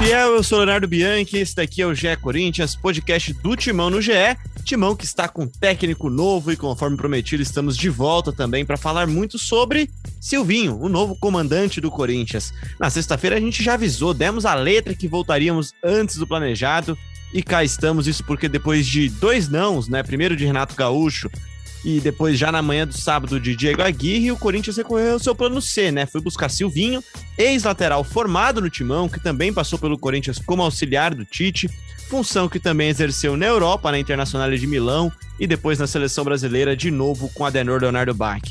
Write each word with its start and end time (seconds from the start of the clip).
Fiel, 0.00 0.34
eu 0.34 0.42
sou 0.42 0.56
Leonardo 0.56 0.88
Bianchi, 0.88 1.36
esse 1.36 1.54
daqui 1.54 1.82
é 1.82 1.86
o 1.86 1.94
GE 1.94 2.16
Corinthians, 2.22 2.74
podcast 2.74 3.34
do 3.34 3.54
Timão 3.54 3.90
no 3.90 4.00
GE. 4.00 4.12
Timão 4.64 4.96
que 4.96 5.04
está 5.04 5.28
com 5.28 5.46
técnico 5.46 6.08
novo 6.08 6.50
e 6.50 6.56
conforme 6.56 6.96
prometido 6.96 7.42
estamos 7.42 7.76
de 7.76 7.90
volta 7.90 8.32
também 8.32 8.64
para 8.64 8.78
falar 8.78 9.06
muito 9.06 9.38
sobre 9.38 9.90
Silvinho, 10.18 10.78
o 10.80 10.88
novo 10.88 11.14
comandante 11.16 11.82
do 11.82 11.90
Corinthians. 11.90 12.50
Na 12.78 12.88
sexta-feira 12.88 13.36
a 13.36 13.40
gente 13.40 13.62
já 13.62 13.74
avisou, 13.74 14.14
demos 14.14 14.46
a 14.46 14.54
letra 14.54 14.94
que 14.94 15.06
voltaríamos 15.06 15.74
antes 15.84 16.16
do 16.16 16.26
planejado 16.26 16.96
e 17.34 17.42
cá 17.42 17.62
estamos, 17.62 18.06
isso 18.06 18.24
porque 18.24 18.48
depois 18.48 18.86
de 18.86 19.10
dois 19.10 19.50
nãos, 19.50 19.86
né, 19.86 20.02
primeiro 20.02 20.34
de 20.34 20.46
Renato 20.46 20.74
Gaúcho 20.74 21.30
e 21.84 22.00
depois, 22.00 22.38
já 22.38 22.52
na 22.52 22.60
manhã 22.60 22.86
do 22.86 22.96
sábado, 22.96 23.40
de 23.40 23.56
Diego 23.56 23.82
Aguirre, 23.82 24.30
o 24.30 24.36
Corinthians 24.36 24.76
recorreu 24.76 25.14
ao 25.14 25.18
seu 25.18 25.34
plano 25.34 25.62
C, 25.62 25.90
né? 25.90 26.04
Foi 26.04 26.20
buscar 26.20 26.50
Silvinho, 26.50 27.02
ex-lateral 27.38 28.04
formado 28.04 28.60
no 28.60 28.68
Timão, 28.68 29.08
que 29.08 29.18
também 29.18 29.52
passou 29.52 29.78
pelo 29.78 29.98
Corinthians 29.98 30.38
como 30.38 30.62
auxiliar 30.62 31.14
do 31.14 31.24
Tite, 31.24 31.70
função 32.08 32.48
que 32.48 32.58
também 32.58 32.88
exerceu 32.88 33.36
na 33.36 33.46
Europa, 33.46 33.90
na 33.90 33.98
Internacional 33.98 34.50
de 34.50 34.66
Milão 34.66 35.10
e 35.38 35.46
depois 35.46 35.78
na 35.78 35.86
seleção 35.86 36.24
brasileira, 36.24 36.76
de 36.76 36.90
novo 36.90 37.30
com 37.32 37.44
Adenor 37.44 37.80
Leonardo 37.80 38.12
Bach. 38.12 38.42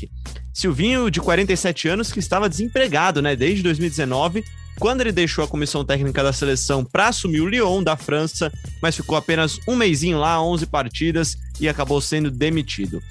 Silvinho, 0.52 1.10
de 1.10 1.20
47 1.20 1.88
anos, 1.88 2.10
que 2.10 2.18
estava 2.18 2.48
desempregado, 2.48 3.22
né? 3.22 3.36
Desde 3.36 3.62
2019, 3.62 4.42
quando 4.78 5.02
ele 5.02 5.12
deixou 5.12 5.44
a 5.44 5.48
comissão 5.48 5.84
técnica 5.84 6.22
da 6.22 6.32
seleção 6.32 6.84
para 6.84 7.08
assumir 7.08 7.42
o 7.42 7.46
Lyon 7.46 7.82
da 7.82 7.96
França, 7.96 8.50
mas 8.82 8.96
ficou 8.96 9.16
apenas 9.16 9.60
um 9.68 9.76
mêsinho 9.76 10.18
lá, 10.18 10.42
11 10.42 10.66
partidas 10.66 11.36
e 11.60 11.68
acabou 11.68 12.00
sendo 12.00 12.30
demitido. 12.30 13.02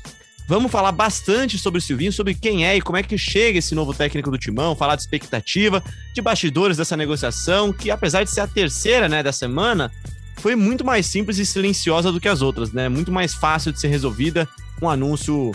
Vamos 0.49 0.71
falar 0.71 0.91
bastante 0.91 1.59
sobre 1.59 1.77
o 1.77 1.81
Silvinho, 1.81 2.11
sobre 2.11 2.33
quem 2.33 2.65
é 2.65 2.75
e 2.75 2.81
como 2.81 2.97
é 2.97 3.03
que 3.03 3.15
chega 3.19 3.59
esse 3.59 3.75
novo 3.75 3.93
técnico 3.93 4.31
do 4.31 4.37
Timão, 4.37 4.75
falar 4.75 4.95
de 4.95 5.03
expectativa, 5.03 5.83
de 6.11 6.23
bastidores 6.23 6.75
dessa 6.75 6.97
negociação, 6.97 7.71
que 7.71 7.91
apesar 7.91 8.23
de 8.23 8.31
ser 8.31 8.41
a 8.41 8.47
terceira, 8.47 9.07
né, 9.07 9.21
da 9.21 9.31
semana, 9.31 9.91
foi 10.37 10.55
muito 10.55 10.83
mais 10.83 11.05
simples 11.05 11.37
e 11.37 11.45
silenciosa 11.45 12.11
do 12.11 12.19
que 12.19 12.27
as 12.27 12.41
outras, 12.41 12.73
né? 12.73 12.89
Muito 12.89 13.11
mais 13.11 13.35
fácil 13.35 13.71
de 13.71 13.79
ser 13.79 13.89
resolvida, 13.89 14.49
um 14.81 14.89
anúncio 14.89 15.51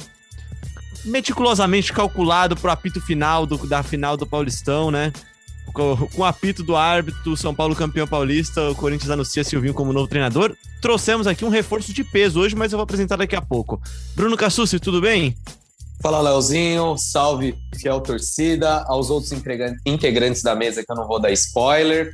meticulosamente 1.05 1.93
calculado 1.93 2.55
pro 2.55 2.71
apito 2.71 3.01
final 3.01 3.45
do, 3.47 3.67
da 3.67 3.83
final 3.83 4.17
do 4.17 4.25
Paulistão, 4.25 4.93
né? 4.93 5.13
Com, 5.75 6.09
o 6.17 6.25
apito 6.25 6.63
do 6.63 6.77
árbitro, 6.77 7.37
São 7.37 7.53
Paulo 7.53 7.75
campeão 7.75 8.07
paulista, 8.07 8.71
o 8.71 8.77
Corinthians 8.77 9.11
anuncia 9.11 9.43
Silvinho 9.43 9.75
como 9.75 9.93
novo 9.93 10.07
treinador. 10.07 10.57
Trouxemos 10.81 11.27
aqui 11.27 11.45
um 11.45 11.49
reforço 11.49 11.93
de 11.93 12.05
peso 12.05 12.41
hoje, 12.41 12.55
mas 12.55 12.73
eu 12.73 12.79
vou 12.79 12.85
apresentar 12.85 13.17
daqui 13.17 13.35
a 13.35 13.43
pouco. 13.43 13.83
Bruno 14.15 14.37
Cassucci, 14.37 14.79
tudo 14.79 15.01
bem? 15.01 15.37
Fala, 16.01 16.21
Leozinho. 16.21 16.97
Salve, 16.97 17.57
fiel 17.75 18.01
torcida. 18.01 18.85
Aos 18.87 19.11
outros 19.11 19.33
integrantes 19.85 20.43
da 20.43 20.55
mesa 20.55 20.85
que 20.85 20.93
eu 20.93 20.97
não 20.97 21.09
vou 21.09 21.19
dar 21.21 21.33
spoiler. 21.33 22.11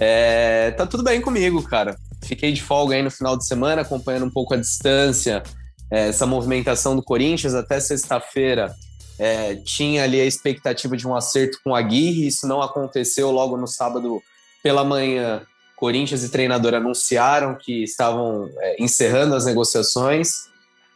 É, 0.00 0.72
tá 0.72 0.84
tudo 0.84 1.04
bem 1.04 1.20
comigo, 1.20 1.62
cara. 1.62 1.96
Fiquei 2.24 2.52
de 2.52 2.62
folga 2.62 2.96
aí 2.96 3.02
no 3.02 3.10
final 3.10 3.36
de 3.36 3.46
semana, 3.46 3.82
acompanhando 3.82 4.26
um 4.26 4.30
pouco 4.30 4.54
a 4.54 4.56
distância, 4.56 5.42
é, 5.90 6.08
essa 6.08 6.26
movimentação 6.26 6.96
do 6.96 7.02
Corinthians 7.02 7.54
até 7.54 7.78
sexta-feira 7.78 8.74
é, 9.22 9.54
tinha 9.54 10.02
ali 10.02 10.20
a 10.20 10.24
expectativa 10.24 10.96
de 10.96 11.06
um 11.06 11.14
acerto 11.14 11.60
com 11.62 11.76
a 11.76 11.78
Aguirre, 11.78 12.26
isso 12.26 12.44
não 12.44 12.60
aconteceu 12.60 13.30
logo 13.30 13.56
no 13.56 13.68
sábado 13.68 14.20
pela 14.64 14.82
manhã. 14.82 15.46
Corinthians 15.76 16.24
e 16.24 16.28
treinador 16.28 16.74
anunciaram 16.74 17.54
que 17.54 17.84
estavam 17.84 18.50
é, 18.58 18.82
encerrando 18.82 19.36
as 19.36 19.46
negociações, 19.46 20.48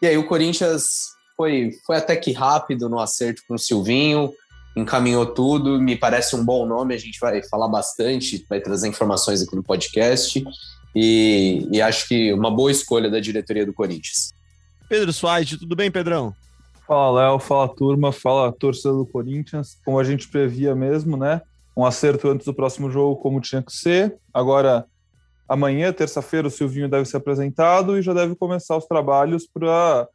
e 0.03 0.09
aí 0.09 0.19
o 0.19 0.27
Corinthians 0.27 1.15
foi, 1.37 1.71
foi 1.87 1.99
até 1.99 2.17
que 2.17 2.33
rápido 2.33 2.89
no 2.89 2.99
acerto 2.99 3.43
com 3.47 3.55
o 3.55 3.59
Silvinho, 3.59 4.33
encaminhou 4.77 5.27
tudo, 5.27 5.81
me 5.81 5.95
parece 5.95 6.35
um 6.35 6.45
bom 6.45 6.67
nome, 6.67 6.97
a 6.97 6.99
gente 6.99 7.21
vai 7.21 7.41
falar 7.45 7.69
bastante, 7.69 8.45
vai 8.51 8.61
trazer 8.61 8.89
informações 8.89 9.41
aqui 9.41 9.55
no 9.55 9.63
podcast, 9.63 10.45
e, 10.97 11.69
e 11.71 11.81
acho 11.81 12.09
que 12.09 12.33
uma 12.33 12.51
boa 12.51 12.73
escolha 12.73 13.09
da 13.09 13.21
diretoria 13.21 13.65
do 13.65 13.73
Corinthians. 13.73 14.33
Pedro 14.89 15.13
Soares, 15.13 15.51
tudo 15.51 15.77
bem, 15.77 15.93
Pedrão? 15.93 16.35
Fala, 16.87 17.21
Léo, 17.21 17.41
fala 17.41 17.69
turma, 17.69 18.13
fala 18.13 18.53
torcida 18.53 18.95
do 18.95 19.05
Corinthians. 19.05 19.77
Como 19.85 19.99
a 19.99 20.05
gente 20.05 20.29
previa 20.29 20.73
mesmo, 20.73 21.17
né? 21.17 21.43
Um 21.77 21.85
acerto 21.85 22.29
antes 22.29 22.47
do 22.47 22.55
próximo 22.55 22.89
jogo, 22.89 23.21
como 23.21 23.41
tinha 23.41 23.61
que 23.61 23.73
ser. 23.73 24.17
Agora, 24.33 24.87
amanhã, 25.49 25.93
terça-feira, 25.93 26.47
o 26.47 26.51
Silvinho 26.51 26.89
deve 26.89 27.05
ser 27.05 27.17
apresentado 27.17 27.99
e 27.99 28.03
já 28.03 28.15
deve 28.15 28.37
começar 28.37 28.77
os 28.77 28.87
trabalhos 28.87 29.49
para 29.49 30.09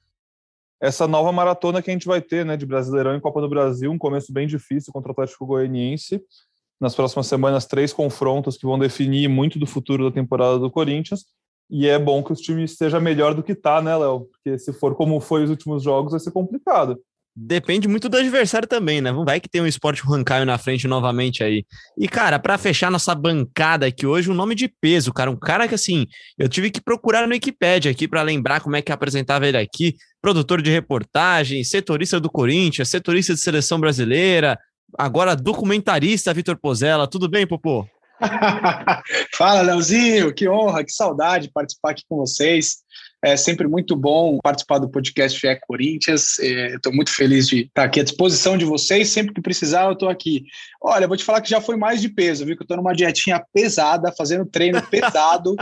essa 0.81 1.05
nova 1.07 1.29
maratona 1.33 1.81
que 1.81 1.91
a 1.91 1.93
gente 1.93 2.07
vai 2.07 2.21
ter, 2.21 2.45
né? 2.45 2.55
De 2.55 2.65
Brasileirão 2.65 3.17
e 3.17 3.21
Copa 3.21 3.41
do 3.41 3.49
Brasil. 3.49 3.91
Um 3.91 3.97
começo 3.97 4.31
bem 4.31 4.47
difícil 4.47 4.93
contra 4.93 5.09
o 5.09 5.11
Atlético 5.11 5.45
Goianiense. 5.45 6.23
Nas 6.79 6.95
próximas 6.95 7.27
semanas, 7.27 7.65
três 7.65 7.91
confrontos 7.91 8.57
que 8.57 8.65
vão 8.65 8.79
definir 8.79 9.27
muito 9.27 9.59
do 9.59 9.67
futuro 9.67 10.09
da 10.09 10.15
temporada 10.15 10.57
do 10.57 10.71
Corinthians. 10.71 11.25
E 11.71 11.87
é 11.87 11.97
bom 11.97 12.21
que 12.21 12.33
o 12.33 12.35
time 12.35 12.65
esteja 12.65 12.99
melhor 12.99 13.33
do 13.33 13.41
que 13.41 13.55
tá, 13.55 13.81
né, 13.81 13.95
Léo? 13.95 14.27
Porque 14.29 14.59
se 14.59 14.73
for 14.73 14.93
como 14.93 15.21
foi 15.21 15.45
os 15.45 15.49
últimos 15.49 15.81
jogos, 15.81 16.11
vai 16.11 16.19
ser 16.19 16.31
complicado. 16.31 16.99
Depende 17.33 17.87
muito 17.87 18.09
do 18.09 18.17
adversário 18.17 18.67
também, 18.67 18.99
né? 18.99 19.09
Vai 19.13 19.39
que 19.39 19.47
tem 19.47 19.61
um 19.61 19.65
esporte 19.65 20.03
Rancaio 20.03 20.45
na 20.45 20.57
frente 20.57 20.85
novamente 20.85 21.41
aí. 21.41 21.63
E, 21.97 22.09
cara, 22.09 22.37
para 22.37 22.57
fechar 22.57 22.91
nossa 22.91 23.15
bancada 23.15 23.85
aqui 23.85 24.05
hoje, 24.05 24.29
um 24.29 24.33
nome 24.33 24.53
de 24.53 24.67
peso, 24.67 25.13
cara. 25.13 25.31
Um 25.31 25.37
cara 25.37 25.65
que, 25.65 25.73
assim, 25.73 26.07
eu 26.37 26.49
tive 26.49 26.69
que 26.69 26.81
procurar 26.81 27.25
no 27.25 27.33
Wikipedia 27.33 27.89
aqui 27.89 28.05
para 28.05 28.21
lembrar 28.21 28.59
como 28.59 28.75
é 28.75 28.81
que 28.81 28.91
apresentava 28.91 29.47
ele 29.47 29.57
aqui. 29.57 29.95
Produtor 30.21 30.61
de 30.61 30.69
reportagem, 30.69 31.63
setorista 31.63 32.19
do 32.19 32.29
Corinthians, 32.29 32.89
setorista 32.89 33.33
de 33.33 33.39
seleção 33.39 33.79
brasileira, 33.79 34.59
agora 34.97 35.33
documentarista 35.33 36.33
Vitor 36.33 36.57
Pozella. 36.57 37.07
Tudo 37.07 37.29
bem, 37.29 37.47
Popô? 37.47 37.87
Fala, 39.35 39.61
Leozinho, 39.61 40.33
que 40.33 40.47
honra, 40.47 40.83
que 40.83 40.91
saudade 40.91 41.51
participar 41.53 41.91
aqui 41.91 42.03
com 42.07 42.17
vocês. 42.17 42.77
É 43.23 43.37
sempre 43.37 43.67
muito 43.67 43.95
bom 43.95 44.39
participar 44.41 44.79
do 44.79 44.89
podcast 44.89 45.45
É 45.45 45.55
Corinthians. 45.55 46.39
Estou 46.39 46.91
muito 46.91 47.11
feliz 47.11 47.47
de 47.47 47.61
estar 47.61 47.83
aqui 47.83 47.99
à 47.99 48.03
disposição 48.03 48.57
de 48.57 48.65
vocês. 48.65 49.09
Sempre 49.09 49.33
que 49.33 49.41
precisar, 49.41 49.85
eu 49.85 49.91
estou 49.91 50.09
aqui. 50.09 50.45
Olha, 50.81 51.07
vou 51.07 51.15
te 51.15 51.23
falar 51.23 51.41
que 51.41 51.49
já 51.49 51.61
foi 51.61 51.77
mais 51.77 52.01
de 52.01 52.09
peso, 52.09 52.45
viu? 52.45 52.55
Que 52.55 52.63
eu 52.63 52.65
estou 52.65 52.77
numa 52.77 52.95
dietinha 52.95 53.43
pesada, 53.53 54.11
fazendo 54.17 54.45
treino 54.45 54.81
pesado. 54.89 55.55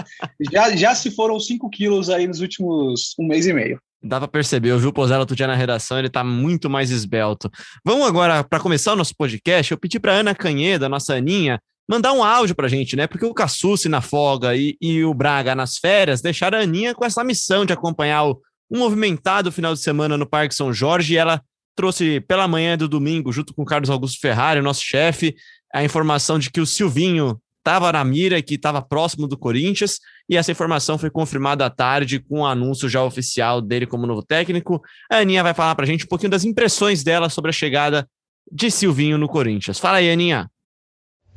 já, 0.52 0.74
já 0.76 0.96
se 0.96 1.12
foram 1.12 1.38
5 1.38 1.70
quilos 1.70 2.10
aí 2.10 2.28
nos 2.28 2.40
últimos 2.40 3.14
um 3.20 3.28
mês 3.28 3.46
e 3.46 3.52
meio. 3.54 3.80
Dá 4.02 4.18
para 4.18 4.30
perceber, 4.30 4.70
eu 4.70 4.80
vi 4.80 4.88
o 4.88 4.94
Pozella 4.94 5.20
outro 5.20 5.36
dia 5.36 5.46
na 5.46 5.56
redação, 5.56 5.98
ele 5.98 6.08
está 6.08 6.24
muito 6.24 6.70
mais 6.70 6.90
esbelto. 6.90 7.52
Vamos 7.84 8.08
agora, 8.08 8.42
para 8.46 8.62
começar 8.62 8.94
o 8.94 8.96
nosso 8.96 9.14
podcast, 9.14 9.74
eu 9.74 9.78
pedi 9.78 10.00
para 10.00 10.14
Ana 10.14 10.34
Canheda, 10.34 10.88
nossa 10.88 11.16
Aninha, 11.16 11.60
mandar 11.90 12.14
um 12.14 12.24
áudio 12.24 12.56
pra 12.56 12.68
gente, 12.68 12.96
né? 12.96 13.08
Porque 13.08 13.26
o 13.26 13.34
Cassucci 13.34 13.90
na 13.90 14.00
folga 14.00 14.56
e, 14.56 14.78
e 14.80 15.04
o 15.04 15.12
Braga 15.12 15.56
nas 15.56 15.78
férias 15.78 16.22
deixaram 16.22 16.60
a 16.60 16.62
Aninha 16.62 16.94
com 16.94 17.04
essa 17.04 17.24
missão 17.24 17.66
de 17.66 17.74
acompanhar 17.74 18.28
o, 18.28 18.40
movimentado 18.72 19.52
final 19.52 19.74
de 19.74 19.80
semana 19.80 20.16
no 20.16 20.28
Parque 20.30 20.54
São 20.54 20.72
Jorge 20.72 21.16
e 21.16 21.18
ela 21.18 21.42
trouxe 21.76 22.20
pela 22.22 22.48
manhã 22.48 22.78
do 22.78 22.88
domingo, 22.88 23.32
junto 23.32 23.52
com 23.52 23.64
o 23.64 23.66
Carlos 23.66 23.90
Augusto 23.90 24.20
Ferrari, 24.22 24.62
nosso 24.62 24.84
chefe, 24.84 25.36
a 25.74 25.84
informação 25.84 26.38
de 26.38 26.52
que 26.52 26.62
o 26.62 26.66
Silvinho 26.68 27.42
estava 27.58 27.92
na 27.92 28.04
mira, 28.04 28.40
que 28.44 28.54
estava 28.54 28.80
próximo 28.80 29.28
do 29.28 29.36
Corinthians, 29.36 30.00
e 30.30 30.38
essa 30.38 30.52
informação 30.52 31.00
foi 31.00 31.10
confirmada 31.10 31.66
à 31.66 31.70
tarde 31.72 32.20
com 32.20 32.36
o 32.36 32.40
um 32.42 32.46
anúncio 32.46 32.88
já 32.88 33.04
oficial 33.04 33.60
dele 33.60 33.88
como 33.88 34.06
novo 34.06 34.22
técnico. 34.22 34.80
A 35.12 35.18
Aninha 35.18 35.42
vai 35.42 35.56
falar 35.56 35.74
para 35.74 35.86
a 35.86 35.88
gente 35.88 36.06
um 36.06 36.08
pouquinho 36.08 36.30
das 36.30 36.46
impressões 36.46 37.04
dela 37.04 37.28
sobre 37.28 37.50
a 37.50 37.54
chegada 37.54 38.08
de 38.52 38.70
Silvinho 38.70 39.18
no 39.18 39.28
Corinthians. 39.28 39.80
Fala 39.80 39.98
aí, 39.98 40.12
Aninha. 40.12 40.48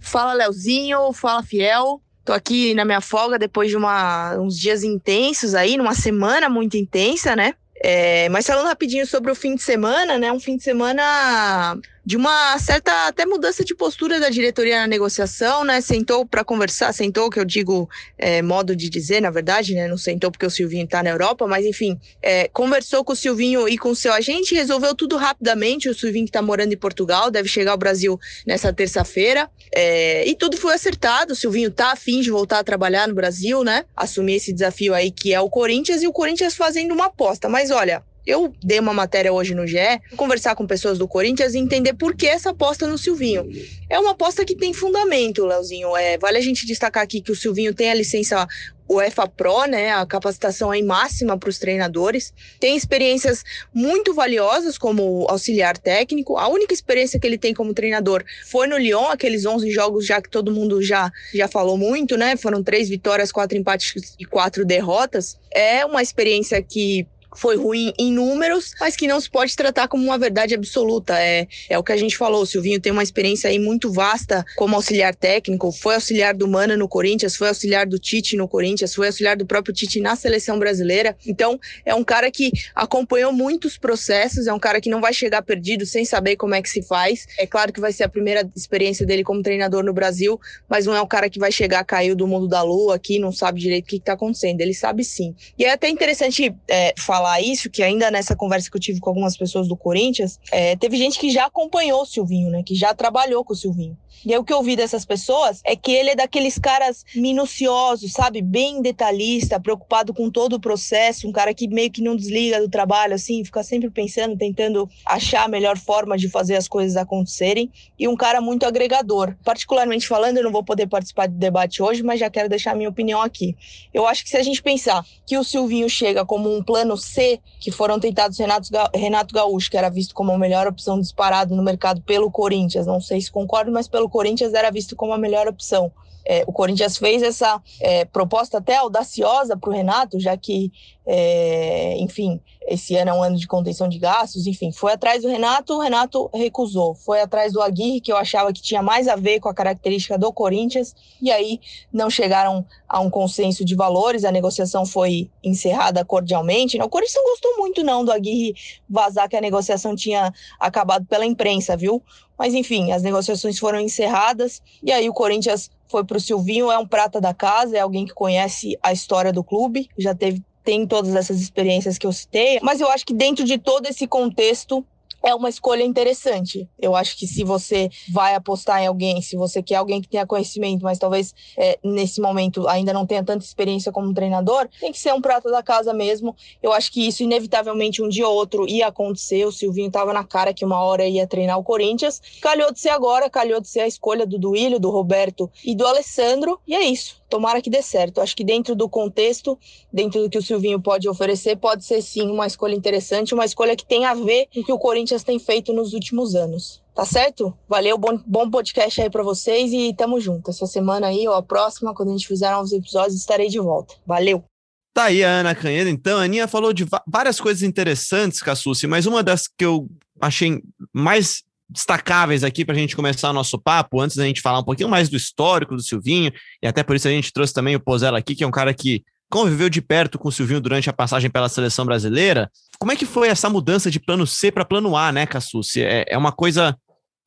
Fala, 0.02 0.32
Leozinho. 0.32 1.12
Fala, 1.12 1.42
Fiel. 1.42 2.00
Tô 2.24 2.32
aqui 2.32 2.74
na 2.74 2.84
minha 2.84 3.00
folga 3.00 3.38
depois 3.38 3.70
de 3.70 3.76
uma, 3.76 4.36
uns 4.38 4.56
dias 4.58 4.84
intensos 4.84 5.54
aí, 5.54 5.76
numa 5.76 5.94
semana 5.94 6.48
muito 6.48 6.76
intensa, 6.76 7.34
né? 7.34 7.54
É, 7.82 8.28
mas 8.28 8.46
falando 8.46 8.66
rapidinho 8.66 9.04
sobre 9.06 9.32
o 9.32 9.34
fim 9.34 9.56
de 9.56 9.62
semana, 9.62 10.18
né? 10.18 10.30
Um 10.30 10.38
fim 10.38 10.56
de 10.56 10.62
semana 10.62 11.76
de 12.04 12.16
uma 12.16 12.58
certa 12.58 13.06
até 13.06 13.24
mudança 13.24 13.64
de 13.64 13.74
postura 13.74 14.18
da 14.18 14.28
diretoria 14.28 14.80
na 14.80 14.86
negociação, 14.86 15.64
né? 15.64 15.80
Sentou 15.80 16.26
para 16.26 16.44
conversar, 16.44 16.92
sentou, 16.92 17.30
que 17.30 17.38
eu 17.38 17.44
digo 17.44 17.88
é, 18.18 18.42
modo 18.42 18.74
de 18.74 18.88
dizer, 18.88 19.20
na 19.20 19.30
verdade, 19.30 19.74
né? 19.74 19.86
Não 19.86 19.96
sentou 19.96 20.30
porque 20.30 20.44
o 20.44 20.50
Silvinho 20.50 20.84
está 20.84 21.02
na 21.02 21.10
Europa, 21.10 21.46
mas 21.46 21.64
enfim, 21.64 21.98
é, 22.20 22.48
conversou 22.48 23.04
com 23.04 23.12
o 23.12 23.16
Silvinho 23.16 23.68
e 23.68 23.78
com 23.78 23.90
o 23.90 23.96
seu 23.96 24.12
agente, 24.12 24.54
resolveu 24.54 24.94
tudo 24.94 25.16
rapidamente. 25.16 25.88
O 25.88 25.94
Silvinho 25.94 26.24
que 26.24 26.30
está 26.30 26.42
morando 26.42 26.72
em 26.72 26.76
Portugal, 26.76 27.30
deve 27.30 27.48
chegar 27.48 27.72
ao 27.72 27.78
Brasil 27.78 28.18
nessa 28.44 28.72
terça-feira, 28.72 29.48
é, 29.74 30.26
e 30.26 30.34
tudo 30.34 30.56
foi 30.56 30.74
acertado. 30.74 31.34
O 31.34 31.36
Silvinho 31.36 31.70
tá 31.70 31.92
afim 31.92 32.20
de 32.20 32.30
voltar 32.30 32.58
a 32.58 32.64
trabalhar 32.64 33.06
no 33.06 33.14
Brasil, 33.14 33.62
né? 33.62 33.84
Assumir 33.96 34.34
esse 34.34 34.52
desafio 34.52 34.92
aí 34.92 35.10
que 35.10 35.32
é 35.32 35.40
o 35.40 35.48
Corinthians 35.48 36.02
e 36.02 36.08
o 36.08 36.12
Corinthians 36.12 36.54
fazendo 36.54 36.92
uma 36.92 37.06
aposta. 37.06 37.48
Mas 37.48 37.70
olha, 37.70 38.02
eu 38.26 38.54
dei 38.62 38.78
uma 38.78 38.94
matéria 38.94 39.32
hoje 39.32 39.54
no 39.54 39.66
GE, 39.66 39.76
conversar 40.16 40.54
com 40.54 40.66
pessoas 40.66 40.98
do 40.98 41.08
Corinthians 41.08 41.54
e 41.54 41.58
entender 41.58 41.94
por 41.94 42.14
que 42.14 42.26
essa 42.26 42.50
aposta 42.50 42.86
no 42.86 42.96
Silvinho. 42.96 43.48
É 43.90 43.98
uma 43.98 44.12
aposta 44.12 44.44
que 44.44 44.54
tem 44.54 44.72
fundamento, 44.72 45.44
Leozinho. 45.44 45.96
É, 45.96 46.16
vale 46.18 46.38
a 46.38 46.40
gente 46.40 46.66
destacar 46.66 47.02
aqui 47.02 47.20
que 47.20 47.32
o 47.32 47.36
Silvinho 47.36 47.74
tem 47.74 47.90
a 47.90 47.94
licença 47.94 48.46
UEFA 48.88 49.26
Pro, 49.26 49.64
né, 49.64 49.92
a 49.92 50.04
capacitação 50.04 50.70
aí 50.70 50.82
máxima 50.82 51.38
para 51.38 51.48
os 51.48 51.58
treinadores. 51.58 52.32
Tem 52.60 52.76
experiências 52.76 53.42
muito 53.72 54.12
valiosas 54.12 54.76
como 54.76 55.26
auxiliar 55.28 55.78
técnico. 55.78 56.36
A 56.36 56.48
única 56.48 56.74
experiência 56.74 57.18
que 57.18 57.26
ele 57.26 57.38
tem 57.38 57.54
como 57.54 57.74
treinador 57.74 58.22
foi 58.46 58.66
no 58.66 58.76
Lyon, 58.76 59.06
aqueles 59.06 59.46
11 59.46 59.70
jogos 59.70 60.06
já 60.06 60.20
que 60.20 60.28
todo 60.28 60.52
mundo 60.52 60.82
já, 60.82 61.10
já 61.34 61.48
falou 61.48 61.78
muito, 61.78 62.16
né? 62.16 62.36
Foram 62.36 62.62
três 62.62 62.88
vitórias, 62.88 63.32
quatro 63.32 63.56
empates 63.56 64.14
e 64.18 64.24
quatro 64.24 64.64
derrotas. 64.64 65.38
É 65.50 65.84
uma 65.86 66.02
experiência 66.02 66.62
que 66.62 67.06
foi 67.36 67.56
ruim 67.56 67.92
em 67.98 68.12
números, 68.12 68.72
mas 68.80 68.96
que 68.96 69.06
não 69.06 69.20
se 69.20 69.30
pode 69.30 69.56
tratar 69.56 69.88
como 69.88 70.04
uma 70.04 70.18
verdade 70.18 70.54
absoluta. 70.54 71.18
É, 71.18 71.46
é 71.68 71.78
o 71.78 71.82
que 71.82 71.92
a 71.92 71.96
gente 71.96 72.16
falou. 72.16 72.42
O 72.42 72.46
Silvinho 72.46 72.80
tem 72.80 72.92
uma 72.92 73.02
experiência 73.02 73.48
aí 73.48 73.58
muito 73.58 73.92
vasta 73.92 74.44
como 74.56 74.76
auxiliar 74.76 75.14
técnico, 75.14 75.72
foi 75.72 75.94
auxiliar 75.94 76.34
do 76.34 76.46
Mana 76.46 76.76
no 76.76 76.88
Corinthians, 76.88 77.36
foi 77.36 77.48
auxiliar 77.48 77.86
do 77.86 77.98
Tite 77.98 78.36
no 78.36 78.46
Corinthians, 78.46 78.94
foi 78.94 79.06
auxiliar 79.06 79.36
do 79.36 79.46
próprio 79.46 79.74
Tite 79.74 80.00
na 80.00 80.16
seleção 80.16 80.58
brasileira. 80.58 81.16
Então, 81.26 81.58
é 81.84 81.94
um 81.94 82.04
cara 82.04 82.30
que 82.30 82.52
acompanhou 82.74 83.32
muitos 83.32 83.78
processos, 83.78 84.46
é 84.46 84.52
um 84.52 84.58
cara 84.58 84.80
que 84.80 84.90
não 84.90 85.00
vai 85.00 85.12
chegar 85.12 85.42
perdido 85.42 85.86
sem 85.86 86.04
saber 86.04 86.36
como 86.36 86.54
é 86.54 86.62
que 86.62 86.68
se 86.68 86.82
faz. 86.82 87.26
É 87.38 87.46
claro 87.46 87.72
que 87.72 87.80
vai 87.80 87.92
ser 87.92 88.04
a 88.04 88.08
primeira 88.08 88.48
experiência 88.54 89.06
dele 89.06 89.24
como 89.24 89.42
treinador 89.42 89.82
no 89.82 89.92
Brasil, 89.92 90.40
mas 90.68 90.86
não 90.86 90.94
é 90.94 91.00
um 91.00 91.06
cara 91.06 91.28
que 91.30 91.38
vai 91.38 91.50
chegar, 91.50 91.84
caiu 91.84 92.14
do 92.14 92.26
mundo 92.26 92.48
da 92.48 92.62
lua 92.62 92.96
aqui, 92.96 93.18
não 93.18 93.32
sabe 93.32 93.60
direito 93.60 93.84
o 93.84 93.88
que 93.88 93.96
está 93.96 94.12
acontecendo. 94.12 94.60
Ele 94.60 94.74
sabe 94.74 95.04
sim. 95.04 95.34
E 95.58 95.64
é 95.64 95.72
até 95.72 95.88
interessante 95.88 96.54
é, 96.68 96.94
falar 96.98 97.21
falar 97.22 97.40
isso, 97.40 97.70
que 97.70 97.82
ainda 97.82 98.10
nessa 98.10 98.34
conversa 98.34 98.68
que 98.68 98.76
eu 98.76 98.80
tive 98.80 98.98
com 98.98 99.08
algumas 99.08 99.36
pessoas 99.36 99.68
do 99.68 99.76
Corinthians, 99.76 100.40
é, 100.50 100.74
teve 100.74 100.96
gente 100.96 101.18
que 101.18 101.30
já 101.30 101.46
acompanhou 101.46 102.02
o 102.02 102.06
Silvinho, 102.06 102.50
né? 102.50 102.62
Que 102.64 102.74
já 102.74 102.92
trabalhou 102.92 103.44
com 103.44 103.52
o 103.52 103.56
Silvinho. 103.56 103.96
E 104.24 104.32
aí 104.32 104.38
o 104.38 104.44
que 104.44 104.52
eu 104.52 104.58
ouvi 104.58 104.76
dessas 104.76 105.04
pessoas 105.04 105.60
é 105.64 105.74
que 105.74 105.92
ele 105.92 106.10
é 106.10 106.14
daqueles 106.14 106.58
caras 106.58 107.04
minuciosos, 107.14 108.12
sabe? 108.12 108.40
Bem 108.40 108.80
detalhista, 108.80 109.60
preocupado 109.60 110.14
com 110.14 110.30
todo 110.30 110.54
o 110.54 110.60
processo, 110.60 111.28
um 111.28 111.32
cara 111.32 111.52
que 111.52 111.68
meio 111.68 111.90
que 111.90 112.02
não 112.02 112.16
desliga 112.16 112.60
do 112.60 112.68
trabalho, 112.68 113.14
assim, 113.14 113.44
fica 113.44 113.62
sempre 113.62 113.90
pensando, 113.90 114.36
tentando 114.36 114.88
achar 115.04 115.44
a 115.44 115.48
melhor 115.48 115.76
forma 115.76 116.16
de 116.16 116.28
fazer 116.28 116.56
as 116.56 116.68
coisas 116.68 116.96
acontecerem. 116.96 117.70
E 117.98 118.06
um 118.06 118.16
cara 118.16 118.40
muito 118.40 118.64
agregador. 118.64 119.34
Particularmente 119.44 120.06
falando, 120.06 120.36
eu 120.36 120.44
não 120.44 120.52
vou 120.52 120.64
poder 120.64 120.86
participar 120.86 121.28
do 121.28 121.34
debate 121.34 121.82
hoje, 121.82 122.02
mas 122.02 122.20
já 122.20 122.30
quero 122.30 122.48
deixar 122.48 122.76
minha 122.76 122.88
opinião 122.88 123.20
aqui. 123.20 123.56
Eu 123.92 124.06
acho 124.06 124.24
que 124.24 124.30
se 124.30 124.36
a 124.36 124.42
gente 124.42 124.62
pensar 124.62 125.04
que 125.26 125.36
o 125.36 125.44
Silvinho 125.44 125.88
chega 125.88 126.24
como 126.24 126.54
um 126.54 126.62
plano 126.62 126.96
C, 126.96 127.40
que 127.60 127.70
foram 127.70 127.98
tentados 127.98 128.38
Renato, 128.38 128.68
Renato 128.94 129.34
Gaúcho, 129.34 129.70
que 129.70 129.76
era 129.76 129.88
visto 129.88 130.14
como 130.14 130.32
a 130.32 130.38
melhor 130.38 130.66
opção 130.66 131.00
disparado 131.00 131.54
no 131.54 131.62
mercado 131.62 132.00
pelo 132.02 132.30
Corinthians, 132.30 132.86
não 132.86 133.00
sei 133.00 133.20
se 133.20 133.30
concordo, 133.30 133.72
mas 133.72 133.88
pelo 133.88 134.08
Corinthians 134.12 134.52
era 134.52 134.70
visto 134.70 134.94
como 134.94 135.12
a 135.12 135.18
melhor 135.18 135.48
opção. 135.48 135.90
É, 136.24 136.44
o 136.46 136.52
Corinthians 136.52 136.96
fez 136.98 137.20
essa 137.22 137.60
é, 137.80 138.04
proposta 138.04 138.58
até 138.58 138.76
audaciosa 138.76 139.56
para 139.56 139.70
o 139.70 139.72
Renato, 139.72 140.20
já 140.20 140.36
que, 140.36 140.70
é, 141.04 141.96
enfim, 141.98 142.40
esse 142.66 142.94
ano 142.96 143.10
é 143.10 143.14
um 143.14 143.22
ano 143.22 143.36
de 143.36 143.46
contenção 143.46 143.88
de 143.88 143.98
gastos, 143.98 144.46
enfim, 144.46 144.70
foi 144.70 144.92
atrás 144.92 145.22
do 145.22 145.28
Renato, 145.28 145.74
o 145.74 145.80
Renato 145.80 146.30
recusou. 146.32 146.94
Foi 146.94 147.20
atrás 147.20 147.52
do 147.52 147.60
Aguirre, 147.60 148.00
que 148.00 148.12
eu 148.12 148.16
achava 148.16 148.52
que 148.52 148.62
tinha 148.62 148.82
mais 148.82 149.08
a 149.08 149.16
ver 149.16 149.40
com 149.40 149.48
a 149.48 149.54
característica 149.54 150.16
do 150.16 150.32
Corinthians, 150.32 150.94
e 151.20 151.30
aí 151.30 151.60
não 151.92 152.08
chegaram 152.08 152.64
a 152.88 153.00
um 153.00 153.10
consenso 153.10 153.64
de 153.64 153.74
valores, 153.74 154.24
a 154.24 154.30
negociação 154.30 154.86
foi 154.86 155.30
encerrada 155.42 156.04
cordialmente. 156.04 156.80
O 156.80 156.88
Corinthians 156.88 157.16
não 157.16 157.30
gostou 157.30 157.56
muito, 157.58 157.82
não, 157.82 158.04
do 158.04 158.12
Aguirre 158.12 158.54
vazar 158.88 159.28
que 159.28 159.36
a 159.36 159.40
negociação 159.40 159.96
tinha 159.96 160.32
acabado 160.60 161.04
pela 161.06 161.26
imprensa, 161.26 161.76
viu? 161.76 162.02
Mas 162.38 162.54
enfim, 162.54 162.92
as 162.92 163.02
negociações 163.02 163.58
foram 163.58 163.80
encerradas 163.80 164.62
e 164.82 164.90
aí 164.90 165.08
o 165.08 165.12
Corinthians 165.12 165.70
foi 165.88 166.04
para 166.04 166.16
o 166.16 166.20
Silvinho, 166.20 166.70
é 166.70 166.78
um 166.78 166.86
prata 166.86 167.20
da 167.20 167.34
casa, 167.34 167.76
é 167.76 167.80
alguém 167.80 168.06
que 168.06 168.14
conhece 168.14 168.78
a 168.82 168.92
história 168.92 169.32
do 169.32 169.44
clube, 169.44 169.88
já 169.98 170.14
teve 170.14 170.42
tem 170.64 170.86
todas 170.86 171.14
essas 171.14 171.40
experiências 171.40 171.98
que 171.98 172.06
eu 172.06 172.12
citei, 172.12 172.58
mas 172.62 172.80
eu 172.80 172.90
acho 172.90 173.04
que 173.04 173.14
dentro 173.14 173.44
de 173.44 173.58
todo 173.58 173.86
esse 173.86 174.06
contexto 174.06 174.84
é 175.22 175.34
uma 175.34 175.48
escolha 175.48 175.82
interessante. 175.82 176.68
Eu 176.78 176.96
acho 176.96 177.16
que 177.16 177.26
se 177.26 177.44
você 177.44 177.88
vai 178.10 178.34
apostar 178.34 178.82
em 178.82 178.86
alguém, 178.86 179.22
se 179.22 179.36
você 179.36 179.62
quer 179.62 179.76
alguém 179.76 180.02
que 180.02 180.08
tenha 180.08 180.26
conhecimento, 180.26 180.82
mas 180.82 180.98
talvez 180.98 181.34
é, 181.56 181.78
nesse 181.82 182.20
momento 182.20 182.66
ainda 182.66 182.92
não 182.92 183.06
tenha 183.06 183.22
tanta 183.22 183.44
experiência 183.44 183.92
como 183.92 184.12
treinador, 184.12 184.68
tem 184.80 184.90
que 184.90 184.98
ser 184.98 185.14
um 185.14 185.20
prato 185.20 185.50
da 185.50 185.62
casa 185.62 185.94
mesmo. 185.94 186.34
Eu 186.62 186.72
acho 186.72 186.90
que 186.90 187.06
isso 187.06 187.22
inevitavelmente 187.22 188.02
um 188.02 188.08
dia 188.08 188.26
ou 188.26 188.34
outro 188.34 188.68
ia 188.68 188.88
acontecer. 188.88 189.46
O 189.46 189.52
Silvinho 189.52 189.88
estava 189.88 190.12
na 190.12 190.24
cara 190.24 190.52
que 190.52 190.64
uma 190.64 190.82
hora 190.82 191.06
ia 191.06 191.26
treinar 191.26 191.58
o 191.58 191.64
Corinthians. 191.64 192.20
Calhou 192.40 192.72
de 192.72 192.80
ser 192.80 192.90
agora, 192.90 193.30
calhou 193.30 193.60
de 193.60 193.68
ser 193.68 193.80
a 193.80 193.86
escolha 193.86 194.26
do 194.26 194.38
Duílio, 194.38 194.80
do 194.80 194.90
Roberto 194.90 195.50
e 195.64 195.74
do 195.74 195.86
Alessandro. 195.86 196.60
E 196.66 196.74
é 196.74 196.82
isso 196.82 197.21
tomara 197.32 197.62
que 197.62 197.70
dê 197.70 197.80
certo. 197.80 198.20
Acho 198.20 198.36
que 198.36 198.44
dentro 198.44 198.74
do 198.74 198.86
contexto, 198.86 199.58
dentro 199.90 200.20
do 200.20 200.28
que 200.28 200.36
o 200.36 200.42
Silvinho 200.42 200.78
pode 200.78 201.08
oferecer, 201.08 201.56
pode 201.56 201.82
ser 201.82 202.02
sim 202.02 202.30
uma 202.30 202.46
escolha 202.46 202.74
interessante, 202.74 203.32
uma 203.32 203.46
escolha 203.46 203.74
que 203.74 203.86
tem 203.86 204.04
a 204.04 204.12
ver 204.12 204.48
com 204.52 204.60
o 204.60 204.64
que 204.64 204.72
o 204.72 204.78
Corinthians 204.78 205.24
tem 205.24 205.38
feito 205.38 205.72
nos 205.72 205.94
últimos 205.94 206.34
anos. 206.34 206.82
Tá 206.94 207.06
certo? 207.06 207.56
Valeu, 207.66 207.96
bom, 207.96 208.20
bom 208.26 208.50
podcast 208.50 209.00
aí 209.00 209.08
para 209.08 209.22
vocês 209.22 209.72
e 209.72 209.94
tamo 209.94 210.20
junto. 210.20 210.50
Essa 210.50 210.66
semana 210.66 211.06
aí 211.06 211.26
ou 211.26 211.32
a 211.32 211.42
próxima, 211.42 211.94
quando 211.94 212.10
a 212.10 212.12
gente 212.12 212.28
fizer 212.28 212.50
novos 212.50 212.70
episódios, 212.70 213.14
estarei 213.18 213.48
de 213.48 213.58
volta. 213.58 213.94
Valeu! 214.06 214.44
Tá 214.92 215.04
aí 215.04 215.24
a 215.24 215.40
Ana 215.40 215.54
Canheda, 215.54 215.88
então. 215.88 216.18
A 216.18 216.24
Aninha 216.24 216.46
falou 216.46 216.70
de 216.70 216.84
várias 217.06 217.40
coisas 217.40 217.62
interessantes, 217.62 218.42
Cassucci, 218.42 218.86
mas 218.86 219.06
uma 219.06 219.22
das 219.22 219.48
que 219.48 219.64
eu 219.64 219.88
achei 220.20 220.60
mais 220.92 221.42
destacáveis 221.72 222.44
aqui 222.44 222.64
para 222.64 222.74
a 222.74 222.78
gente 222.78 222.94
começar 222.94 223.30
o 223.30 223.32
nosso 223.32 223.58
papo, 223.58 224.00
antes 224.00 224.16
da 224.16 224.24
gente 224.24 224.40
falar 224.40 224.60
um 224.60 224.64
pouquinho 224.64 224.88
mais 224.88 225.08
do 225.08 225.16
histórico 225.16 225.74
do 225.74 225.82
Silvinho, 225.82 226.32
e 226.62 226.66
até 226.66 226.82
por 226.82 226.94
isso 226.94 227.08
a 227.08 227.10
gente 227.10 227.32
trouxe 227.32 227.54
também 227.54 227.74
o 227.74 227.80
Pozella 227.80 228.18
aqui, 228.18 228.34
que 228.34 228.44
é 228.44 228.46
um 228.46 228.50
cara 228.50 228.72
que 228.74 229.02
conviveu 229.30 229.70
de 229.70 229.80
perto 229.80 230.18
com 230.18 230.28
o 230.28 230.32
Silvinho 230.32 230.60
durante 230.60 230.90
a 230.90 230.92
passagem 230.92 231.30
pela 231.30 231.48
seleção 231.48 231.86
brasileira. 231.86 232.50
Como 232.78 232.92
é 232.92 232.96
que 232.96 233.06
foi 233.06 233.28
essa 233.28 233.48
mudança 233.48 233.90
de 233.90 233.98
plano 233.98 234.26
C 234.26 234.52
para 234.52 234.64
plano 234.64 234.94
A, 234.94 235.10
né, 235.10 235.24
Cassucci? 235.24 235.82
É, 235.82 236.04
é 236.06 236.18
uma 236.18 236.32
coisa 236.32 236.76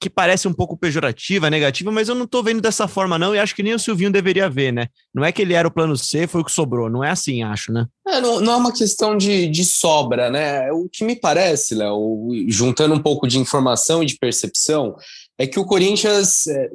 que 0.06 0.10
parece 0.10 0.48
um 0.48 0.54
pouco 0.54 0.78
pejorativa, 0.78 1.50
negativa, 1.50 1.92
mas 1.92 2.08
eu 2.08 2.14
não 2.14 2.28
tô 2.28 2.44
vendo 2.44 2.62
dessa 2.62 2.88
forma, 2.88 3.18
não, 3.18 3.34
e 3.34 3.40
acho 3.40 3.56
que 3.56 3.64
nem 3.64 3.74
o 3.74 3.80
Silvinho 3.80 4.12
deveria 4.12 4.48
ver, 4.48 4.72
né? 4.72 4.88
Não 5.12 5.26
é 5.26 5.32
que 5.32 5.42
ele 5.42 5.56
era 5.56 5.68
o 5.68 5.72
plano 5.72 5.98
C, 5.98 6.28
foi 6.28 6.42
o 6.42 6.46
que 6.46 6.52
sobrou, 6.52 6.92
não 6.92 7.04
é 7.04 7.10
assim, 7.10 7.42
acho, 7.42 7.74
né? 7.74 7.88
É, 8.08 8.22
não, 8.22 8.40
não, 8.40 8.54
é 8.54 8.56
uma 8.56 8.72
questão 8.72 9.18
de, 9.18 9.48
de 9.48 9.66
sobra, 9.66 10.30
né? 10.30 10.72
O 10.72 10.88
que 10.88 11.04
me 11.04 11.16
parece, 11.16 11.74
Léo, 11.74 12.30
juntando 12.48 12.94
um 12.94 13.02
pouco 13.02 13.28
de 13.28 13.40
informação 13.40 14.04
e 14.04 14.06
de 14.06 14.16
percepção, 14.16 14.96
é 15.40 15.48
que 15.48 15.60
o 15.60 15.66
Corinthians 15.66 16.46
é, 16.46 16.70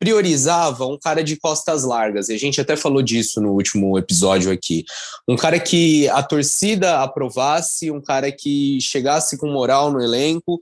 priorizava 0.00 0.84
um 0.84 0.98
cara 0.98 1.22
de 1.22 1.36
costas 1.36 1.84
largas, 1.84 2.28
e 2.28 2.34
a 2.34 2.38
gente 2.38 2.60
até 2.60 2.74
falou 2.74 3.02
disso 3.02 3.40
no 3.40 3.52
último 3.52 3.96
episódio 3.96 4.50
aqui. 4.50 4.84
Um 5.28 5.36
cara 5.36 5.60
que 5.60 6.08
a 6.08 6.24
torcida 6.24 7.02
aprovasse, 7.02 7.88
um 7.92 8.02
cara 8.02 8.32
que 8.32 8.80
chegasse 8.80 9.38
com 9.38 9.46
moral 9.46 9.92
no 9.92 10.02
elenco 10.02 10.58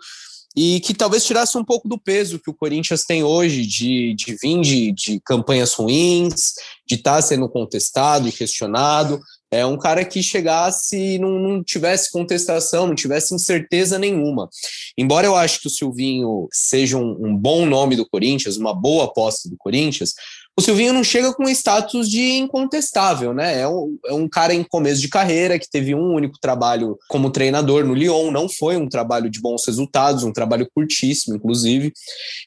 e 0.56 0.80
que 0.80 0.92
talvez 0.92 1.24
tirasse 1.24 1.56
um 1.56 1.64
pouco 1.64 1.88
do 1.88 1.98
peso 1.98 2.38
que 2.38 2.50
o 2.50 2.54
Corinthians 2.54 3.04
tem 3.04 3.24
hoje 3.24 3.66
de, 3.66 4.14
de 4.14 4.36
vir 4.40 4.60
de, 4.60 4.92
de 4.92 5.20
campanhas 5.20 5.72
ruins, 5.72 6.54
de 6.86 6.96
estar 6.96 7.16
tá 7.16 7.22
sendo 7.22 7.48
contestado 7.48 8.28
e 8.28 8.32
questionado. 8.32 9.20
É 9.50 9.66
um 9.66 9.78
cara 9.78 10.02
que 10.02 10.22
chegasse 10.22 10.96
e 10.96 11.18
não, 11.18 11.38
não 11.38 11.62
tivesse 11.62 12.10
contestação, 12.10 12.86
não 12.86 12.94
tivesse 12.94 13.34
incerteza 13.34 13.98
nenhuma. 13.98 14.48
Embora 14.96 15.26
eu 15.26 15.36
acho 15.36 15.60
que 15.60 15.66
o 15.66 15.70
Silvinho 15.70 16.48
seja 16.50 16.96
um, 16.96 17.26
um 17.26 17.36
bom 17.36 17.66
nome 17.66 17.94
do 17.94 18.08
Corinthians, 18.08 18.56
uma 18.56 18.74
boa 18.74 19.04
aposta 19.04 19.50
do 19.50 19.56
Corinthians, 19.58 20.14
o 20.54 20.60
Silvinho 20.60 20.92
não 20.92 21.02
chega 21.02 21.32
com 21.32 21.48
status 21.48 22.10
de 22.10 22.34
incontestável, 22.34 23.32
né? 23.32 23.60
É 23.60 23.68
um, 23.68 23.98
é 24.06 24.12
um 24.12 24.28
cara 24.28 24.52
em 24.52 24.62
começo 24.62 25.00
de 25.00 25.08
carreira 25.08 25.58
que 25.58 25.68
teve 25.68 25.94
um 25.94 26.12
único 26.12 26.38
trabalho 26.38 26.98
como 27.08 27.30
treinador 27.30 27.84
no 27.84 27.94
Lyon, 27.94 28.30
não 28.30 28.48
foi 28.48 28.76
um 28.76 28.88
trabalho 28.88 29.30
de 29.30 29.40
bons 29.40 29.66
resultados, 29.66 30.24
um 30.24 30.32
trabalho 30.32 30.68
curtíssimo, 30.74 31.34
inclusive. 31.34 31.92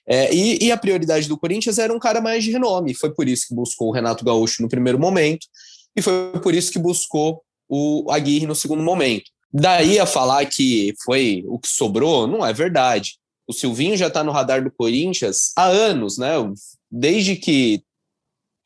É, 0.08 0.34
e, 0.34 0.66
e 0.66 0.72
a 0.72 0.78
prioridade 0.78 1.28
do 1.28 1.38
Corinthians 1.38 1.80
era 1.80 1.92
um 1.92 2.00
cara 2.00 2.22
mais 2.22 2.44
de 2.44 2.52
renome, 2.52 2.94
foi 2.94 3.12
por 3.12 3.28
isso 3.28 3.48
que 3.48 3.56
buscou 3.56 3.90
o 3.90 3.92
Renato 3.92 4.24
Gaúcho 4.24 4.62
no 4.62 4.70
primeiro 4.70 5.00
momento, 5.00 5.48
e 5.96 6.02
foi 6.02 6.32
por 6.44 6.54
isso 6.54 6.72
que 6.72 6.78
buscou 6.78 7.42
o 7.68 8.06
Aguirre 8.12 8.46
no 8.46 8.54
segundo 8.54 8.84
momento. 8.84 9.32
Daí 9.52 9.98
a 9.98 10.06
falar 10.06 10.46
que 10.46 10.94
foi 11.04 11.44
o 11.48 11.58
que 11.58 11.70
sobrou, 11.70 12.28
não 12.28 12.46
é 12.46 12.54
verdade. 12.54 13.14
o 13.48 13.54
Silvinho 13.54 13.98
já 13.98 14.08
está 14.08 14.24
no 14.24 14.32
radar 14.32 14.64
do 14.64 14.72
Corinthians 14.72 15.52
há 15.56 15.66
anos, 15.66 16.18
né? 16.18 16.34
Desde 16.92 17.36
que 17.36 17.84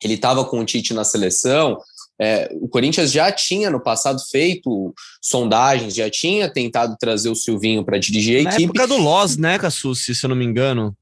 ele 0.06 0.14
estava 0.14 0.44
com 0.44 0.60
o 0.60 0.64
Tite 0.64 0.94
na 0.94 1.04
seleção, 1.04 1.78
é, 2.20 2.50
o 2.52 2.68
Corinthians 2.68 3.10
já 3.10 3.32
tinha 3.32 3.70
no 3.70 3.80
passado 3.80 4.20
feito 4.30 4.94
sondagens, 5.22 5.94
já 5.94 6.10
tinha 6.10 6.52
tentado 6.52 6.94
trazer 7.00 7.30
o 7.30 7.34
Silvinho 7.34 7.82
para 7.82 7.98
dirigir 7.98 8.40
a 8.40 8.42
na 8.42 8.50
equipe. 8.50 8.74
Na 8.76 8.82
época 8.82 8.86
do 8.94 9.02
Loz, 9.02 9.38
né, 9.38 9.58
Cassucci, 9.58 10.14
se 10.14 10.26
eu 10.26 10.28
não 10.28 10.36
me 10.36 10.44
engano. 10.44 10.94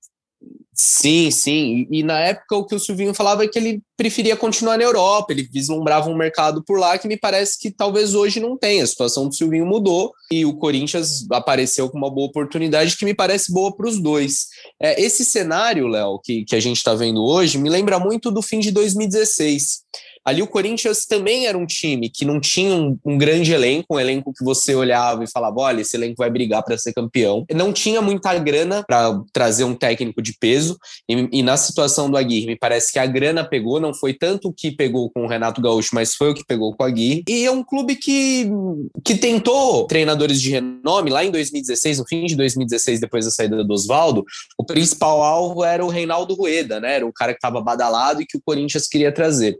Sim, 0.80 1.28
sim. 1.32 1.88
E, 1.90 1.98
e, 1.98 2.02
na 2.04 2.20
época 2.20 2.56
o 2.56 2.64
que 2.64 2.72
o 2.72 2.78
Silvinho 2.78 3.12
falava 3.12 3.42
é 3.42 3.48
que 3.48 3.58
ele 3.58 3.82
preferia 3.96 4.36
continuar 4.36 4.78
na 4.78 4.84
Europa, 4.84 5.32
ele 5.32 5.42
vislumbrava 5.42 6.08
um 6.08 6.16
mercado 6.16 6.62
por 6.64 6.78
lá 6.78 6.96
que 6.96 7.08
me 7.08 7.16
parece 7.16 7.58
que 7.58 7.68
talvez 7.68 8.14
hoje 8.14 8.38
não 8.38 8.56
tenha. 8.56 8.84
A 8.84 8.86
situação 8.86 9.26
do 9.26 9.34
Silvinho 9.34 9.66
mudou 9.66 10.12
e 10.30 10.46
o 10.46 10.56
Corinthians 10.56 11.26
apareceu 11.32 11.90
com 11.90 11.98
uma 11.98 12.08
boa 12.08 12.28
oportunidade 12.28 12.96
que 12.96 13.04
me 13.04 13.12
parece 13.12 13.52
boa 13.52 13.74
para 13.74 13.88
os 13.88 14.00
dois. 14.00 14.46
É, 14.80 15.02
esse 15.02 15.24
cenário, 15.24 15.88
Léo, 15.88 16.20
que, 16.22 16.44
que 16.44 16.54
a 16.54 16.60
gente 16.60 16.76
está 16.76 16.94
vendo 16.94 17.24
hoje, 17.24 17.58
me 17.58 17.68
lembra 17.68 17.98
muito 17.98 18.30
do 18.30 18.40
fim 18.40 18.60
de 18.60 18.70
2016. 18.70 19.80
Ali 20.28 20.42
o 20.42 20.46
Corinthians 20.46 21.06
também 21.06 21.46
era 21.46 21.56
um 21.56 21.64
time 21.64 22.10
que 22.10 22.22
não 22.22 22.38
tinha 22.38 22.74
um, 22.74 22.98
um, 23.02 23.16
grande 23.16 23.50
elenco, 23.50 23.94
um 23.94 23.98
elenco 23.98 24.30
que 24.36 24.44
você 24.44 24.74
olhava 24.74 25.24
e 25.24 25.30
falava: 25.30 25.58
olha, 25.58 25.80
esse 25.80 25.96
elenco 25.96 26.16
vai 26.18 26.28
brigar 26.28 26.62
para 26.62 26.76
ser 26.76 26.92
campeão. 26.92 27.46
Não 27.54 27.72
tinha 27.72 28.02
muita 28.02 28.38
grana 28.38 28.84
para 28.86 29.18
trazer 29.32 29.64
um 29.64 29.74
técnico 29.74 30.20
de 30.20 30.34
peso, 30.38 30.78
e, 31.08 31.28
e, 31.32 31.42
na 31.42 31.56
situação 31.56 32.10
do 32.10 32.18
Aguirre, 32.18 32.44
me 32.44 32.56
parece 32.56 32.92
que 32.92 32.98
a 32.98 33.06
grana 33.06 33.42
pegou, 33.42 33.80
não 33.80 33.94
foi 33.94 34.12
tanto 34.12 34.48
o 34.48 34.52
que 34.52 34.70
pegou 34.70 35.10
com 35.10 35.24
o 35.24 35.26
Renato 35.26 35.62
Gaúcho, 35.62 35.94
mas 35.94 36.14
foi 36.14 36.32
o 36.32 36.34
que 36.34 36.44
pegou 36.44 36.76
com 36.76 36.82
o 36.82 36.86
Aguirre. 36.86 37.24
E 37.26 37.46
é 37.46 37.50
um 37.50 37.64
clube 37.64 37.96
que, 37.96 38.50
que 39.02 39.14
tentou 39.14 39.86
treinadores 39.86 40.42
de 40.42 40.50
renome 40.50 41.08
lá 41.08 41.24
em 41.24 41.30
2016, 41.30 42.00
no 42.00 42.06
fim 42.06 42.26
de 42.26 42.36
2016, 42.36 43.00
depois 43.00 43.24
da 43.24 43.30
saída 43.30 43.64
do 43.64 43.72
Oswaldo. 43.72 44.26
O 44.58 44.64
principal 44.64 45.22
alvo 45.22 45.64
era 45.64 45.82
o 45.82 45.88
Reinaldo 45.88 46.34
Rueda, 46.34 46.78
né? 46.80 46.96
Era 46.96 47.06
o 47.06 47.12
cara 47.14 47.32
que 47.32 47.38
estava 47.38 47.62
badalado 47.62 48.20
e 48.20 48.26
que 48.26 48.36
o 48.36 48.42
Corinthians 48.44 48.86
queria 48.86 49.10
trazer. 49.10 49.56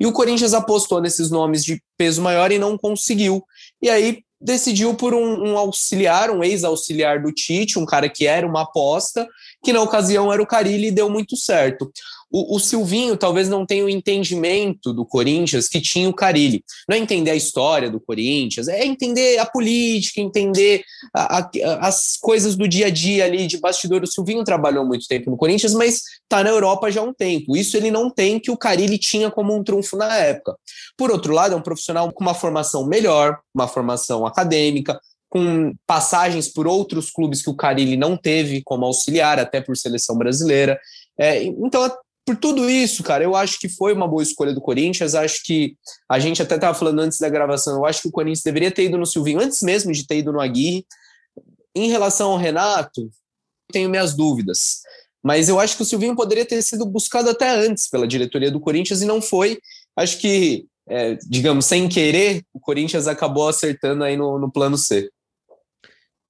E 0.00 0.06
o 0.06 0.12
Corinthians 0.12 0.54
apostou 0.54 1.00
nesses 1.00 1.30
nomes 1.30 1.62
de 1.62 1.80
peso 1.96 2.22
maior 2.22 2.50
e 2.50 2.58
não 2.58 2.78
conseguiu. 2.78 3.44
E 3.82 3.90
aí 3.90 4.22
decidiu 4.40 4.94
por 4.94 5.12
um, 5.12 5.50
um 5.50 5.58
auxiliar, 5.58 6.30
um 6.30 6.42
ex-auxiliar 6.42 7.22
do 7.22 7.30
Tite, 7.30 7.78
um 7.78 7.84
cara 7.84 8.08
que 8.08 8.26
era 8.26 8.46
uma 8.46 8.62
aposta, 8.62 9.28
que 9.62 9.72
na 9.72 9.82
ocasião 9.82 10.32
era 10.32 10.42
o 10.42 10.46
Carilli 10.46 10.88
e 10.88 10.92
deu 10.92 11.10
muito 11.10 11.36
certo. 11.36 11.92
O, 12.30 12.56
o, 12.56 12.60
Silvinho 12.60 13.16
talvez 13.16 13.48
não 13.48 13.66
tenha 13.66 13.84
o 13.84 13.88
entendimento 13.88 14.92
do 14.92 15.04
Corinthians 15.04 15.68
que 15.68 15.80
tinha 15.80 16.08
o 16.08 16.14
Carilli. 16.14 16.62
Não 16.88 16.96
é 16.96 16.98
entender 16.98 17.30
a 17.30 17.36
história 17.36 17.90
do 17.90 18.00
Corinthians, 18.00 18.68
é 18.68 18.86
entender 18.86 19.38
a 19.38 19.46
política, 19.46 20.20
entender 20.20 20.82
a, 21.14 21.38
a, 21.38 21.50
as 21.88 22.16
coisas 22.20 22.54
do 22.54 22.68
dia 22.68 22.86
a 22.86 22.90
dia 22.90 23.24
ali 23.24 23.46
de 23.46 23.58
bastidor. 23.58 24.02
O 24.02 24.06
Silvinho 24.06 24.44
trabalhou 24.44 24.86
muito 24.86 25.06
tempo 25.08 25.30
no 25.30 25.36
Corinthians, 25.36 25.74
mas 25.74 26.02
está 26.22 26.44
na 26.44 26.50
Europa 26.50 26.90
já 26.90 27.00
há 27.00 27.04
um 27.04 27.12
tempo. 27.12 27.56
Isso 27.56 27.76
ele 27.76 27.90
não 27.90 28.08
tem 28.08 28.38
que 28.38 28.50
o 28.50 28.56
Carilli 28.56 28.98
tinha 28.98 29.30
como 29.30 29.54
um 29.54 29.64
trunfo 29.64 29.96
na 29.96 30.16
época. 30.16 30.56
Por 30.96 31.10
outro 31.10 31.32
lado, 31.32 31.54
é 31.54 31.56
um 31.56 31.62
profissional 31.62 32.12
com 32.12 32.22
uma 32.22 32.34
formação 32.34 32.86
melhor, 32.86 33.38
uma 33.54 33.66
formação 33.66 34.24
acadêmica, 34.24 35.00
com 35.28 35.72
passagens 35.86 36.48
por 36.48 36.66
outros 36.66 37.10
clubes 37.10 37.40
que 37.40 37.48
o 37.48 37.56
Carilli 37.56 37.96
não 37.96 38.16
teve 38.16 38.62
como 38.62 38.84
auxiliar, 38.84 39.38
até 39.38 39.60
por 39.60 39.76
seleção 39.76 40.16
brasileira. 40.16 40.78
É, 41.18 41.44
então, 41.44 41.88
por 42.30 42.36
tudo 42.36 42.70
isso, 42.70 43.02
cara, 43.02 43.24
eu 43.24 43.34
acho 43.34 43.58
que 43.58 43.68
foi 43.68 43.92
uma 43.92 44.06
boa 44.06 44.22
escolha 44.22 44.54
do 44.54 44.60
Corinthians. 44.60 45.16
Acho 45.16 45.42
que 45.42 45.76
a 46.08 46.16
gente 46.20 46.40
até 46.40 46.54
estava 46.54 46.78
falando 46.78 47.00
antes 47.00 47.18
da 47.18 47.28
gravação. 47.28 47.78
Eu 47.78 47.84
acho 47.84 48.02
que 48.02 48.08
o 48.08 48.12
Corinthians 48.12 48.44
deveria 48.44 48.70
ter 48.70 48.84
ido 48.84 48.96
no 48.96 49.04
Silvinho 49.04 49.40
antes 49.40 49.60
mesmo 49.62 49.90
de 49.90 50.06
ter 50.06 50.18
ido 50.18 50.32
no 50.32 50.40
Aguirre. 50.40 50.86
Em 51.74 51.88
relação 51.88 52.30
ao 52.30 52.38
Renato, 52.38 53.10
tenho 53.72 53.90
minhas 53.90 54.14
dúvidas. 54.14 54.82
Mas 55.20 55.48
eu 55.48 55.58
acho 55.58 55.76
que 55.76 55.82
o 55.82 55.84
Silvinho 55.84 56.14
poderia 56.14 56.46
ter 56.46 56.62
sido 56.62 56.86
buscado 56.86 57.28
até 57.28 57.50
antes 57.50 57.90
pela 57.90 58.06
diretoria 58.06 58.50
do 58.50 58.60
Corinthians 58.60 59.02
e 59.02 59.06
não 59.06 59.20
foi. 59.20 59.58
Acho 59.96 60.16
que, 60.18 60.66
é, 60.88 61.18
digamos, 61.26 61.66
sem 61.66 61.88
querer, 61.88 62.44
o 62.54 62.60
Corinthians 62.60 63.08
acabou 63.08 63.48
acertando 63.48 64.04
aí 64.04 64.16
no, 64.16 64.38
no 64.38 64.52
plano 64.52 64.78
C. 64.78 65.10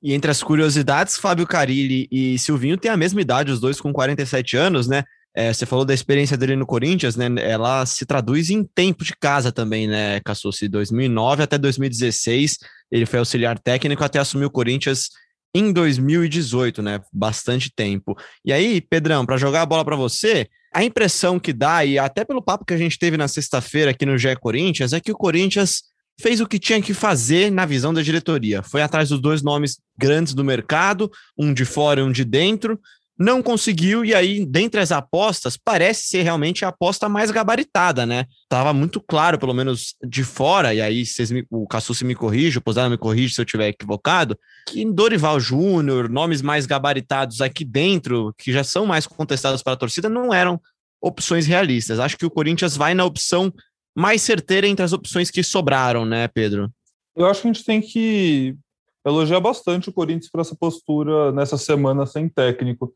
E 0.03 0.15
entre 0.15 0.31
as 0.31 0.43
curiosidades, 0.43 1.19
Fábio 1.19 1.47
Carilli 1.47 2.09
e 2.11 2.39
Silvinho 2.39 2.79
têm 2.79 2.91
a 2.91 2.97
mesma 2.97 3.21
idade, 3.21 3.53
os 3.53 3.61
dois 3.61 3.79
com 3.79 3.93
47 3.93 4.57
anos, 4.57 4.89
né? 4.89 5.05
É, 5.35 5.53
você 5.53 5.65
falou 5.65 5.85
da 5.85 5.95
experiência 5.95 6.37
dele 6.37 6.57
no 6.57 6.67
Corinthians, 6.67 7.15
né? 7.17 7.27
Ela 7.39 7.87
se 7.87 8.05
traduz 8.05 8.51
em 8.51 8.65
tempo 8.65 9.05
de 9.05 9.15
casa 9.19 9.53
também, 9.53 9.87
né, 9.87 10.21
Cassucci? 10.21 10.69
2009 10.69 11.43
até 11.43 11.57
2016, 11.57 12.59
ele 12.91 13.07
foi 13.07 13.21
auxiliar 13.21 13.59
técnico 13.59 14.03
até 14.03 14.19
assumir 14.19 14.47
o 14.47 14.51
Corinthians 14.51 15.09
em 15.55 15.73
2018, 15.73 16.83
né? 16.83 17.01
Bastante 17.13 17.73
tempo. 17.75 18.17
E 18.45 18.53
aí, 18.53 18.81
Pedrão, 18.81 19.25
para 19.25 19.37
jogar 19.37 19.63
a 19.63 19.67
bola 19.67 19.85
para 19.85 19.97
você, 19.97 20.49
a 20.73 20.85
impressão 20.85 21.39
que 21.39 21.53
dá, 21.53 21.85
e 21.85 21.99
até 21.99 22.25
pelo 22.25 22.43
papo 22.43 22.65
que 22.65 22.75
a 22.75 22.79
gente 22.79 22.99
teve 22.99 23.17
na 23.17 23.29
sexta-feira 23.29 23.91
aqui 23.91 24.07
no 24.07 24.19
GE 24.19 24.35
Corinthians, 24.37 24.93
é 24.93 25.01
que 25.01 25.11
o 25.13 25.17
Corinthians 25.17 25.83
fez 26.21 26.41
o 26.41 26.47
que 26.47 26.59
tinha 26.59 26.81
que 26.81 26.95
fazer 26.95 27.51
na 27.51 27.65
visão 27.65 27.93
da 27.93 28.03
diretoria. 28.03 28.63
Foi 28.63 28.83
atrás 28.83 29.09
dos 29.09 29.21
dois 29.21 29.43
nomes 29.43 29.79
grandes 29.99 30.35
do 30.35 30.45
mercado, 30.45 31.11
um 31.37 31.53
de 31.53 31.65
fora 31.65 32.01
e 32.01 32.03
um 32.03 32.13
de 32.13 32.25
dentro, 32.25 32.79
não 33.21 33.43
conseguiu, 33.43 34.03
e 34.03 34.15
aí, 34.15 34.47
dentre 34.47 34.81
as 34.81 34.91
apostas, 34.91 35.55
parece 35.55 36.05
ser 36.05 36.23
realmente 36.23 36.65
a 36.65 36.69
aposta 36.69 37.07
mais 37.07 37.31
gabaritada, 37.31 38.07
né? 38.07 38.25
Tava 38.49 38.73
muito 38.73 38.99
claro, 38.99 39.39
pelo 39.39 39.53
menos 39.53 39.95
de 40.03 40.25
fora, 40.25 40.73
e 40.73 40.81
aí 40.81 41.05
vocês 41.05 41.31
me, 41.31 41.47
o 41.51 41.67
Cassucci 41.67 42.03
me 42.03 42.15
corrige, 42.15 42.57
o 42.57 42.63
Posada 42.63 42.89
me 42.89 42.97
corrige 42.97 43.35
se 43.35 43.41
eu 43.43 43.45
estiver 43.45 43.69
equivocado, 43.69 44.39
que 44.67 44.91
Dorival 44.91 45.39
Júnior, 45.39 46.09
nomes 46.09 46.41
mais 46.41 46.65
gabaritados 46.65 47.43
aqui 47.43 47.63
dentro, 47.63 48.35
que 48.39 48.55
já 48.55 48.65
são 48.65 48.87
mais 48.87 49.07
contestados 49.07 49.63
para 49.63 49.75
a 49.75 49.77
torcida, 49.77 50.09
não 50.09 50.33
eram 50.33 50.59
opções 50.99 51.47
realistas. 51.47 52.01
Acho 52.01 52.17
que 52.17 52.25
o 52.25 52.31
Corinthians 52.31 52.75
vai 52.75 52.95
na 52.95 53.05
opção 53.05 53.53
mais 53.95 54.23
certeira 54.23 54.67
entre 54.67 54.83
as 54.83 54.95
opções 54.95 55.31
que 55.31 55.43
sobraram, 55.43 56.07
né, 56.07 56.27
Pedro? 56.27 56.73
Eu 57.15 57.27
acho 57.27 57.43
que 57.43 57.49
a 57.49 57.53
gente 57.53 57.67
tem 57.67 57.83
que 57.83 58.57
elogiar 59.05 59.41
bastante 59.41 59.91
o 59.91 59.93
Corinthians 59.93 60.31
para 60.31 60.41
essa 60.41 60.57
postura 60.57 61.33
nessa 61.33 61.59
semana 61.59 62.07
sem 62.07 62.27
técnico 62.27 62.95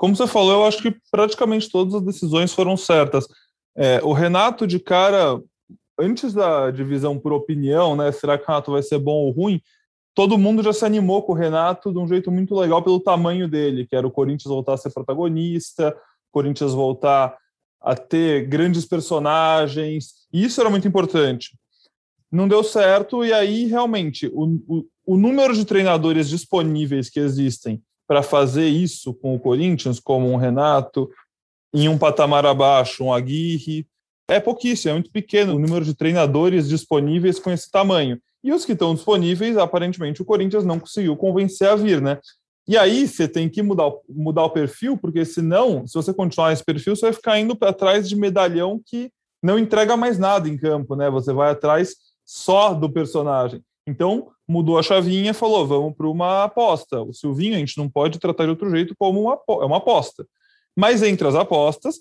como 0.00 0.16
você 0.16 0.26
falou, 0.26 0.52
eu 0.52 0.64
acho 0.64 0.80
que 0.80 0.96
praticamente 1.12 1.68
todas 1.68 1.92
as 1.92 2.02
decisões 2.02 2.54
foram 2.54 2.74
certas. 2.74 3.28
É, 3.76 4.00
o 4.02 4.14
Renato, 4.14 4.66
de 4.66 4.80
cara, 4.80 5.38
antes 5.98 6.32
da 6.32 6.70
divisão 6.70 7.18
por 7.18 7.34
opinião, 7.34 7.94
né? 7.94 8.10
Será 8.10 8.38
que 8.38 8.44
o 8.44 8.46
Renato 8.46 8.72
vai 8.72 8.82
ser 8.82 8.98
bom 8.98 9.26
ou 9.26 9.30
ruim? 9.30 9.60
Todo 10.14 10.38
mundo 10.38 10.62
já 10.62 10.72
se 10.72 10.86
animou 10.86 11.22
com 11.22 11.32
o 11.32 11.36
Renato 11.36 11.92
de 11.92 11.98
um 11.98 12.08
jeito 12.08 12.32
muito 12.32 12.54
legal 12.54 12.82
pelo 12.82 12.98
tamanho 12.98 13.46
dele, 13.46 13.86
que 13.86 13.94
era 13.94 14.06
o 14.06 14.10
Corinthians 14.10 14.50
voltar 14.50 14.72
a 14.72 14.78
ser 14.78 14.90
protagonista, 14.90 15.90
o 15.90 16.32
Corinthians 16.32 16.72
voltar 16.72 17.36
a 17.78 17.94
ter 17.94 18.46
grandes 18.46 18.86
personagens. 18.86 20.26
E 20.32 20.42
isso 20.42 20.62
era 20.62 20.70
muito 20.70 20.88
importante. 20.88 21.58
Não 22.32 22.48
deu 22.48 22.64
certo, 22.64 23.22
e 23.22 23.34
aí 23.34 23.66
realmente 23.66 24.30
o, 24.32 24.46
o, 24.66 24.84
o 25.04 25.16
número 25.18 25.54
de 25.54 25.66
treinadores 25.66 26.26
disponíveis 26.26 27.10
que 27.10 27.20
existem 27.20 27.82
para 28.10 28.24
fazer 28.24 28.66
isso 28.66 29.14
com 29.14 29.36
o 29.36 29.38
Corinthians, 29.38 30.00
como 30.00 30.28
um 30.32 30.34
Renato, 30.34 31.08
em 31.72 31.88
um 31.88 31.96
patamar 31.96 32.44
abaixo, 32.44 33.04
um 33.04 33.14
Aguirre. 33.14 33.86
É 34.28 34.40
pouquíssimo, 34.40 34.90
é 34.90 34.94
muito 34.94 35.12
pequeno 35.12 35.54
o 35.54 35.60
número 35.60 35.84
de 35.84 35.94
treinadores 35.94 36.68
disponíveis 36.68 37.38
com 37.38 37.52
esse 37.52 37.70
tamanho. 37.70 38.20
E 38.42 38.52
os 38.52 38.64
que 38.64 38.72
estão 38.72 38.96
disponíveis, 38.96 39.56
aparentemente, 39.56 40.20
o 40.20 40.24
Corinthians 40.24 40.64
não 40.64 40.80
conseguiu 40.80 41.16
convencer 41.16 41.68
a 41.68 41.76
vir, 41.76 42.02
né? 42.02 42.18
E 42.66 42.76
aí 42.76 43.06
você 43.06 43.28
tem 43.28 43.48
que 43.48 43.62
mudar, 43.62 43.92
mudar 44.08 44.42
o 44.42 44.50
perfil, 44.50 44.96
porque 44.96 45.24
senão, 45.24 45.86
se 45.86 45.94
você 45.94 46.12
continuar 46.12 46.52
esse 46.52 46.64
perfil, 46.64 46.96
você 46.96 47.02
vai 47.02 47.12
ficar 47.12 47.38
indo 47.38 47.54
para 47.54 47.72
trás 47.72 48.08
de 48.08 48.16
medalhão 48.16 48.80
que 48.84 49.08
não 49.40 49.56
entrega 49.56 49.96
mais 49.96 50.18
nada 50.18 50.48
em 50.48 50.56
campo, 50.56 50.96
né? 50.96 51.08
Você 51.10 51.32
vai 51.32 51.52
atrás 51.52 51.94
só 52.26 52.74
do 52.74 52.90
personagem. 52.90 53.62
Então, 53.86 54.32
mudou 54.50 54.78
a 54.78 54.82
chavinha 54.82 55.32
falou: 55.32 55.66
vamos 55.66 55.96
para 55.96 56.08
uma 56.08 56.44
aposta. 56.44 57.00
O 57.00 57.14
Silvinho 57.14 57.54
a 57.54 57.58
gente 57.58 57.78
não 57.78 57.88
pode 57.88 58.18
tratar 58.18 58.44
de 58.44 58.50
outro 58.50 58.68
jeito 58.68 58.94
como 58.98 59.22
uma, 59.22 59.38
é 59.62 59.64
uma 59.64 59.76
aposta. 59.76 60.26
Mas 60.76 61.02
entre 61.02 61.26
as 61.26 61.34
apostas, 61.34 61.96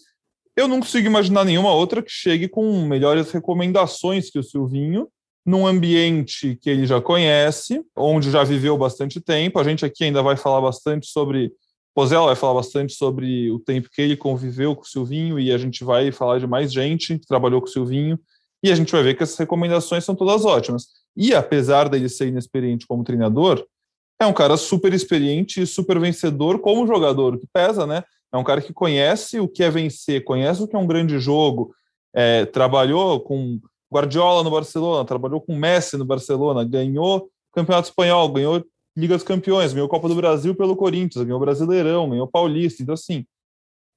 eu 0.56 0.68
não 0.68 0.80
consigo 0.80 1.08
imaginar 1.08 1.46
nenhuma 1.46 1.74
outra 1.74 2.02
que 2.02 2.12
chegue 2.12 2.48
com 2.48 2.86
melhores 2.86 3.32
recomendações 3.32 4.30
que 4.30 4.40
o 4.40 4.44
Silvinho, 4.44 5.08
num 5.46 5.68
ambiente 5.68 6.58
que 6.62 6.70
ele 6.70 6.86
já 6.86 7.00
conhece, 7.00 7.84
onde 7.96 8.32
já 8.32 8.44
viveu 8.44 8.78
bastante 8.78 9.22
tempo. 9.22 9.60
A 9.60 9.64
gente 9.64 9.86
aqui 9.86 10.04
ainda 10.04 10.24
vai 10.24 10.36
falar 10.36 10.62
bastante 10.62 11.08
sobre. 11.08 11.52
Pozella 11.94 12.28
vai 12.28 12.36
falar 12.36 12.54
bastante 12.54 12.94
sobre 12.94 13.52
o 13.52 13.60
tempo 13.60 13.90
que 13.92 14.02
ele 14.02 14.16
conviveu 14.16 14.76
com 14.76 14.84
o 14.84 14.88
Silvinho, 14.88 15.40
e 15.40 15.52
a 15.52 15.58
gente 15.58 15.84
vai 15.84 16.12
falar 16.12 16.40
de 16.40 16.48
mais 16.48 16.72
gente 16.72 17.20
que 17.20 17.28
trabalhou 17.28 17.62
com 17.62 17.68
o 17.68 17.72
Silvinho, 17.72 18.18
e 18.64 18.72
a 18.72 18.76
gente 18.76 18.92
vai 18.92 19.04
ver 19.04 19.16
que 19.16 19.24
essas 19.24 19.38
recomendações 19.38 20.06
são 20.06 20.16
todas 20.16 20.46
ótimas. 20.46 20.99
E 21.16 21.34
apesar 21.34 21.90
dele 21.90 22.10
ser 22.10 22.28
inexperiente 22.28 22.88
como 22.88 23.04
treinador, 23.04 23.66
é 24.20 24.26
um 24.26 24.34
cara 24.34 24.58
super 24.58 24.94
experiente 24.94 25.62
e 25.62 25.68
super 25.68 26.00
vencedor 26.00 26.60
como 26.60 26.88
jogador, 26.88 27.38
que 27.38 27.48
pesa, 27.52 27.86
né? 27.88 28.04
É 28.32 28.38
um 28.38 28.44
cara 28.44 28.62
que 28.62 28.74
conhece 28.74 29.40
o 29.40 29.48
que 29.48 29.64
é 29.64 29.70
vencer, 29.70 30.24
conhece 30.24 30.62
o 30.62 30.68
que 30.68 30.76
é 30.76 30.80
um 30.80 30.88
grande 30.88 31.20
jogo, 31.20 31.74
é, 32.14 32.46
trabalhou 32.46 33.20
com 33.22 33.60
Guardiola 33.92 34.44
no 34.44 34.52
Barcelona, 34.52 35.06
trabalhou 35.06 35.42
com 35.42 35.56
Messi 35.56 35.98
no 35.98 36.06
Barcelona, 36.06 36.64
ganhou 36.64 37.30
Campeonato 37.52 37.90
Espanhol, 37.90 38.30
ganhou 38.30 38.64
Liga 38.96 39.16
dos 39.16 39.24
Campeões, 39.24 39.74
ganhou 39.74 39.88
Copa 39.88 40.10
do 40.10 40.16
Brasil 40.16 40.54
pelo 40.54 40.76
Corinthians, 40.76 41.24
ganhou 41.24 41.40
Brasileirão, 41.40 42.10
ganhou 42.10 42.28
Paulista. 42.28 42.84
Então, 42.84 42.94
assim, 42.94 43.26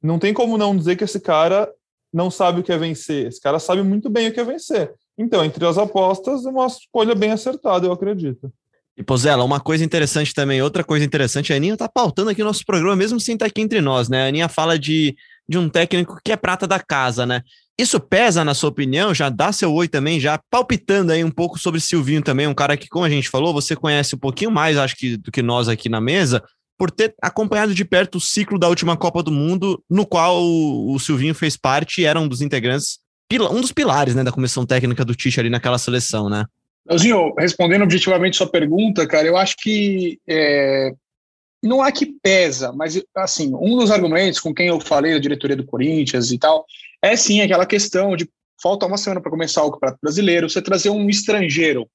não 0.02 0.18
tem 0.18 0.32
como 0.32 0.56
não 0.56 0.76
dizer 0.76 0.96
que 0.96 1.04
esse 1.04 1.20
cara 1.20 1.70
não 2.12 2.30
sabe 2.30 2.60
o 2.60 2.62
que 2.62 2.72
é 2.72 2.78
vencer. 2.78 3.26
Esse 3.26 3.40
cara 3.40 3.58
sabe 3.58 3.82
muito 3.82 4.08
bem 4.08 4.28
o 4.28 4.32
que 4.32 4.40
é 4.40 4.44
vencer. 4.44 4.94
Então, 5.18 5.44
entre 5.44 5.64
as 5.66 5.78
apostas, 5.78 6.44
uma 6.44 6.66
escolha 6.66 7.14
bem 7.14 7.30
acertada, 7.30 7.86
eu 7.86 7.92
acredito. 7.92 8.52
E, 8.96 9.02
Pozela, 9.02 9.44
uma 9.44 9.60
coisa 9.60 9.84
interessante 9.84 10.34
também, 10.34 10.60
outra 10.60 10.84
coisa 10.84 11.04
interessante, 11.04 11.52
a 11.52 11.56
Aninha 11.56 11.76
tá 11.76 11.88
pautando 11.88 12.30
aqui 12.30 12.42
o 12.42 12.44
nosso 12.44 12.64
programa, 12.64 12.96
mesmo 12.96 13.18
sem 13.18 13.34
estar 13.34 13.46
aqui 13.46 13.60
entre 13.60 13.80
nós, 13.80 14.08
né? 14.08 14.24
A 14.24 14.28
Aninha 14.28 14.48
fala 14.48 14.78
de, 14.78 15.16
de 15.48 15.56
um 15.56 15.68
técnico 15.68 16.18
que 16.22 16.32
é 16.32 16.36
prata 16.36 16.66
da 16.66 16.78
casa, 16.78 17.24
né? 17.24 17.42
Isso 17.78 17.98
pesa, 17.98 18.44
na 18.44 18.52
sua 18.52 18.68
opinião? 18.68 19.14
Já 19.14 19.30
dá 19.30 19.50
seu 19.50 19.72
oi 19.72 19.88
também, 19.88 20.20
já 20.20 20.38
palpitando 20.50 21.10
aí 21.10 21.24
um 21.24 21.30
pouco 21.30 21.58
sobre 21.58 21.80
Silvinho 21.80 22.22
também, 22.22 22.46
um 22.46 22.54
cara 22.54 22.76
que, 22.76 22.86
como 22.86 23.04
a 23.04 23.10
gente 23.10 23.30
falou, 23.30 23.52
você 23.52 23.74
conhece 23.74 24.14
um 24.14 24.18
pouquinho 24.18 24.50
mais, 24.50 24.76
acho 24.76 24.94
que, 24.94 25.16
do 25.16 25.32
que 25.32 25.40
nós 25.40 25.68
aqui 25.68 25.88
na 25.88 26.00
mesa, 26.00 26.42
por 26.78 26.90
ter 26.90 27.14
acompanhado 27.22 27.74
de 27.74 27.84
perto 27.84 28.16
o 28.16 28.20
ciclo 28.20 28.58
da 28.58 28.68
última 28.68 28.96
Copa 28.96 29.22
do 29.22 29.30
Mundo, 29.30 29.82
no 29.88 30.04
qual 30.04 30.42
o, 30.42 30.94
o 30.94 30.98
Silvinho 30.98 31.34
fez 31.34 31.56
parte 31.56 32.02
e 32.02 32.04
era 32.04 32.20
um 32.20 32.28
dos 32.28 32.42
integrantes, 32.42 32.98
um 33.40 33.60
dos 33.60 33.72
pilares 33.72 34.14
né, 34.14 34.22
da 34.22 34.32
comissão 34.32 34.66
técnica 34.66 35.04
do 35.04 35.14
Tite 35.14 35.40
ali 35.40 35.48
naquela 35.48 35.78
seleção, 35.78 36.28
né? 36.28 36.44
Leozinho, 36.88 37.32
respondendo 37.38 37.82
objetivamente 37.82 38.36
sua 38.36 38.48
pergunta, 38.48 39.06
cara, 39.06 39.26
eu 39.26 39.36
acho 39.36 39.56
que 39.56 40.18
é, 40.28 40.92
não 41.62 41.80
há 41.80 41.92
que 41.92 42.06
pesa, 42.20 42.72
mas 42.72 43.00
assim, 43.14 43.52
um 43.54 43.76
dos 43.76 43.90
argumentos 43.90 44.40
com 44.40 44.52
quem 44.52 44.66
eu 44.66 44.80
falei 44.80 45.12
da 45.12 45.18
diretoria 45.20 45.56
do 45.56 45.64
Corinthians 45.64 46.32
e 46.32 46.38
tal, 46.38 46.66
é 47.00 47.16
sim 47.16 47.40
aquela 47.40 47.64
questão 47.64 48.16
de 48.16 48.28
falta 48.60 48.86
uma 48.86 48.98
semana 48.98 49.20
para 49.20 49.30
começar 49.30 49.62
o 49.62 49.70
Campeonato 49.70 49.98
Brasileiro, 50.02 50.50
você 50.50 50.60
trazer 50.60 50.90
um 50.90 51.08
estrangeiro 51.08 51.88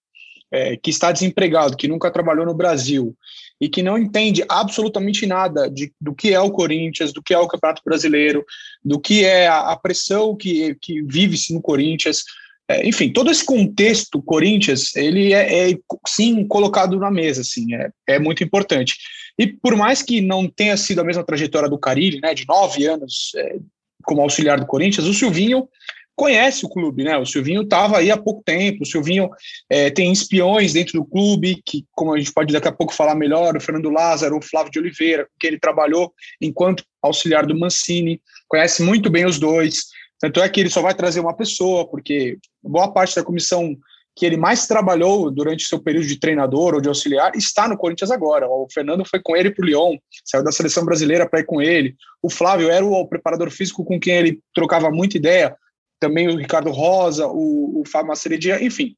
é, 0.51 0.77
que 0.77 0.89
está 0.89 1.11
desempregado, 1.11 1.75
que 1.75 1.87
nunca 1.87 2.11
trabalhou 2.11 2.45
no 2.45 2.53
Brasil 2.53 3.15
e 3.59 3.67
que 3.67 3.81
não 3.81 3.97
entende 3.97 4.43
absolutamente 4.47 5.25
nada 5.25 5.69
de, 5.69 5.91
do 5.99 6.13
que 6.13 6.33
é 6.33 6.39
o 6.39 6.51
Corinthians, 6.51 7.11
do 7.11 7.21
que 7.21 7.33
é 7.33 7.39
o 7.39 7.47
Campeonato 7.47 7.81
Brasileiro, 7.83 8.45
do 8.83 8.99
que 8.99 9.25
é 9.25 9.47
a, 9.47 9.71
a 9.71 9.75
pressão 9.77 10.35
que, 10.35 10.75
que 10.81 11.01
vive-se 11.01 11.53
no 11.53 11.61
Corinthians, 11.61 12.23
é, 12.69 12.85
enfim, 12.85 13.11
todo 13.11 13.31
esse 13.31 13.45
contexto 13.45 14.21
Corinthians, 14.21 14.95
ele 14.95 15.33
é, 15.33 15.71
é, 15.71 15.77
sim 16.05 16.45
colocado 16.45 16.99
na 16.99 17.09
mesa, 17.09 17.41
assim, 17.41 17.73
é, 17.73 17.89
é 18.07 18.19
muito 18.19 18.43
importante. 18.43 18.97
E 19.39 19.47
por 19.47 19.75
mais 19.75 20.01
que 20.01 20.19
não 20.19 20.47
tenha 20.47 20.75
sido 20.75 20.99
a 20.99 21.03
mesma 21.03 21.23
trajetória 21.23 21.69
do 21.69 21.79
Carilli, 21.79 22.19
né, 22.19 22.33
de 22.33 22.45
nove 22.45 22.85
anos 22.85 23.31
é, 23.35 23.55
como 24.03 24.21
auxiliar 24.21 24.59
do 24.59 24.65
Corinthians, 24.65 25.07
o 25.07 25.13
Silvinho 25.13 25.67
conhece 26.17 26.65
o 26.65 26.69
clube, 26.69 27.03
né? 27.03 27.15
O 27.15 27.25
Silvinho 27.25 27.61
estava 27.61 27.99
aí 27.99 28.09
há 28.09 28.17
pouco 28.17 28.41
tempo, 28.43 28.81
o 28.81 28.85
Silvinho 28.85 29.29
é, 29.69 29.91
tem 29.91 30.11
espiões 30.11 30.73
dentro 30.73 30.93
do 30.93 31.05
clube, 31.05 31.61
que, 31.63 31.85
como 31.91 32.11
a 32.11 32.17
gente 32.17 32.33
pode 32.33 32.51
daqui 32.51 32.67
a 32.67 32.71
pouco 32.71 32.91
falar 32.91 33.13
melhor, 33.13 33.55
o 33.55 33.61
Fernando 33.61 33.91
Lázaro, 33.91 34.35
o 34.35 34.41
Flávio 34.41 34.71
de 34.71 34.79
Oliveira, 34.79 35.27
que 35.39 35.45
ele 35.45 35.59
trabalhou 35.59 36.11
enquanto 36.41 36.83
auxiliar 37.03 37.45
do 37.45 37.57
Mancini, 37.57 38.19
conhece 38.47 38.81
muito 38.81 39.11
bem 39.11 39.25
os 39.27 39.37
dois. 39.37 39.85
Tanto 40.19 40.41
é 40.41 40.49
que 40.49 40.59
ele 40.59 40.71
só 40.71 40.81
vai 40.81 40.95
trazer 40.95 41.19
uma 41.19 41.35
pessoa, 41.35 41.87
porque 41.87 42.39
boa 42.63 42.91
parte 42.91 43.15
da 43.15 43.23
comissão 43.23 43.77
que 44.15 44.25
ele 44.25 44.35
mais 44.35 44.65
trabalhou 44.65 45.29
durante 45.29 45.65
seu 45.65 45.79
período 45.79 46.07
de 46.07 46.19
treinador 46.19 46.73
ou 46.73 46.81
de 46.81 46.87
auxiliar 46.87 47.35
está 47.35 47.67
no 47.67 47.77
Corinthians 47.77 48.09
agora. 48.09 48.49
O 48.49 48.67
Fernando 48.73 49.05
foi 49.05 49.19
com 49.21 49.37
ele 49.37 49.51
para 49.51 49.63
o 49.63 49.65
Lyon, 49.67 49.95
saiu 50.25 50.43
da 50.43 50.51
seleção 50.51 50.83
brasileira 50.83 51.29
para 51.29 51.41
ir 51.41 51.45
com 51.45 51.61
ele. 51.61 51.95
O 52.23 52.29
Flávio 52.31 52.71
era 52.71 52.83
o 52.83 53.07
preparador 53.07 53.51
físico 53.51 53.85
com 53.85 53.99
quem 53.99 54.15
ele 54.15 54.39
trocava 54.55 54.89
muita 54.89 55.17
ideia. 55.17 55.55
Também 55.99 56.27
o 56.27 56.37
Ricardo 56.37 56.71
Rosa, 56.71 57.27
o, 57.27 57.81
o 57.81 57.83
Fábio 57.85 58.09
Maceredia, 58.09 58.63
enfim. 58.63 58.95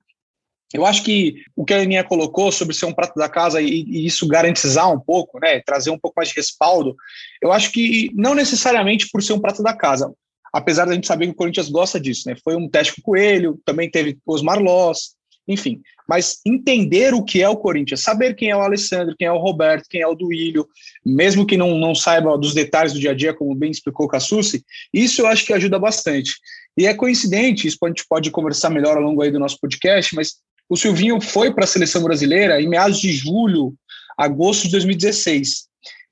Eu 0.73 0.85
acho 0.85 1.03
que 1.03 1.43
o 1.55 1.65
que 1.65 1.73
a 1.73 1.81
Aninha 1.81 2.03
colocou 2.03 2.51
sobre 2.51 2.75
ser 2.75 2.85
um 2.85 2.93
prato 2.93 3.15
da 3.15 3.27
casa 3.27 3.59
e, 3.59 3.67
e, 3.67 4.05
isso 4.05 4.27
garantizar 4.27 4.91
um 4.91 4.99
pouco, 4.99 5.39
né, 5.39 5.61
trazer 5.61 5.89
um 5.89 5.97
pouco 5.97 6.15
mais 6.17 6.29
de 6.29 6.35
respaldo, 6.35 6.95
eu 7.41 7.51
acho 7.51 7.71
que 7.71 8.11
não 8.13 8.35
necessariamente 8.35 9.09
por 9.09 9.23
ser 9.23 9.33
um 9.33 9.39
prato 9.39 9.63
da 9.63 9.73
casa, 9.73 10.13
apesar 10.53 10.85
da 10.85 10.93
gente 10.93 11.07
saber 11.07 11.25
que 11.25 11.31
o 11.31 11.35
Corinthians 11.35 11.69
gosta 11.69 11.99
disso, 11.99 12.23
né? 12.27 12.35
Foi 12.43 12.55
um 12.55 12.69
teste 12.69 12.95
com 12.95 13.01
o 13.01 13.03
Coelho, 13.03 13.59
também 13.65 13.89
teve 13.89 14.17
Osmar 14.25 14.59
Loss, 14.59 15.15
enfim. 15.47 15.81
Mas 16.07 16.39
entender 16.45 17.13
o 17.13 17.23
que 17.23 17.41
é 17.41 17.49
o 17.49 17.57
Corinthians, 17.57 18.01
saber 18.01 18.35
quem 18.35 18.51
é 18.51 18.55
o 18.55 18.61
Alessandro, 18.61 19.15
quem 19.17 19.27
é 19.27 19.31
o 19.31 19.37
Roberto, 19.37 19.87
quem 19.89 20.01
é 20.01 20.07
o 20.07 20.15
Duílio, 20.15 20.67
mesmo 21.03 21.45
que 21.45 21.57
não, 21.57 21.77
não 21.77 21.95
saiba 21.95 22.37
dos 22.37 22.53
detalhes 22.53 22.93
do 22.93 22.99
dia 22.99 23.11
a 23.11 23.15
dia, 23.15 23.33
como 23.33 23.55
bem 23.55 23.71
explicou 23.71 24.05
o 24.05 24.09
Cassucci, 24.09 24.63
isso 24.93 25.21
eu 25.21 25.27
acho 25.27 25.45
que 25.45 25.53
ajuda 25.53 25.79
bastante. 25.79 26.33
E 26.79 26.85
é 26.85 26.93
coincidente, 26.93 27.67
isso 27.67 27.77
a 27.83 27.87
gente 27.89 28.05
pode 28.09 28.31
conversar 28.31 28.69
melhor 28.69 28.95
ao 28.95 29.03
longo 29.03 29.21
aí 29.21 29.29
do 29.29 29.37
nosso 29.37 29.59
podcast, 29.59 30.15
mas 30.15 30.35
o 30.69 30.77
Silvinho 30.77 31.19
foi 31.19 31.53
para 31.53 31.65
a 31.65 31.67
seleção 31.67 32.01
brasileira 32.01 32.61
em 32.61 32.69
meados 32.69 33.01
de 33.01 33.11
julho, 33.11 33.73
agosto 34.17 34.63
de 34.63 34.71
2016. 34.71 35.65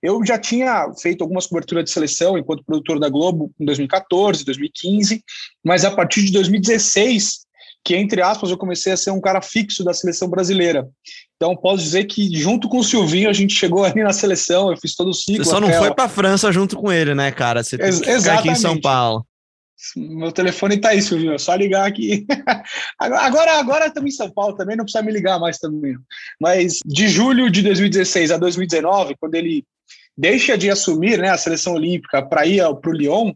Eu 0.04 0.26
já 0.26 0.38
tinha 0.38 0.92
feito 1.02 1.22
algumas 1.22 1.48
coberturas 1.48 1.86
de 1.86 1.92
seleção 1.92 2.38
enquanto 2.38 2.66
produtor 2.66 3.00
da 3.00 3.08
Globo 3.08 3.50
em 3.58 3.64
2014, 3.64 4.44
2015, 4.44 5.24
mas 5.64 5.86
a 5.86 5.92
partir 5.92 6.26
de 6.26 6.34
2016, 6.34 7.46
que 7.82 7.96
entre 7.96 8.22
aspas 8.22 8.50
eu 8.50 8.58
comecei 8.58 8.92
a 8.92 8.98
ser 8.98 9.12
um 9.12 9.22
cara 9.22 9.42
fixo 9.42 9.86
da 9.86 9.94
seleção 9.94 10.28
brasileira. 10.28 10.86
Então 11.38 11.56
posso 11.56 11.82
dizer 11.82 12.04
que 12.08 12.38
junto 12.38 12.68
com 12.68 12.80
o 12.80 12.84
Silvinho 12.84 13.30
a 13.30 13.34
gente 13.34 13.54
chegou 13.54 13.86
ali 13.86 14.04
na 14.04 14.12
seleção, 14.12 14.70
eu 14.70 14.76
fiz 14.76 14.96
todo 14.96 15.12
o 15.12 15.14
ciclo. 15.14 15.46
Você 15.46 15.50
só 15.50 15.62
não 15.62 15.72
foi 15.72 15.96
para 15.96 16.04
a 16.04 16.10
França 16.10 16.52
junto 16.52 16.76
com 16.76 16.92
ele, 16.92 17.16
né, 17.16 17.32
cara? 17.32 17.64
Você 17.64 17.78
tem 17.78 17.90
que 17.90 18.20
ficar 18.20 18.40
aqui 18.40 18.50
em 18.50 18.56
São 18.56 18.78
Paulo. 18.82 19.26
Meu 19.96 20.32
telefone 20.32 20.78
tá 20.78 20.90
aí, 20.90 21.02
Silvinho. 21.02 21.34
É 21.34 21.38
só 21.38 21.54
ligar 21.56 21.88
aqui. 21.88 22.26
agora, 23.00 23.60
agora 23.60 23.88
estamos 23.88 24.13
em 24.13 24.18
São 24.18 24.30
Paulo 24.30 24.56
também, 24.56 24.76
não 24.76 24.84
precisa 24.84 25.04
me 25.04 25.12
ligar 25.12 25.40
mais 25.40 25.60
também. 25.60 25.96
Mas 26.40 26.80
de 26.86 27.08
julho 27.08 27.50
de 27.50 27.62
2016 27.62 28.32
a 28.32 28.38
2019, 28.38 29.16
quando 29.20 29.36
ele 29.36 29.63
deixa 30.18 30.58
de 30.58 30.70
assumir 30.70 31.20
né, 31.20 31.30
a 31.30 31.38
seleção 31.38 31.74
olímpica 31.74 32.26
para 32.26 32.46
ir 32.46 32.62
para 32.82 32.90
o 32.90 32.94
Lyon, 32.94 33.34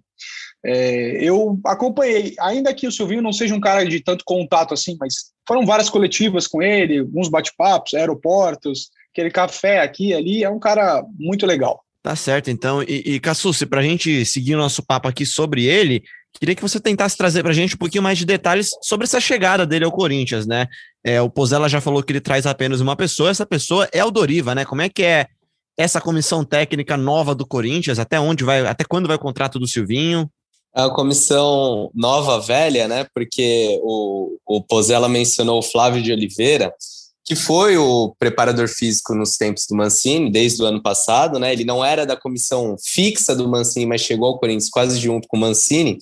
é, 0.64 1.24
eu 1.24 1.60
acompanhei, 1.66 2.36
ainda 2.40 2.74
que 2.74 2.88
o 2.88 2.92
Silvinho 2.92 3.22
não 3.22 3.34
seja 3.34 3.56
um 3.56 3.60
cara 3.60 3.84
de 3.84 4.00
tanto 4.00 4.24
contato 4.26 4.74
assim, 4.74 4.96
mas 5.00 5.32
foram 5.48 5.66
várias 5.66 5.90
coletivas 5.90 6.48
com 6.48 6.62
ele, 6.62 7.00
alguns 7.00 7.30
bate-papos, 7.30 7.94
aeroportos, 7.94 8.90
aquele 9.12 9.32
café 9.32 9.82
aqui 9.82 10.14
ali, 10.14 10.44
é 10.44 10.50
um 10.50 10.60
cara 10.60 11.04
muito 11.20 11.46
legal. 11.46 11.84
Tá 12.04 12.16
certo, 12.16 12.50
então. 12.50 12.82
E, 12.84 13.16
e 13.16 13.20
Cassucci, 13.20 13.66
para 13.66 13.82
a 13.82 13.84
gente 13.84 14.26
seguir 14.26 14.56
o 14.56 14.60
nosso 14.60 14.84
papo 14.84 15.08
aqui 15.08 15.26
sobre 15.26 15.66
ele, 15.66 16.04
queria 16.40 16.56
que 16.56 16.62
você 16.62 16.80
tentasse 16.80 17.18
trazer 17.18 17.42
para 17.42 17.52
a 17.52 17.56
gente 17.56 17.76
um 17.76 17.78
pouquinho 17.78 18.04
mais 18.04 18.18
de 18.18 18.26
detalhes 18.26 18.70
sobre 18.82 19.06
essa 19.06 19.20
chegada 19.20 19.66
dele 19.66 19.86
ao 19.86 19.92
Corinthians, 19.92 20.46
né? 20.46 20.68
É, 21.04 21.22
o 21.22 21.30
Pozella 21.30 21.68
já 21.68 21.82
falou 21.82 22.02
que 22.04 22.12
ele 22.12 22.22
traz 22.22 22.46
apenas 22.46 22.82
uma 22.82 22.96
pessoa, 22.96 23.30
essa 23.30 23.46
pessoa 23.46 23.88
é 23.92 24.04
o 24.04 24.12
Doriva, 24.12 24.54
né? 24.56 24.66
Como 24.66 24.82
é 24.82 24.90
que 24.90 25.04
é 25.04 25.28
essa 25.78 26.00
comissão 26.00 26.44
técnica 26.44 26.96
nova 26.96 27.34
do 27.34 27.46
Corinthians? 27.46 28.00
Até 28.00 28.20
onde 28.20 28.44
vai, 28.44 28.66
até 28.66 28.84
quando 28.84 29.08
vai 29.08 29.16
o 29.16 29.20
contrato 29.20 29.60
do 29.60 29.68
Silvinho? 29.68 30.30
É 30.76 30.84
a 30.84 30.90
comissão 30.90 31.92
nova, 31.94 32.40
velha, 32.40 32.88
né? 32.88 33.06
Porque 33.14 33.78
o, 33.84 34.38
o 34.46 34.62
Pozella 34.64 35.10
mencionou 35.10 35.60
o 35.60 35.64
Flávio 35.64 36.02
de 36.02 36.14
Oliveira, 36.14 36.74
que 37.32 37.36
foi 37.38 37.78
o 37.78 38.14
preparador 38.20 38.68
físico 38.68 39.16
nos 39.16 39.38
tempos 39.38 39.66
do 39.66 39.74
Mancini, 39.74 40.30
desde 40.30 40.62
o 40.62 40.66
ano 40.66 40.84
passado, 40.84 41.40
né? 41.40 41.54
Ele 41.54 41.64
não 41.64 41.84
era 41.84 42.06
da 42.06 42.18
comissão 42.18 42.76
fixa 42.78 43.34
do 43.34 43.48
Mancini, 43.48 43.86
mas 43.86 44.02
chegou 44.02 44.28
ao 44.28 44.38
Corinthians 44.38 44.70
quase 44.70 45.00
junto 45.00 45.30
com 45.30 45.38
o 45.38 45.40
Mancini. 45.40 45.98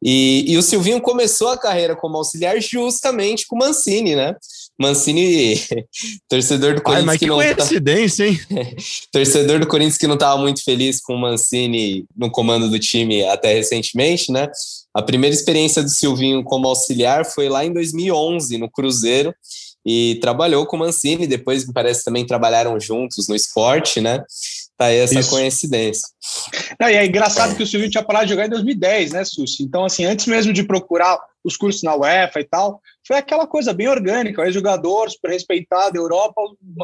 E, 0.00 0.44
e 0.46 0.56
o 0.56 0.62
Silvinho 0.62 1.00
começou 1.00 1.48
a 1.48 1.58
carreira 1.58 1.96
como 1.96 2.16
auxiliar 2.16 2.60
justamente 2.60 3.48
com 3.48 3.56
o 3.56 3.58
Mancini, 3.58 4.14
né? 4.14 4.36
Mancini, 4.80 5.60
torcedor 6.30 6.76
do 6.76 6.82
Corinthians. 6.82 7.08
Ai, 7.08 7.14
mas 7.14 7.18
que, 7.18 7.24
que 7.24 7.30
não 7.30 7.38
tá 7.38 7.54
coincidência, 7.56 8.28
hein? 8.28 8.40
torcedor 9.10 9.58
do 9.58 9.66
Corinthians 9.66 9.98
que 9.98 10.06
não 10.06 10.14
estava 10.14 10.40
muito 10.40 10.62
feliz 10.62 11.00
com 11.00 11.14
o 11.14 11.20
Mancini 11.20 12.04
no 12.16 12.30
comando 12.30 12.70
do 12.70 12.78
time 12.78 13.24
até 13.24 13.54
recentemente, 13.54 14.30
né? 14.30 14.48
A 14.94 15.02
primeira 15.02 15.34
experiência 15.34 15.82
do 15.82 15.88
Silvinho 15.90 16.44
como 16.44 16.68
auxiliar 16.68 17.24
foi 17.24 17.48
lá 17.48 17.64
em 17.64 17.72
2011, 17.72 18.56
no 18.56 18.70
Cruzeiro, 18.70 19.34
e 19.84 20.18
trabalhou 20.20 20.66
com 20.66 20.76
o 20.76 20.78
Mancini. 20.78 21.26
Depois, 21.26 21.66
me 21.66 21.72
parece, 21.72 22.04
também 22.04 22.26
trabalharam 22.26 22.78
juntos 22.78 23.28
no 23.28 23.34
esporte, 23.34 24.00
né? 24.00 24.24
Tá 24.76 24.86
aí 24.86 24.96
essa 24.96 25.20
Isso. 25.20 25.30
coincidência. 25.30 26.08
Não, 26.80 26.88
e 26.88 26.94
é 26.94 27.04
engraçado 27.04 27.54
que 27.54 27.62
o 27.62 27.66
Silvinho 27.66 27.90
tinha 27.90 28.02
parado 28.02 28.24
de 28.24 28.32
jogar 28.32 28.46
em 28.46 28.50
2010, 28.50 29.12
né, 29.12 29.24
Susi? 29.24 29.62
Então, 29.62 29.84
assim, 29.84 30.06
antes 30.06 30.26
mesmo 30.26 30.54
de 30.54 30.62
procurar 30.62 31.18
os 31.44 31.56
cursos 31.56 31.82
na 31.82 31.94
UEFA 31.94 32.40
e 32.40 32.44
tal, 32.44 32.80
foi 33.06 33.16
aquela 33.16 33.46
coisa 33.46 33.72
bem 33.72 33.88
orgânica, 33.88 34.42
o 34.42 34.50
jogador 34.50 35.10
super 35.10 35.30
respeitado, 35.30 35.98
Europa, 35.98 36.40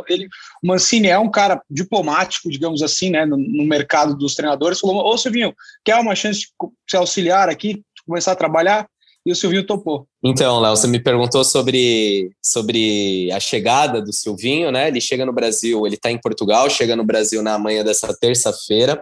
ele, 0.09 0.28
o 0.62 0.66
Mancini 0.66 1.09
é 1.09 1.18
um 1.18 1.30
cara 1.30 1.61
diplomático, 1.70 2.50
digamos 2.50 2.82
assim, 2.82 3.11
né, 3.11 3.24
no, 3.24 3.37
no 3.37 3.64
mercado 3.64 4.14
dos 4.14 4.35
treinadores, 4.35 4.80
falou, 4.80 5.02
ô 5.02 5.16
Silvinho, 5.16 5.54
quer 5.85 5.96
uma 5.96 6.14
chance 6.14 6.40
de 6.40 6.46
se 6.88 6.96
auxiliar 6.96 7.48
aqui, 7.48 7.82
começar 8.06 8.32
a 8.32 8.37
trabalhar? 8.37 8.87
E 9.26 9.32
o 9.32 9.34
Silvinho 9.34 9.66
topou. 9.66 10.06
Então, 10.22 10.60
Léo, 10.60 10.76
você 10.76 10.86
me 10.86 11.00
perguntou 11.00 11.42
sobre, 11.42 12.30
sobre 12.40 13.28
a 13.32 13.40
chegada 13.40 14.00
do 14.00 14.12
Silvinho, 14.12 14.70
né? 14.70 14.86
Ele 14.86 15.00
chega 15.00 15.26
no 15.26 15.32
Brasil, 15.32 15.84
ele 15.84 15.96
está 15.96 16.12
em 16.12 16.20
Portugal, 16.20 16.70
chega 16.70 16.94
no 16.94 17.04
Brasil 17.04 17.42
na 17.42 17.58
manhã 17.58 17.82
dessa 17.82 18.16
terça-feira, 18.16 19.00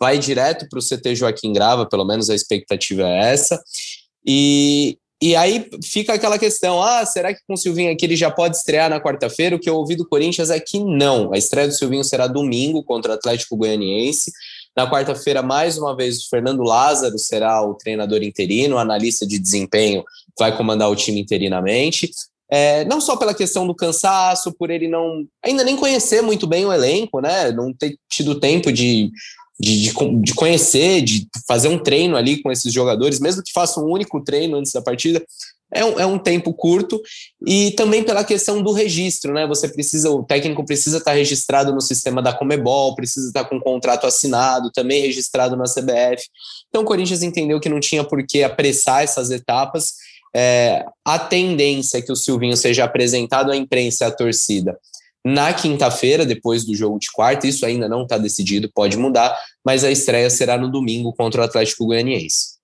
vai 0.00 0.18
direto 0.18 0.66
para 0.70 0.78
o 0.78 0.82
CT 0.82 1.14
Joaquim 1.14 1.52
Grava, 1.52 1.86
pelo 1.86 2.06
menos 2.06 2.30
a 2.30 2.34
expectativa 2.34 3.02
é 3.02 3.32
essa. 3.32 3.62
E 4.26 4.98
E 5.22 5.34
aí 5.34 5.68
fica 5.84 6.14
aquela 6.14 6.38
questão: 6.38 6.82
ah, 6.82 7.04
será 7.06 7.34
que 7.34 7.40
com 7.46 7.54
o 7.54 7.56
Silvinho 7.56 7.92
aqui 7.92 8.04
ele 8.04 8.16
já 8.16 8.30
pode 8.30 8.56
estrear 8.56 8.88
na 8.88 9.00
quarta-feira? 9.00 9.56
O 9.56 9.58
que 9.60 9.68
eu 9.68 9.76
ouvi 9.76 9.94
do 9.96 10.08
Corinthians 10.08 10.50
é 10.50 10.58
que 10.60 10.78
não. 10.78 11.32
A 11.32 11.38
estreia 11.38 11.68
do 11.68 11.74
Silvinho 11.74 12.04
será 12.04 12.26
domingo 12.26 12.82
contra 12.82 13.12
o 13.12 13.14
Atlético 13.14 13.56
Goianiense. 13.56 14.30
Na 14.76 14.90
quarta-feira, 14.90 15.42
mais 15.42 15.78
uma 15.78 15.96
vez, 15.96 16.18
o 16.18 16.28
Fernando 16.28 16.62
Lázaro 16.62 17.18
será 17.18 17.62
o 17.62 17.74
treinador 17.74 18.22
interino, 18.22 18.76
analista 18.76 19.26
de 19.26 19.38
desempenho 19.38 20.04
vai 20.38 20.54
comandar 20.54 20.90
o 20.90 20.96
time 20.96 21.20
interinamente. 21.20 22.10
É, 22.50 22.84
não 22.84 23.00
só 23.00 23.16
pela 23.16 23.34
questão 23.34 23.66
do 23.66 23.74
cansaço, 23.74 24.52
por 24.52 24.70
ele 24.70 24.86
não 24.86 25.26
ainda 25.42 25.64
nem 25.64 25.76
conhecer 25.76 26.20
muito 26.20 26.46
bem 26.46 26.64
o 26.66 26.72
elenco, 26.72 27.20
né? 27.20 27.50
Não 27.50 27.72
ter 27.72 27.98
tido 28.08 28.38
tempo 28.38 28.70
de, 28.70 29.10
de, 29.58 29.80
de, 29.80 30.20
de, 30.20 30.34
conhecer, 30.34 31.02
de 31.02 31.26
fazer 31.48 31.68
um 31.68 31.78
treino 31.78 32.16
ali 32.16 32.42
com 32.42 32.52
esses 32.52 32.72
jogadores, 32.72 33.18
mesmo 33.18 33.42
que 33.42 33.52
faça 33.52 33.80
um 33.80 33.90
único 33.90 34.22
treino 34.22 34.58
antes 34.58 34.72
da 34.72 34.82
partida, 34.82 35.24
é 35.76 35.84
um, 35.84 36.00
é 36.00 36.06
um 36.06 36.18
tempo 36.18 36.52
curto, 36.52 37.00
e 37.46 37.70
também 37.72 38.02
pela 38.02 38.24
questão 38.24 38.62
do 38.62 38.72
registro, 38.72 39.32
né? 39.32 39.46
Você 39.46 39.68
precisa, 39.68 40.10
o 40.10 40.24
técnico 40.24 40.64
precisa 40.64 40.98
estar 40.98 41.12
registrado 41.12 41.72
no 41.72 41.80
sistema 41.80 42.22
da 42.22 42.32
Comebol, 42.32 42.94
precisa 42.94 43.28
estar 43.28 43.44
com 43.44 43.56
um 43.56 43.60
contrato 43.60 44.06
assinado, 44.06 44.70
também 44.72 45.02
registrado 45.02 45.56
na 45.56 45.64
CBF. 45.64 46.24
Então 46.68 46.82
o 46.82 46.84
Corinthians 46.84 47.22
entendeu 47.22 47.60
que 47.60 47.68
não 47.68 47.80
tinha 47.80 48.02
por 48.04 48.24
que 48.26 48.42
apressar 48.42 49.02
essas 49.02 49.30
etapas. 49.30 49.94
É, 50.34 50.84
a 51.04 51.18
tendência 51.18 51.98
é 51.98 52.02
que 52.02 52.12
o 52.12 52.16
Silvinho 52.16 52.56
seja 52.56 52.84
apresentado 52.84 53.52
à 53.52 53.56
imprensa 53.56 54.04
e 54.04 54.06
à 54.06 54.10
torcida 54.10 54.78
na 55.26 55.52
quinta-feira, 55.52 56.24
depois 56.24 56.64
do 56.64 56.72
jogo 56.72 57.00
de 57.00 57.10
quarta. 57.10 57.48
Isso 57.48 57.66
ainda 57.66 57.88
não 57.88 58.04
está 58.04 58.16
decidido, 58.16 58.70
pode 58.72 58.96
mudar, 58.96 59.36
mas 59.64 59.82
a 59.82 59.90
estreia 59.90 60.30
será 60.30 60.56
no 60.56 60.70
domingo 60.70 61.12
contra 61.12 61.40
o 61.40 61.44
Atlético 61.44 61.86
Goianiense. 61.86 62.55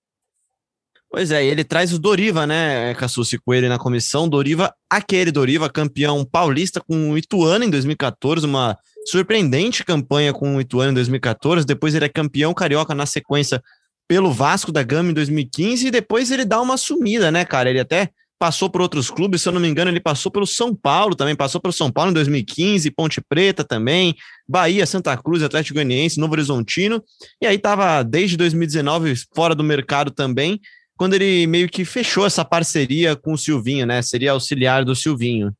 Pois 1.15 1.29
é, 1.29 1.45
ele 1.45 1.63
traz 1.63 1.93
o 1.93 1.99
Doriva, 1.99 2.47
né, 2.47 2.95
Cassucci, 2.95 3.37
com 3.37 3.53
ele 3.53 3.69
na 3.69 3.77
comissão. 3.77 4.27
Doriva, 4.27 4.73
aquele 4.89 5.31
Doriva, 5.31 5.69
campeão 5.69 6.25
paulista 6.25 6.81
com 6.81 7.11
o 7.11 7.15
Ituano 7.15 7.63
em 7.63 7.69
2014, 7.69 8.47
uma 8.47 8.75
surpreendente 9.05 9.85
campanha 9.85 10.33
com 10.33 10.55
o 10.55 10.59
Ituano 10.59 10.89
em 10.89 10.95
2014. 10.95 11.67
Depois 11.67 11.93
ele 11.93 12.05
é 12.05 12.09
campeão 12.09 12.51
carioca 12.51 12.95
na 12.95 13.05
sequência 13.05 13.61
pelo 14.07 14.31
Vasco 14.31 14.71
da 14.71 14.81
Gama 14.81 15.11
em 15.11 15.13
2015 15.13 15.85
e 15.85 15.91
depois 15.91 16.31
ele 16.31 16.45
dá 16.45 16.59
uma 16.59 16.77
sumida, 16.77 17.31
né, 17.31 17.45
cara? 17.45 17.69
Ele 17.69 17.79
até 17.79 18.09
passou 18.39 18.67
por 18.67 18.81
outros 18.81 19.11
clubes, 19.11 19.43
se 19.43 19.47
eu 19.47 19.53
não 19.53 19.61
me 19.61 19.67
engano, 19.67 19.91
ele 19.91 19.99
passou 19.99 20.31
pelo 20.31 20.47
São 20.47 20.75
Paulo 20.75 21.15
também, 21.15 21.35
passou 21.35 21.61
pelo 21.61 21.71
São 21.71 21.91
Paulo 21.91 22.09
em 22.09 22.15
2015, 22.15 22.89
Ponte 22.89 23.21
Preta 23.21 23.63
também, 23.63 24.15
Bahia, 24.49 24.83
Santa 24.87 25.15
Cruz, 25.15 25.43
Atlético 25.43 25.75
Goianiense, 25.75 26.19
Novo 26.19 26.33
Horizontino, 26.33 27.03
e 27.39 27.45
aí 27.45 27.55
estava 27.55 28.01
desde 28.01 28.35
2019 28.35 29.13
fora 29.35 29.53
do 29.53 29.63
mercado 29.63 30.09
também, 30.09 30.59
quando 31.03 31.15
ele 31.15 31.45
meio 31.47 31.67
que 31.67 31.83
fechou 31.83 32.25
essa 32.25 32.45
parceria 32.45 33.13
com 33.13 33.33
o 33.33 33.37
Silvinho, 33.37 33.85
né? 33.85 34.01
Seria 34.01 34.31
auxiliar 34.31 34.85
do 34.85 34.95
Silvinho. 34.95 35.53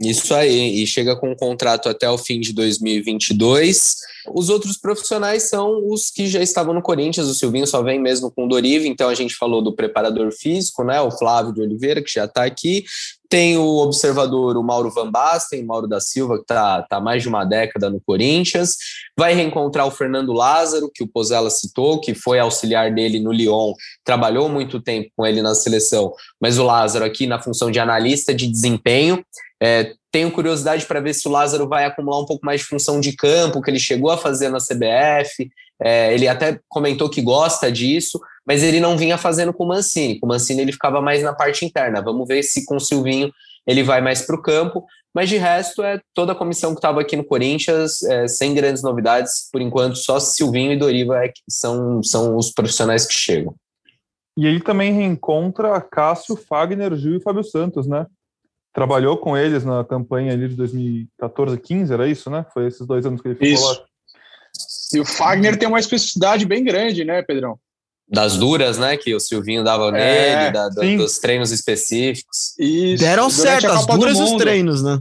Isso 0.00 0.34
aí, 0.34 0.82
e 0.82 0.86
chega 0.86 1.14
com 1.14 1.30
um 1.30 1.36
contrato 1.36 1.88
até 1.88 2.10
o 2.10 2.18
fim 2.18 2.40
de 2.40 2.52
2022. 2.52 3.94
Os 4.34 4.48
outros 4.48 4.76
profissionais 4.76 5.48
são 5.48 5.88
os 5.88 6.10
que 6.10 6.26
já 6.26 6.42
estavam 6.42 6.74
no 6.74 6.82
Corinthians, 6.82 7.28
o 7.28 7.34
Silvinho 7.34 7.66
só 7.66 7.80
vem 7.80 8.00
mesmo 8.00 8.30
com 8.30 8.44
o 8.44 8.48
Doriva, 8.48 8.88
então 8.88 9.08
a 9.08 9.14
gente 9.14 9.36
falou 9.36 9.62
do 9.62 9.74
preparador 9.74 10.32
físico, 10.32 10.82
né, 10.82 11.00
o 11.00 11.12
Flávio 11.12 11.54
de 11.54 11.60
Oliveira, 11.60 12.02
que 12.02 12.12
já 12.12 12.24
está 12.24 12.44
aqui. 12.44 12.84
Tem 13.28 13.56
o 13.56 13.78
observador, 13.78 14.56
o 14.56 14.62
Mauro 14.62 14.90
Van 14.90 15.10
Basten, 15.10 15.64
Mauro 15.64 15.86
da 15.86 16.00
Silva, 16.00 16.36
que 16.36 16.42
está 16.42 16.82
tá 16.82 17.00
mais 17.00 17.22
de 17.22 17.28
uma 17.28 17.44
década 17.44 17.90
no 17.90 18.00
Corinthians. 18.00 18.76
Vai 19.16 19.34
reencontrar 19.34 19.86
o 19.86 19.90
Fernando 19.90 20.32
Lázaro, 20.32 20.90
que 20.92 21.02
o 21.02 21.08
Pozella 21.08 21.50
citou, 21.50 22.00
que 22.00 22.14
foi 22.14 22.38
auxiliar 22.38 22.94
dele 22.94 23.18
no 23.18 23.32
Lyon, 23.32 23.72
trabalhou 24.04 24.48
muito 24.48 24.80
tempo 24.80 25.10
com 25.16 25.26
ele 25.26 25.42
na 25.42 25.54
seleção, 25.54 26.12
mas 26.40 26.58
o 26.58 26.64
Lázaro 26.64 27.04
aqui 27.04 27.26
na 27.26 27.40
função 27.40 27.70
de 27.70 27.78
analista 27.78 28.34
de 28.34 28.46
desempenho. 28.46 29.24
É, 29.64 29.94
tenho 30.12 30.30
curiosidade 30.30 30.84
para 30.84 31.00
ver 31.00 31.14
se 31.14 31.26
o 31.26 31.30
Lázaro 31.30 31.66
vai 31.66 31.86
acumular 31.86 32.20
um 32.20 32.26
pouco 32.26 32.44
mais 32.44 32.60
de 32.60 32.66
função 32.66 33.00
de 33.00 33.16
campo, 33.16 33.62
que 33.62 33.70
ele 33.70 33.78
chegou 33.78 34.10
a 34.10 34.18
fazer 34.18 34.50
na 34.50 34.58
CBF. 34.58 35.50
É, 35.82 36.12
ele 36.12 36.28
até 36.28 36.60
comentou 36.68 37.08
que 37.08 37.22
gosta 37.22 37.72
disso, 37.72 38.20
mas 38.46 38.62
ele 38.62 38.78
não 38.78 38.94
vinha 38.98 39.16
fazendo 39.16 39.54
com 39.54 39.64
o 39.64 39.68
Mancini. 39.68 40.20
Com 40.20 40.26
o 40.26 40.28
Mancini 40.28 40.60
ele 40.60 40.72
ficava 40.72 41.00
mais 41.00 41.22
na 41.22 41.32
parte 41.32 41.64
interna. 41.64 42.02
Vamos 42.02 42.28
ver 42.28 42.42
se 42.42 42.66
com 42.66 42.76
o 42.76 42.80
Silvinho 42.80 43.32
ele 43.66 43.82
vai 43.82 44.02
mais 44.02 44.20
para 44.20 44.36
o 44.36 44.42
campo. 44.42 44.84
Mas 45.14 45.30
de 45.30 45.38
resto, 45.38 45.82
é 45.82 45.98
toda 46.12 46.32
a 46.32 46.36
comissão 46.36 46.72
que 46.72 46.78
estava 46.78 47.00
aqui 47.00 47.16
no 47.16 47.24
Corinthians, 47.24 48.02
é, 48.02 48.28
sem 48.28 48.52
grandes 48.52 48.82
novidades. 48.82 49.48
Por 49.50 49.62
enquanto, 49.62 49.96
só 49.96 50.20
Silvinho 50.20 50.72
e 50.72 50.78
Doriva 50.78 51.24
é 51.24 51.32
são, 51.48 52.02
são 52.02 52.36
os 52.36 52.50
profissionais 52.50 53.06
que 53.06 53.16
chegam. 53.16 53.54
E 54.36 54.46
ele 54.46 54.60
também 54.60 54.92
reencontra 54.92 55.80
Cássio, 55.80 56.36
Fagner, 56.36 56.94
Gil 56.96 57.16
e 57.16 57.22
Fábio 57.22 57.44
Santos, 57.44 57.86
né? 57.86 58.04
Trabalhou 58.74 59.16
com 59.16 59.36
eles 59.36 59.64
na 59.64 59.84
campanha 59.84 60.32
ali 60.32 60.48
de 60.48 60.56
2014, 60.56 61.56
15, 61.58 61.94
era 61.94 62.08
isso, 62.08 62.28
né? 62.28 62.44
Foi 62.52 62.66
esses 62.66 62.84
dois 62.84 63.06
anos 63.06 63.22
que 63.22 63.28
ele 63.28 63.36
ficou 63.36 63.48
isso. 63.48 63.64
lá. 63.64 63.86
E 64.92 65.00
o 65.00 65.04
Fagner 65.04 65.56
tem 65.56 65.68
uma 65.68 65.78
especificidade 65.78 66.44
bem 66.44 66.64
grande, 66.64 67.04
né, 67.04 67.22
Pedrão? 67.22 67.58
Das 68.06 68.36
duras, 68.36 68.76
né? 68.76 68.96
Que 68.96 69.14
o 69.14 69.20
Silvinho 69.20 69.64
dava 69.64 69.96
é, 69.96 70.36
nele, 70.36 70.52
da, 70.52 70.68
dos 70.68 71.18
treinos 71.18 71.52
específicos. 71.52 72.54
Isso. 72.58 73.02
Deram 73.02 73.30
certo, 73.30 73.66
as 73.68 73.86
duras 73.86 74.18
os 74.18 74.32
treinos, 74.32 74.82
né? 74.82 75.00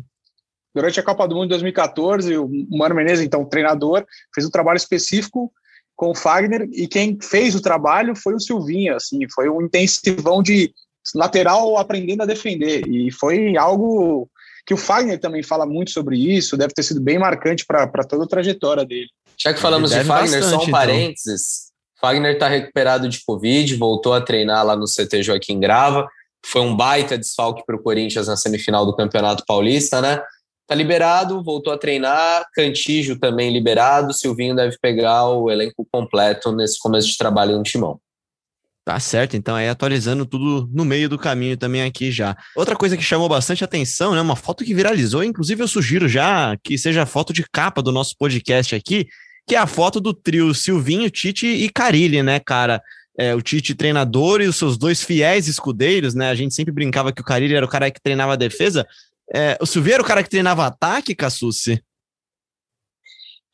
Durante 0.74 1.00
a 1.00 1.04
Copa 1.04 1.28
do 1.28 1.36
Mundo 1.36 1.46
de 1.46 1.50
2014, 1.50 2.38
o 2.38 2.50
Mano 2.72 2.96
Menezes, 2.96 3.26
então 3.26 3.46
treinador, 3.46 4.06
fez 4.34 4.48
um 4.48 4.52
trabalho 4.52 4.78
específico 4.78 5.52
com 5.96 6.12
o 6.12 6.16
Fagner 6.16 6.68
e 6.72 6.88
quem 6.88 7.18
fez 7.22 7.54
o 7.54 7.62
trabalho 7.62 8.16
foi 8.16 8.34
o 8.34 8.40
Silvinho, 8.40 8.96
assim, 8.96 9.20
foi 9.34 9.50
um 9.50 9.62
intensivão 9.62 10.42
de 10.42 10.74
lateral 11.16 11.78
aprendendo 11.78 12.24
a 12.24 12.26
defender. 12.26 12.88
E 12.88 13.12
foi 13.12 13.58
algo 13.58 14.30
que 14.66 14.74
o 14.74 14.78
Fagner 14.78 15.20
também 15.20 15.44
fala 15.44 15.66
muito 15.66 15.92
sobre 15.92 16.18
isso, 16.18 16.58
deve 16.58 16.74
ter 16.74 16.84
sido 16.84 17.02
bem 17.02 17.20
marcante 17.20 17.66
para 17.66 18.04
toda 18.04 18.24
a 18.24 18.28
trajetória 18.28 18.86
dele. 18.86 19.10
Já 19.38 19.54
que 19.54 19.60
falamos 19.60 19.92
de 19.92 20.04
Fagner, 20.04 20.40
bastante, 20.40 20.46
só 20.46 20.58
um 20.58 20.62
então. 20.62 20.72
parênteses. 20.72 21.42
Então. 21.66 21.74
Fagner 22.02 22.34
está 22.34 22.48
recuperado 22.48 23.10
de 23.10 23.24
Covid, 23.26 23.76
voltou 23.76 24.14
a 24.14 24.22
treinar 24.22 24.66
lá 24.66 24.76
no 24.76 24.86
CT 24.86 25.24
Joaquim 25.24 25.60
Grava. 25.60 26.08
Foi 26.46 26.62
um 26.62 26.76
baita 26.76 27.18
desfalque 27.18 27.64
para 27.66 27.76
o 27.76 27.82
Corinthians 27.82 28.28
na 28.28 28.36
semifinal 28.36 28.86
do 28.86 28.96
Campeonato 28.96 29.44
Paulista, 29.48 30.02
né? 30.02 30.22
Tá 30.68 30.76
liberado, 30.76 31.44
voltou 31.44 31.74
a 31.74 31.78
treinar. 31.78 32.46
Cantijo 32.54 33.20
também 33.20 33.52
liberado. 33.52 34.14
Silvinho 34.14 34.56
deve 34.56 34.78
pegar 34.82 35.28
o 35.28 35.50
elenco 35.50 35.88
completo 35.92 36.52
nesse 36.52 36.80
começo 36.80 37.08
de 37.08 37.18
trabalho 37.18 37.58
no 37.58 37.64
Timão. 37.64 38.00
Tá 38.86 39.00
certo, 39.00 39.38
então 39.38 39.56
aí 39.56 39.70
atualizando 39.70 40.26
tudo 40.26 40.70
no 40.74 40.84
meio 40.84 41.08
do 41.08 41.18
caminho 41.18 41.56
também 41.56 41.84
aqui 41.84 42.12
já. 42.12 42.36
Outra 42.54 42.76
coisa 42.76 42.98
que 42.98 43.04
chamou 43.04 43.30
bastante 43.30 43.64
atenção, 43.64 44.14
né? 44.14 44.20
Uma 44.20 44.36
foto 44.36 44.66
que 44.66 44.74
viralizou, 44.74 45.24
inclusive 45.24 45.64
eu 45.64 45.68
sugiro 45.70 46.10
já 46.10 46.58
que 46.62 46.78
seja 46.78 47.04
a 47.04 47.06
foto 47.06 47.32
de 47.32 47.46
capa 47.50 47.82
do 47.82 47.94
nosso 47.94 48.14
podcast 48.18 48.76
aqui, 48.76 49.08
que 49.48 49.56
é 49.56 49.58
a 49.58 49.66
foto 49.66 50.02
do 50.02 50.14
trio 50.14 50.54
Silvinho, 50.54 51.10
Tite 51.10 51.48
e 51.48 51.70
Carilli, 51.70 52.22
né, 52.22 52.42
cara? 52.42 52.82
É, 53.18 53.34
o 53.34 53.42
Tite 53.42 53.74
treinador 53.74 54.42
e 54.42 54.48
os 54.48 54.58
seus 54.58 54.78
dois 54.78 55.02
fiéis 55.02 55.48
escudeiros, 55.48 56.14
né? 56.14 56.30
A 56.30 56.36
gente 56.36 56.54
sempre 56.54 56.74
brincava 56.74 57.14
que 57.14 57.22
o 57.22 57.26
Carilli 57.26 57.56
era 57.56 57.66
o 57.66 57.70
cara 57.70 57.90
que 57.90 58.02
treinava 58.02 58.34
a 58.34 58.38
defesa. 58.38 58.86
É, 59.34 59.58
o 59.62 59.66
Silvinho 59.66 59.94
era 59.94 60.04
o 60.04 60.06
cara 60.06 60.22
que 60.24 60.30
treinava 60.30 60.66
ataque, 60.66 61.16
Cassucci? 61.16 61.82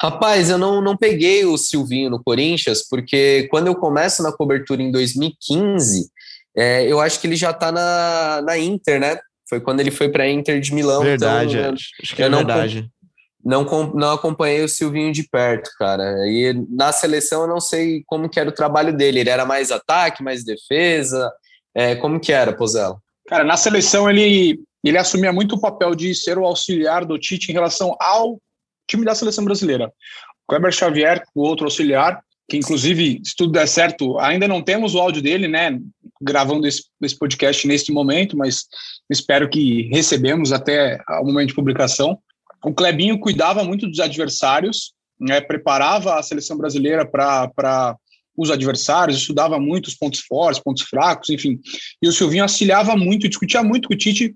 Rapaz, 0.01 0.49
eu 0.49 0.57
não, 0.57 0.81
não 0.81 0.95
peguei 0.95 1.45
o 1.45 1.57
Silvinho 1.57 2.09
no 2.09 2.23
Corinthians, 2.23 2.87
porque 2.87 3.47
quando 3.51 3.67
eu 3.67 3.75
começo 3.75 4.23
na 4.23 4.31
cobertura 4.31 4.81
em 4.81 4.91
2015, 4.91 6.09
é, 6.55 6.85
eu 6.85 7.01
acho 7.01 7.19
que 7.19 7.27
ele 7.27 7.35
já 7.35 7.51
está 7.51 7.71
na, 7.71 8.41
na 8.41 8.57
Inter, 8.57 8.99
né? 8.99 9.19
Foi 9.49 9.59
quando 9.59 9.81
ele 9.81 9.91
foi 9.91 10.09
para 10.09 10.23
a 10.23 10.29
Inter 10.29 10.61
de 10.61 10.73
Milão. 10.73 11.03
Verdade, 11.03 11.57
então, 11.57 11.73
acho, 11.73 11.89
acho 12.01 12.15
que 12.15 12.23
é 12.23 12.29
não, 12.29 12.37
verdade. 12.39 12.89
Não, 13.43 13.63
não 13.93 14.11
acompanhei 14.11 14.63
o 14.63 14.69
Silvinho 14.69 15.11
de 15.11 15.23
perto, 15.23 15.69
cara. 15.77 16.03
E 16.27 16.53
na 16.69 16.91
seleção 16.91 17.41
eu 17.41 17.47
não 17.47 17.59
sei 17.59 18.03
como 18.05 18.29
que 18.29 18.39
era 18.39 18.49
o 18.49 18.53
trabalho 18.53 18.95
dele. 18.95 19.19
Ele 19.19 19.29
era 19.29 19.45
mais 19.45 19.71
ataque, 19.71 20.23
mais 20.23 20.45
defesa? 20.45 21.31
É, 21.75 21.95
como 21.95 22.19
que 22.19 22.31
era, 22.31 22.53
Pozella? 22.53 22.97
Cara, 23.27 23.43
na 23.43 23.57
seleção 23.57 24.09
ele, 24.09 24.59
ele 24.83 24.97
assumia 24.97 25.33
muito 25.33 25.55
o 25.55 25.61
papel 25.61 25.95
de 25.95 26.13
ser 26.15 26.37
o 26.37 26.45
auxiliar 26.45 27.05
do 27.05 27.17
Tite 27.17 27.51
em 27.51 27.53
relação 27.53 27.95
ao 27.99 28.39
time 28.89 29.05
da 29.05 29.15
seleção 29.15 29.45
brasileira. 29.45 29.91
Kleber 30.47 30.71
Xavier, 30.71 31.23
o 31.35 31.41
outro 31.41 31.65
auxiliar, 31.65 32.21
que 32.49 32.57
inclusive, 32.57 33.21
se 33.23 33.35
tudo 33.35 33.53
der 33.53 33.67
certo, 33.67 34.17
ainda 34.19 34.47
não 34.47 34.61
temos 34.61 34.95
o 34.95 34.99
áudio 34.99 35.21
dele, 35.21 35.47
né? 35.47 35.79
Gravando 36.19 36.67
esse, 36.67 36.83
esse 37.01 37.17
podcast 37.17 37.67
neste 37.67 37.91
momento, 37.91 38.35
mas 38.35 38.65
espero 39.09 39.47
que 39.47 39.83
recebemos 39.93 40.51
até 40.51 40.99
o 41.21 41.25
momento 41.25 41.49
de 41.49 41.55
publicação. 41.55 42.17
O 42.65 42.73
Klebinho 42.73 43.19
cuidava 43.19 43.63
muito 43.63 43.87
dos 43.87 43.99
adversários, 43.99 44.93
né, 45.19 45.39
preparava 45.39 46.17
a 46.17 46.23
seleção 46.23 46.57
brasileira 46.57 47.05
para 47.05 47.95
os 48.35 48.49
adversários, 48.49 49.17
estudava 49.17 49.59
muito 49.59 49.87
os 49.87 49.95
pontos 49.95 50.21
fortes, 50.21 50.61
pontos 50.61 50.83
fracos, 50.83 51.29
enfim. 51.29 51.59
E 52.01 52.07
o 52.07 52.11
Silvinho 52.11 52.43
auxiliava 52.43 52.95
muito, 52.95 53.27
discutia 53.27 53.61
muito 53.61 53.87
com 53.87 53.93
o 53.93 53.97
Tite 53.97 54.33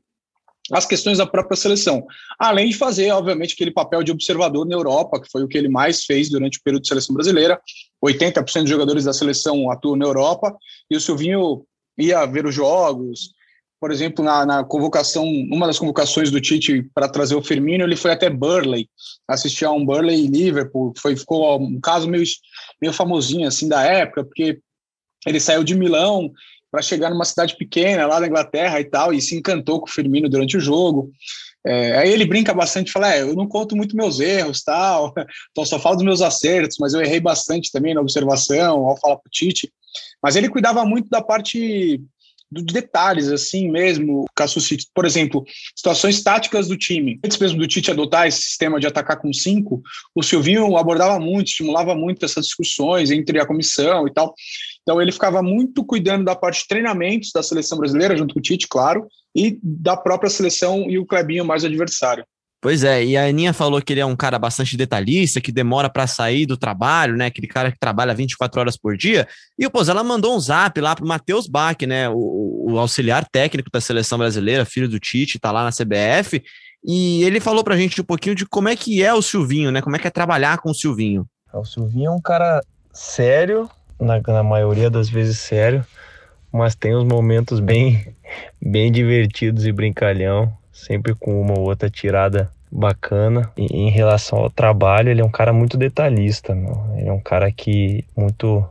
as 0.72 0.86
questões 0.86 1.18
da 1.18 1.26
própria 1.26 1.58
seleção. 1.58 2.06
Além 2.40 2.70
de 2.70 2.78
fazer, 2.78 3.12
obviamente, 3.12 3.54
aquele 3.54 3.72
papel 3.72 4.02
de 4.04 4.12
observador 4.12 4.66
na 4.66 4.76
Europa, 4.76 5.20
que 5.22 5.30
foi 5.30 5.44
o 5.44 5.48
que 5.48 5.58
ele 5.58 5.68
mais 5.68 6.06
fez 6.06 6.30
durante 6.30 6.60
o 6.60 6.64
período 6.64 6.84
de 6.84 6.88
seleção 6.88 7.14
brasileira. 7.14 7.60
80% 8.04 8.62
dos 8.62 8.70
jogadores 8.70 9.04
da 9.04 9.14
seleção 9.14 9.70
atuam 9.70 9.96
na 9.96 10.06
Europa, 10.06 10.56
e 10.90 10.96
o 10.96 11.02
Silvinho 11.02 11.66
ia 11.98 12.26
ver 12.26 12.46
os 12.46 12.56
jogos. 12.56 13.32
Por 13.80 13.92
exemplo, 13.92 14.24
na, 14.24 14.46
na 14.46 14.64
convocação, 14.64 15.26
uma 15.26 15.68
das 15.68 15.78
convocações 15.78 16.32
do 16.32 16.40
Tite 16.40 16.90
para 16.96 17.10
trazer 17.10 17.36
o 17.36 17.44
Firmino, 17.44 17.84
ele 17.84 17.98
foi 17.98 18.12
até 18.12 18.30
Burley, 18.30 18.88
assistir 19.28 19.66
a 19.66 19.72
um 19.72 19.86
Burley 19.86 20.28
Liverpool. 20.28 20.94
Foi, 20.98 21.18
ficou 21.18 21.62
um 21.62 21.82
caso 21.82 22.08
meio, 22.08 22.24
meio 22.82 22.94
famosinho 22.94 23.46
assim 23.48 23.68
da 23.68 23.84
época, 23.84 24.24
porque 24.24 24.60
ele 25.26 25.40
saiu 25.40 25.64
de 25.64 25.76
Milão 25.76 26.32
para 26.74 26.82
chegar 26.82 27.12
numa 27.12 27.24
cidade 27.24 27.56
pequena 27.56 28.08
lá 28.08 28.20
na 28.20 28.26
Inglaterra 28.26 28.80
e 28.80 28.86
tal, 28.86 29.14
e 29.14 29.22
se 29.22 29.38
encantou 29.38 29.80
com 29.80 29.86
o 29.86 29.92
Firmino 29.92 30.28
durante 30.28 30.58
o 30.58 30.60
jogo. 30.60 31.12
É, 31.64 32.00
aí 32.00 32.12
ele 32.12 32.26
brinca 32.26 32.52
bastante, 32.52 32.92
fala, 32.92 33.14
é, 33.14 33.22
eu 33.22 33.36
não 33.36 33.48
conto 33.48 33.76
muito 33.76 33.96
meus 33.96 34.20
erros, 34.20 34.64
tal, 34.64 35.14
então 35.52 35.64
só 35.66 35.80
falo 35.80 35.98
dos 35.98 36.04
meus 36.04 36.20
acertos, 36.24 36.78
mas 36.80 36.96
eu 36.96 37.02
errei 37.02 37.20
bastante 37.20 37.72
também 37.72 37.94
na 37.94 38.02
observação, 38.02 38.88
ao 38.88 39.00
falar 39.00 39.18
para 39.18 39.28
o 39.28 39.32
Tite. 39.32 39.72
Mas 40.22 40.36
ele 40.36 40.50
cuidava 40.50 40.84
muito 40.84 41.10
da 41.10 41.22
parte 41.22 42.02
dos 42.54 42.74
detalhes, 42.74 43.28
assim 43.30 43.70
mesmo, 43.70 44.26
City. 44.60 44.88
Por 44.94 45.06
exemplo, 45.06 45.44
situações 45.76 46.22
táticas 46.22 46.68
do 46.68 46.78
time. 46.78 47.20
Antes 47.24 47.38
mesmo 47.38 47.60
do 47.60 47.68
Tite 47.68 47.92
adotar 47.92 48.28
esse 48.28 48.42
sistema 48.42 48.80
de 48.80 48.88
atacar 48.88 49.20
com 49.20 49.34
cinco, 49.34 49.82
o 50.14 50.22
Silvinho 50.22 50.78
abordava 50.78 51.20
muito, 51.20 51.48
estimulava 51.48 51.96
muito 51.96 52.24
essas 52.24 52.46
discussões 52.46 53.12
entre 53.12 53.40
a 53.40 53.46
comissão 53.46 54.08
e 54.08 54.14
tal. 54.14 54.34
Então 54.82 55.02
ele 55.02 55.12
ficava 55.12 55.42
muito 55.42 55.84
cuidando 55.84 56.26
da 56.26 56.36
parte 56.36 56.62
de 56.62 56.68
treinamentos 56.68 57.32
da 57.34 57.42
seleção 57.42 57.78
brasileira, 57.78 58.16
junto 58.16 58.34
com 58.34 58.40
o 58.40 58.44
Tite, 58.44 58.68
claro, 58.68 59.08
e 59.36 59.58
da 59.62 59.98
própria 59.98 60.30
seleção 60.30 60.90
e 60.90 61.00
o 61.00 61.06
Clebinho 61.06 61.46
mais 61.46 61.66
adversário. 61.66 62.26
Pois 62.64 62.82
é, 62.86 63.04
e 63.04 63.18
a 63.18 63.26
Aninha 63.26 63.52
falou 63.52 63.82
que 63.82 63.92
ele 63.92 64.00
é 64.00 64.06
um 64.06 64.16
cara 64.16 64.40
bastante 64.40 64.78
detalhista, 64.78 65.42
que 65.42 65.52
demora 65.52 65.90
para 65.90 66.08
sair 66.08 66.46
do 66.46 66.56
trabalho, 66.56 67.18
né? 67.18 67.26
Aquele 67.26 67.46
cara 67.46 67.70
que 67.70 67.78
trabalha 67.78 68.16
24 68.16 68.58
horas 68.58 68.78
por 68.78 68.96
dia. 68.96 69.28
E 69.60 69.66
o 69.66 69.70
Pozella 69.70 70.02
mandou 70.02 70.34
um 70.34 70.40
zap 70.40 70.80
lá 70.80 70.96
pro 70.96 71.06
Matheus 71.06 71.46
Bach, 71.46 71.76
né? 71.86 72.08
O, 72.08 72.70
o, 72.70 72.80
auxiliar 72.80 73.28
técnico 73.30 73.70
da 73.70 73.82
seleção 73.82 74.18
brasileira, 74.18 74.64
filho 74.64 74.88
do 74.88 74.98
Tite, 74.98 75.38
tá 75.38 75.52
lá 75.52 75.66
na 75.66 75.72
CBF. 75.72 76.42
E 76.86 77.22
ele 77.26 77.42
falou 77.42 77.66
pra 77.66 77.76
gente 77.76 78.00
um 78.00 78.06
pouquinho 78.06 78.34
de 78.34 78.46
como 78.46 78.70
é 78.70 78.78
que 78.78 79.04
é 79.04 79.14
o 79.14 79.22
Silvinho, 79.22 79.70
né? 79.70 79.82
Como 79.82 79.98
é 79.98 80.00
que 80.00 80.08
é 80.08 80.10
trabalhar 80.10 80.58
com 80.60 80.72
o 80.72 80.74
Silvinho. 80.74 81.28
O 81.54 81.66
Silvinho 81.66 82.12
é 82.12 82.12
um 82.12 82.22
cara 82.22 82.64
sério, 82.94 83.70
na, 84.00 84.22
na 84.22 84.42
maioria 84.42 84.90
das 84.90 85.10
vezes 85.10 85.38
sério, 85.38 85.86
mas 86.50 86.76
tem 86.76 86.96
uns 86.96 87.04
momentos 87.04 87.60
bem, 87.60 88.16
bem 88.62 88.90
divertidos 88.90 89.66
e 89.66 89.72
brincalhão 89.74 90.63
sempre 90.74 91.14
com 91.14 91.40
uma 91.40 91.58
ou 91.58 91.66
outra 91.68 91.90
tirada 91.90 92.52
bacana. 92.72 93.52
E 93.56 93.66
em 93.66 93.90
relação 93.90 94.40
ao 94.40 94.50
trabalho, 94.50 95.10
ele 95.10 95.22
é 95.22 95.26
um 95.26 95.32
cara 95.32 95.54
muito 95.54 95.78
detalhista, 95.78 96.56
meu. 96.56 96.84
ele 96.98 97.08
é 97.08 97.14
um 97.14 97.22
cara 97.22 97.52
que 97.52 98.04
muito 98.18 98.68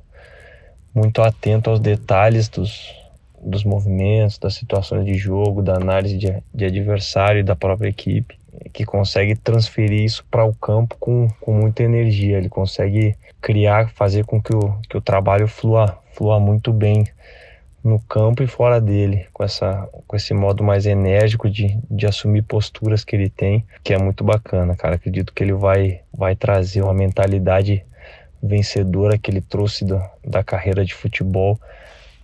muito 0.94 1.22
atento 1.22 1.70
aos 1.70 1.80
detalhes 1.80 2.50
dos, 2.50 2.94
dos 3.40 3.64
movimentos, 3.64 4.36
das 4.36 4.54
situações 4.54 5.06
de 5.06 5.14
jogo, 5.14 5.62
da 5.62 5.74
análise 5.74 6.18
de, 6.18 6.42
de 6.52 6.64
adversário 6.66 7.40
e 7.40 7.42
da 7.42 7.56
própria 7.56 7.88
equipe, 7.88 8.38
que 8.74 8.84
consegue 8.84 9.34
transferir 9.34 10.04
isso 10.04 10.22
para 10.30 10.44
o 10.44 10.54
campo 10.54 10.96
com, 11.00 11.28
com 11.40 11.54
muita 11.54 11.82
energia. 11.82 12.36
Ele 12.36 12.50
consegue 12.50 13.16
criar, 13.40 13.88
fazer 13.88 14.26
com 14.26 14.40
que 14.40 14.54
o, 14.54 14.74
que 14.86 14.98
o 14.98 15.00
trabalho 15.00 15.48
flua, 15.48 15.98
flua 16.12 16.38
muito 16.38 16.74
bem 16.74 17.06
no 17.82 17.98
campo 17.98 18.42
e 18.42 18.46
fora 18.46 18.80
dele, 18.80 19.26
com, 19.32 19.42
essa, 19.42 19.88
com 20.06 20.14
esse 20.14 20.32
modo 20.32 20.62
mais 20.62 20.86
enérgico 20.86 21.50
de, 21.50 21.78
de 21.90 22.06
assumir 22.06 22.42
posturas 22.42 23.04
que 23.04 23.16
ele 23.16 23.28
tem, 23.28 23.66
que 23.82 23.92
é 23.92 23.98
muito 23.98 24.22
bacana, 24.22 24.76
cara. 24.76 24.94
Acredito 24.94 25.32
que 25.32 25.42
ele 25.42 25.52
vai, 25.52 26.00
vai 26.16 26.36
trazer 26.36 26.82
uma 26.82 26.94
mentalidade 26.94 27.84
vencedora 28.42 29.18
que 29.18 29.30
ele 29.30 29.40
trouxe 29.40 29.84
do, 29.84 30.00
da 30.24 30.42
carreira 30.42 30.84
de 30.84 30.94
futebol 30.94 31.58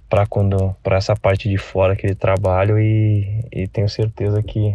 para 0.09 0.27
quando 0.27 0.75
para 0.83 0.97
essa 0.97 1.15
parte 1.15 1.49
de 1.49 1.59
fora 1.59 1.95
que 1.95 2.07
ele 2.07 2.15
trabalha 2.15 2.75
e, 2.81 3.45
e 3.53 3.69
tenho 3.69 3.89
certeza 3.89 4.43
que, 4.43 4.75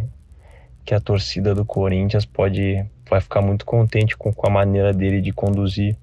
que 0.85 0.93
a 0.93 0.99
torcida 0.99 1.55
do 1.55 1.65
Corinthians 1.65 2.23
pode 2.25 2.85
vai 3.09 3.19
ficar 3.19 3.41
muito 3.41 3.65
contente 3.65 4.15
com, 4.15 4.31
com 4.31 4.47
a 4.47 4.49
maneira 4.49 4.93
dele 4.93 5.21
de 5.21 5.31
conduzir 5.31 5.97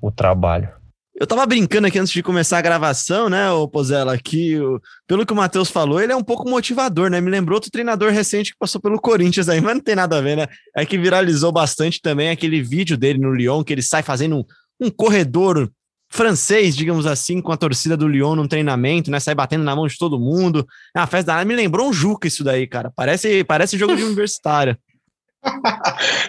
o 0.00 0.10
trabalho. 0.10 0.68
Eu 1.16 1.28
tava 1.28 1.46
brincando 1.46 1.86
aqui 1.86 1.96
antes 1.96 2.12
de 2.12 2.24
começar 2.24 2.58
a 2.58 2.62
gravação, 2.62 3.28
né, 3.28 3.48
o 3.48 3.68
Pozella, 3.68 4.18
que 4.18 4.58
pelo 5.06 5.24
que 5.24 5.32
o 5.32 5.36
Matheus 5.36 5.70
falou, 5.70 6.00
ele 6.00 6.12
é 6.12 6.16
um 6.16 6.24
pouco 6.24 6.48
motivador, 6.48 7.08
né? 7.08 7.20
Me 7.20 7.30
lembrou 7.30 7.56
outro 7.56 7.70
treinador 7.70 8.10
recente 8.10 8.50
que 8.50 8.58
passou 8.58 8.80
pelo 8.80 9.00
Corinthians 9.00 9.48
aí, 9.48 9.60
mas 9.62 9.74
não 9.74 9.80
tem 9.80 9.94
nada 9.94 10.18
a 10.18 10.20
ver, 10.20 10.36
né? 10.36 10.48
É 10.76 10.84
que 10.84 10.98
viralizou 10.98 11.52
bastante 11.52 12.00
também 12.02 12.30
aquele 12.30 12.60
vídeo 12.60 12.96
dele 12.96 13.20
no 13.20 13.32
Lyon, 13.32 13.62
que 13.62 13.72
ele 13.72 13.82
sai 13.82 14.02
fazendo 14.02 14.38
um, 14.38 14.44
um 14.86 14.90
corredor 14.90 15.70
francês, 16.10 16.76
digamos 16.76 17.06
assim, 17.06 17.40
com 17.40 17.52
a 17.52 17.56
torcida 17.56 17.96
do 17.96 18.08
Lyon 18.08 18.34
num 18.34 18.48
treinamento, 18.48 19.08
né? 19.08 19.20
Sai 19.20 19.36
batendo 19.36 19.62
na 19.62 19.76
mão 19.76 19.86
de 19.86 19.96
todo 19.96 20.18
mundo. 20.18 20.66
É 20.96 20.98
uma 20.98 21.06
festa 21.06 21.36
da 21.36 21.44
Me 21.44 21.54
lembrou 21.54 21.88
um 21.88 21.92
Juca 21.92 22.26
isso 22.26 22.42
daí, 22.42 22.66
cara. 22.66 22.92
Parece, 22.94 23.44
parece 23.44 23.78
jogo 23.78 23.94
de 23.94 24.02
universitário. 24.04 24.76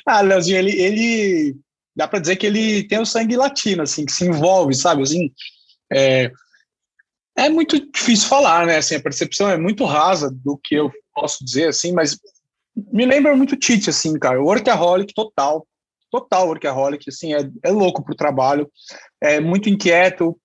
ah, 0.06 0.22
Leozinho, 0.22 0.58
ele, 0.58 0.72
ele 0.72 1.56
dá 1.96 2.08
para 2.08 2.20
dizer 2.20 2.36
que 2.36 2.46
ele 2.46 2.84
tem 2.88 3.00
o 3.00 3.06
sangue 3.06 3.38
latino, 3.38 3.84
assim, 3.84 4.06
que 4.06 4.12
se 4.12 4.26
envolve, 4.26 4.74
sabe? 4.74 5.04
Assim, 5.04 5.32
é, 5.92 6.32
é 7.38 7.50
muito 7.50 7.80
difícil 7.92 8.28
falar, 8.28 8.66
né? 8.66 8.78
Assim, 8.78 8.96
a 8.96 9.02
percepção 9.02 9.50
é 9.50 9.58
muito 9.58 9.86
rasa 9.86 10.30
do 10.30 10.58
que 10.58 10.76
eu 10.76 10.92
posso 11.14 11.44
dizer, 11.44 11.70
assim, 11.70 11.92
mas 11.92 12.18
me 12.92 13.06
lembra 13.06 13.36
muito 13.36 13.56
Tite, 13.56 13.90
assim, 13.90 14.18
cara. 14.20 14.42
Workaholic 14.42 15.14
total, 15.14 15.66
total 16.12 16.48
workaholic, 16.48 17.10
assim, 17.10 17.34
é, 17.34 17.50
é 17.64 17.72
louco 17.72 18.04
pro 18.04 18.16
trabalho, 18.16 18.70
é 19.22 19.40
muito 19.40 19.70
inquieto, 19.70 20.38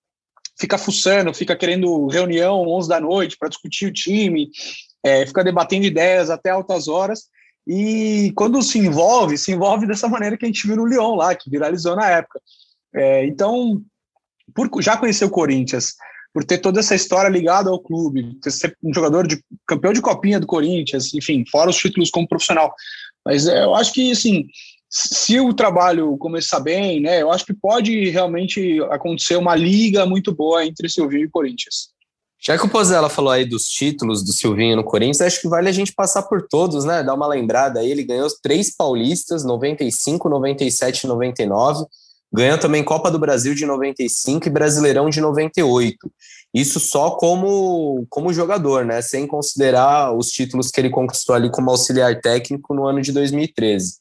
fica 0.59 0.79
fuçando, 0.79 1.35
fica 1.35 1.57
querendo 1.57 2.07
reunião 2.07 2.67
11 2.69 2.89
da 2.89 3.01
noite 3.01 3.37
para 3.39 3.49
discutir 3.49 3.87
o 3.87 3.93
time, 3.93 4.51
é, 5.03 5.27
fica 5.27 5.43
debatendo 5.43 5.87
ideias 5.87 6.31
até 6.31 6.51
altas 6.51 6.87
horas. 6.87 7.29
E 7.66 8.33
quando 8.35 8.62
se 8.62 8.79
envolve, 8.79 9.37
se 9.38 9.53
envolve 9.53 9.87
dessa 9.87 10.09
maneira 10.09 10.37
que 10.37 10.44
a 10.44 10.49
gente 10.49 10.66
viu 10.66 10.77
no 10.77 10.87
Lyon 10.87 11.14
lá, 11.14 11.35
que 11.35 11.51
viralizou 11.51 11.94
na 11.94 12.09
época. 12.09 12.40
É, 12.94 13.25
então, 13.27 13.81
por 14.55 14.68
já 14.83 14.96
conhecer 14.96 15.25
o 15.25 15.31
Corinthians, 15.31 15.94
por 16.33 16.44
ter 16.44 16.59
toda 16.59 16.81
essa 16.81 16.94
história 16.94 17.29
ligada 17.29 17.70
ao 17.70 17.81
clube, 17.81 18.38
ter 18.40 18.51
ser 18.51 18.77
um 18.83 18.94
jogador 18.94 19.27
de 19.27 19.42
campeão 19.66 19.92
de 19.92 20.01
copinha 20.01 20.40
do 20.40 20.46
Corinthians, 20.46 21.12
enfim, 21.14 21.44
fora 21.51 21.70
os 21.70 21.77
títulos 21.77 22.11
como 22.11 22.29
profissional. 22.29 22.73
Mas 23.25 23.46
é, 23.46 23.64
eu 23.64 23.75
acho 23.75 23.92
que, 23.92 24.12
assim, 24.12 24.46
se 24.88 25.38
o 25.38 25.55
trabalho 25.55 26.16
começar 26.18 26.61
bem, 26.61 27.01
né, 27.01 27.23
eu 27.23 27.31
acho 27.31 27.46
que 27.46 27.55
pode 27.55 28.11
realmente 28.11 28.81
acontecer 28.90 29.37
uma 29.37 29.55
liga 29.55 30.07
muito 30.07 30.35
boa 30.35 30.64
entre 30.64 30.88
Silvinho 30.88 31.25
e 31.25 31.31
Corinthians. 31.31 31.90
Já 32.42 32.57
que 32.57 32.64
o 32.64 32.70
Pozella 32.70 33.11
falou 33.11 33.31
aí 33.31 33.44
dos 33.44 33.64
títulos 33.64 34.24
do 34.24 34.33
Silvinho 34.33 34.76
no 34.76 34.85
Corinthians, 34.85 35.20
acho 35.20 35.42
que 35.42 35.48
vale 35.48 35.68
a 35.68 35.72
gente 35.72 35.92
passar 35.92 36.22
por 36.22 36.48
todos, 36.48 36.87
né? 36.87 37.03
Dar 37.03 37.14
uma 37.14 37.26
lembrada 37.26 37.81
aí. 37.81 37.90
Ele 37.90 38.03
ganhou 38.03 38.26
três 38.42 38.74
paulistas, 38.74 39.44
95, 39.44 40.26
97 40.26 41.05
e 41.05 41.07
99. 41.07 41.85
Ganhou 42.33 42.57
também 42.57 42.83
Copa 42.83 43.11
do 43.11 43.18
Brasil 43.18 43.55
de 43.55 43.66
95 43.66 44.46
e 44.46 44.50
Brasileirão 44.50 45.11
de 45.11 45.20
98. 45.20 45.98
Isso 46.55 46.81
só 46.81 47.11
como, 47.11 48.07
como 48.09 48.33
jogador, 48.33 48.87
né? 48.87 49.03
Sem 49.03 49.26
considerar 49.26 50.16
os 50.16 50.29
títulos 50.29 50.70
que 50.70 50.81
ele 50.81 50.90
conquistou 50.90 51.35
ali 51.35 51.50
como 51.50 51.70
auxiliar 51.70 52.20
técnico 52.22 52.74
no 52.74 52.87
ano 52.87 53.03
de 53.03 53.12
2013. 53.12 53.98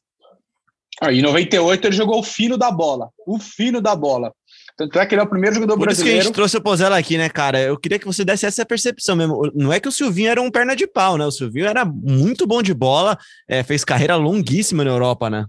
Ah, 1.01 1.11
em 1.11 1.21
98 1.21 1.87
ele 1.87 1.95
jogou 1.95 2.19
o 2.19 2.23
fino 2.23 2.57
da 2.57 2.71
bola. 2.71 3.09
O 3.27 3.37
fino 3.37 3.81
da 3.81 3.95
bola. 3.95 4.33
Tanto 4.79 4.97
é 4.97 5.05
que 5.05 5.13
ele 5.13 5.21
é 5.21 5.25
o 5.25 5.29
primeiro 5.29 5.55
jogador 5.55 5.75
Por 5.75 5.83
brasileiro. 5.83 6.05
Por 6.05 6.09
isso 6.09 6.15
que 6.15 6.21
a 6.21 6.23
gente 6.23 6.33
trouxe 6.33 6.55
o 6.55 6.61
Pozella 6.61 6.97
aqui, 6.97 7.17
né, 7.17 7.27
cara? 7.27 7.59
Eu 7.59 7.77
queria 7.77 7.99
que 7.99 8.05
você 8.05 8.23
desse 8.23 8.45
essa 8.45 8.65
percepção 8.65 9.13
mesmo. 9.13 9.51
Não 9.53 9.73
é 9.73 9.79
que 9.79 9.89
o 9.89 9.91
Silvinho 9.91 10.29
era 10.29 10.41
um 10.41 10.49
perna 10.49 10.73
de 10.73 10.87
pau, 10.87 11.17
né? 11.17 11.25
O 11.25 11.31
Silvinho 11.31 11.65
era 11.65 11.83
muito 11.83 12.47
bom 12.47 12.61
de 12.61 12.73
bola, 12.73 13.17
é, 13.45 13.61
fez 13.61 13.83
carreira 13.83 14.15
longuíssima 14.15 14.85
na 14.85 14.91
Europa, 14.91 15.29
né? 15.29 15.45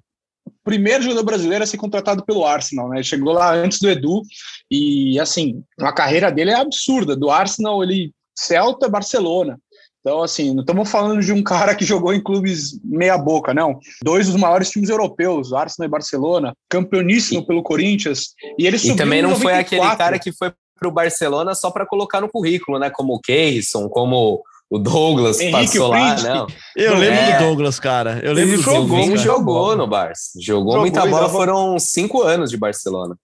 Primeiro 0.65 1.05
jogador 1.05 1.23
brasileiro 1.23 1.63
a 1.63 1.67
ser 1.67 1.77
contratado 1.77 2.25
pelo 2.25 2.45
Arsenal, 2.45 2.89
né? 2.89 3.05
Chegou 3.05 3.33
lá 3.33 3.55
antes 3.55 3.79
do 3.79 3.89
Edu 3.89 4.23
e, 4.69 5.17
assim, 5.21 5.63
a 5.79 5.93
carreira 5.93 6.33
dele 6.33 6.51
é 6.51 6.57
absurda. 6.57 7.15
Do 7.15 7.31
Arsenal, 7.31 7.85
ele 7.85 8.11
Celta, 8.37 8.89
Barcelona. 8.89 9.61
Então, 10.01 10.23
assim, 10.23 10.55
não 10.55 10.61
estamos 10.61 10.91
falando 10.91 11.21
de 11.21 11.33
um 11.33 11.43
cara 11.45 11.75
que 11.75 11.85
jogou 11.85 12.13
em 12.13 12.23
clubes 12.23 12.79
meia-boca, 12.85 13.53
não. 13.53 13.79
Dois 14.03 14.27
dos 14.27 14.37
maiores 14.37 14.71
times 14.71 14.89
europeus, 14.89 15.53
Arsenal 15.53 15.89
e 15.89 15.91
Barcelona, 15.91 16.55
campeoníssimo 16.69 17.41
e, 17.41 17.47
pelo 17.47 17.63
Corinthians. 17.63 18.35
E 18.59 18.67
ele 18.67 18.79
subiu 18.79 18.95
E 18.95 18.99
também 18.99 19.23
não 19.23 19.37
foi 19.37 19.55
aquele 19.55 19.97
cara 19.97 20.19
que 20.19 20.33
foi 20.33 20.53
para 20.79 20.89
o 20.89 20.93
Barcelona 20.93 21.55
só 21.55 21.71
para 21.71 21.87
colocar 21.87 22.23
no 22.23 22.29
currículo, 22.29 22.79
né? 22.79 22.89
Como 22.89 23.15
o 23.15 23.21
Keyson, 23.21 23.87
como 23.91 24.43
o 24.71 24.79
Douglas 24.79 25.39
Henrique, 25.41 25.79
passou 25.79 25.89
lá, 25.89 26.17
não. 26.23 26.47
Eu 26.75 26.97
lembro 26.97 27.19
é. 27.19 27.33
do 27.33 27.45
Douglas, 27.45 27.79
cara. 27.79 28.21
Eu 28.23 28.33
lembro 28.33 28.55
ele 28.55 28.57
do 28.57 28.63
jogou, 28.63 28.99
Douglas, 28.99 29.21
jogou 29.21 29.77
no 29.77 29.87
Barça. 29.87 30.31
Jogou, 30.41 30.73
jogou 30.73 30.81
muita 30.81 31.05
bola, 31.07 31.29
foram 31.29 31.79
cinco 31.79 32.23
anos 32.23 32.51
de 32.51 32.57
Barcelona. 32.57 33.15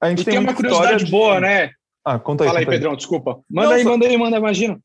A 0.00 0.08
gente 0.08 0.22
e 0.22 0.24
tem, 0.24 0.34
tem 0.34 0.42
uma 0.42 0.54
curiosidade 0.54 1.04
de... 1.04 1.10
boa, 1.10 1.40
né? 1.40 1.70
Ah, 2.04 2.18
conta 2.18 2.44
aí. 2.44 2.48
Fala 2.48 2.60
aí, 2.60 2.66
Pedrão, 2.66 2.94
desculpa. 2.94 3.40
Manda 3.50 3.68
não, 3.68 3.74
aí, 3.74 3.82
só... 3.82 3.90
manda 3.90 4.06
aí, 4.06 4.16
manda, 4.16 4.36
imagina. 4.36 4.78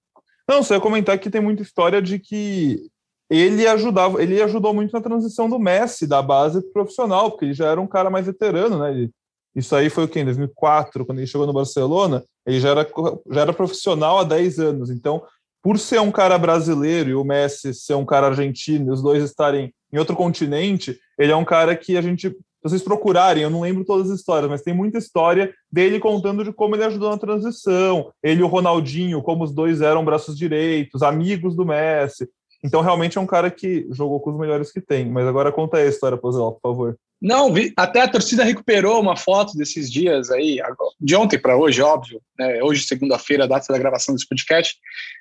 Não, 0.52 0.62
só 0.62 0.74
ia 0.74 0.82
comentar 0.82 1.18
que 1.18 1.30
tem 1.30 1.40
muita 1.40 1.62
história 1.62 2.02
de 2.02 2.20
que 2.20 2.90
ele 3.30 3.66
ajudava, 3.66 4.22
ele 4.22 4.42
ajudou 4.42 4.74
muito 4.74 4.92
na 4.92 5.00
transição 5.00 5.50
do 5.50 5.58
Messi 5.58 6.06
da 6.06 6.22
base 6.22 6.62
pro 6.62 6.74
profissional, 6.74 7.32
porque 7.32 7.46
ele 7.46 7.54
já 7.54 7.68
era 7.68 7.80
um 7.80 7.88
cara 7.88 8.10
mais 8.10 8.26
veterano, 8.26 8.78
né? 8.78 8.92
Ele 8.92 9.12
Isso 9.56 9.74
aí 9.74 9.90
foi 9.90 10.04
o 10.04 10.10
quê? 10.10 10.20
Em 10.20 10.26
2004, 10.26 11.06
quando 11.06 11.20
ele 11.20 11.28
chegou 11.28 11.48
no 11.48 11.54
Barcelona, 11.54 12.22
ele 12.46 12.60
já 12.60 12.72
era, 12.72 12.86
já 13.32 13.42
era 13.42 13.54
profissional 13.54 14.20
há 14.20 14.26
10 14.26 14.60
anos. 14.60 14.90
Então, 14.90 15.24
por 15.64 15.80
ser 15.80 16.02
um 16.02 16.12
cara 16.12 16.38
brasileiro 16.38 17.10
e 17.10 17.16
o 17.16 17.24
Messi 17.24 17.74
ser 17.74 17.94
um 17.94 18.06
cara 18.06 18.28
argentino 18.28 18.92
os 18.92 19.02
dois 19.02 19.24
estarem 19.24 19.74
em 19.94 19.98
outro 19.98 20.18
continente, 20.18 21.00
ele 21.18 21.32
é 21.32 21.36
um 21.36 21.46
cara 21.46 21.78
que 21.78 21.96
a 21.96 22.02
gente, 22.02 22.36
se 22.62 22.69
vocês 22.69 22.84
procurarem, 22.84 23.41
eu 23.41 23.50
não 23.50 23.62
lembro 23.62 23.84
todas 23.84 24.12
as 24.12 24.19
histórias, 24.19 24.50
mas 24.50 24.62
tem 24.62 24.71
muita 24.74 25.00
história 25.00 25.52
dele 25.71 26.00
contando 26.00 26.43
de 26.43 26.54
como 26.54 26.76
ele 26.76 26.84
ajudou 26.84 27.10
na 27.10 27.17
transição, 27.17 28.12
ele 28.21 28.41
e 28.41 28.43
o 28.43 28.47
Ronaldinho, 28.47 29.24
como 29.24 29.43
os 29.43 29.52
dois 29.52 29.82
eram 29.82 30.06
braços 30.06 30.38
direitos, 30.38 31.02
amigos 31.02 31.56
do 31.56 31.65
Messi. 31.65 32.30
Então, 32.63 32.82
realmente 32.82 33.17
é 33.17 33.21
um 33.21 33.26
cara 33.26 33.50
que 33.50 33.88
jogou 33.89 34.19
com 34.19 34.30
os 34.30 34.39
melhores 34.39 34.71
que 34.71 34.80
tem. 34.80 35.10
Mas 35.10 35.26
agora 35.26 35.52
conta 35.52 35.78
aí 35.78 35.88
a 35.88 35.89
história, 35.89 36.15
Pozela, 36.15 36.52
por 36.52 36.62
favor. 36.62 36.97
Não, 37.19 37.52
vi, 37.52 37.74
até 37.76 38.02
a 38.02 38.08
torcida 38.08 38.43
recuperou 38.43 39.00
uma 39.00 39.15
foto 39.15 39.56
desses 39.56 39.91
dias 39.91 40.30
aí, 40.32 40.60
de 41.00 41.15
ontem 41.15 41.39
para 41.39 41.56
hoje, 41.56 41.82
óbvio, 41.82 42.19
né, 42.38 42.63
hoje, 42.63 42.84
segunda-feira, 42.84 43.47
data 43.47 43.71
da 43.71 43.78
gravação 43.78 44.13
desse 44.13 44.28
podcast, 44.28 44.76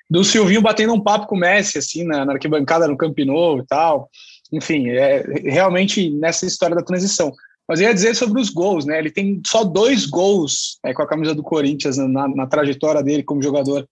do 0.09 0.23
Silvinho 0.23 0.61
batendo 0.61 0.93
um 0.93 1.01
papo 1.01 1.27
com 1.27 1.35
o 1.35 1.39
Messi, 1.39 1.77
assim, 1.77 2.03
na, 2.03 2.25
na 2.25 2.33
arquibancada 2.33 2.87
no 2.87 2.97
Camp 2.97 3.17
Nou 3.19 3.59
e 3.59 3.65
tal. 3.65 4.09
Enfim, 4.51 4.89
é 4.89 5.23
realmente 5.43 6.09
nessa 6.09 6.45
história 6.45 6.75
da 6.75 6.83
transição. 6.83 7.33
Mas 7.67 7.79
eu 7.79 7.87
ia 7.87 7.93
dizer 7.93 8.15
sobre 8.15 8.41
os 8.41 8.49
gols, 8.49 8.85
né? 8.85 8.99
Ele 8.99 9.09
tem 9.09 9.41
só 9.47 9.63
dois 9.63 10.05
gols 10.05 10.77
é, 10.83 10.93
com 10.93 11.01
a 11.01 11.07
camisa 11.07 11.33
do 11.33 11.43
Corinthians 11.43 11.97
na, 11.97 12.27
na, 12.27 12.47
trajetória 12.47 13.01
dele 13.01 13.23
como 13.23 13.41
jogador. 13.41 13.87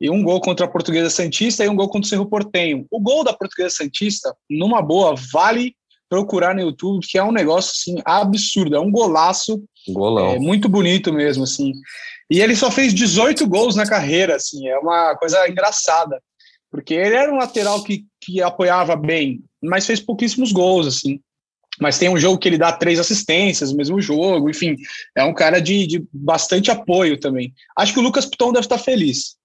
E 0.00 0.10
um 0.10 0.22
gol 0.22 0.40
contra 0.40 0.66
a 0.66 0.68
Portuguesa 0.68 1.08
Santista 1.08 1.64
e 1.64 1.68
um 1.68 1.76
gol 1.76 1.88
contra 1.88 2.06
o 2.06 2.08
Cerro 2.08 2.26
Portenho. 2.26 2.86
O 2.90 3.00
gol 3.00 3.24
da 3.24 3.32
Portuguesa 3.32 3.76
Santista, 3.76 4.34
numa 4.50 4.82
boa, 4.82 5.14
vale 5.32 5.74
procurar 6.08 6.54
no 6.54 6.60
YouTube, 6.60 7.06
que 7.06 7.16
é 7.16 7.24
um 7.24 7.32
negócio 7.32 7.72
assim 7.72 8.02
absurdo, 8.04 8.76
é 8.76 8.80
um 8.80 8.90
golaço, 8.90 9.64
Golão. 9.88 10.30
É, 10.30 10.38
muito 10.38 10.68
bonito 10.68 11.12
mesmo 11.12 11.44
assim. 11.44 11.72
E 12.30 12.40
ele 12.40 12.56
só 12.56 12.70
fez 12.70 12.94
18 12.94 13.46
gols 13.46 13.76
na 13.76 13.86
carreira, 13.86 14.36
assim, 14.36 14.66
é 14.68 14.78
uma 14.78 15.14
coisa 15.16 15.48
engraçada, 15.48 16.20
porque 16.70 16.94
ele 16.94 17.14
era 17.14 17.32
um 17.32 17.36
lateral 17.36 17.82
que, 17.84 18.04
que 18.20 18.40
apoiava 18.40 18.96
bem, 18.96 19.42
mas 19.64 19.86
fez 19.86 20.00
pouquíssimos 20.00 20.52
gols, 20.52 20.86
assim. 20.86 21.20
Mas 21.80 21.98
tem 21.98 22.08
um 22.08 22.18
jogo 22.18 22.38
que 22.38 22.48
ele 22.48 22.58
dá 22.58 22.72
três 22.72 23.00
assistências 23.00 23.70
no 23.70 23.76
mesmo 23.76 24.00
jogo, 24.00 24.48
enfim, 24.48 24.76
é 25.16 25.24
um 25.24 25.34
cara 25.34 25.60
de, 25.60 25.86
de 25.86 26.04
bastante 26.12 26.70
apoio 26.70 27.18
também. 27.18 27.52
Acho 27.76 27.92
que 27.92 27.98
o 27.98 28.02
Lucas 28.02 28.26
Piton 28.26 28.52
deve 28.52 28.64
estar 28.64 28.78
feliz. 28.78 29.36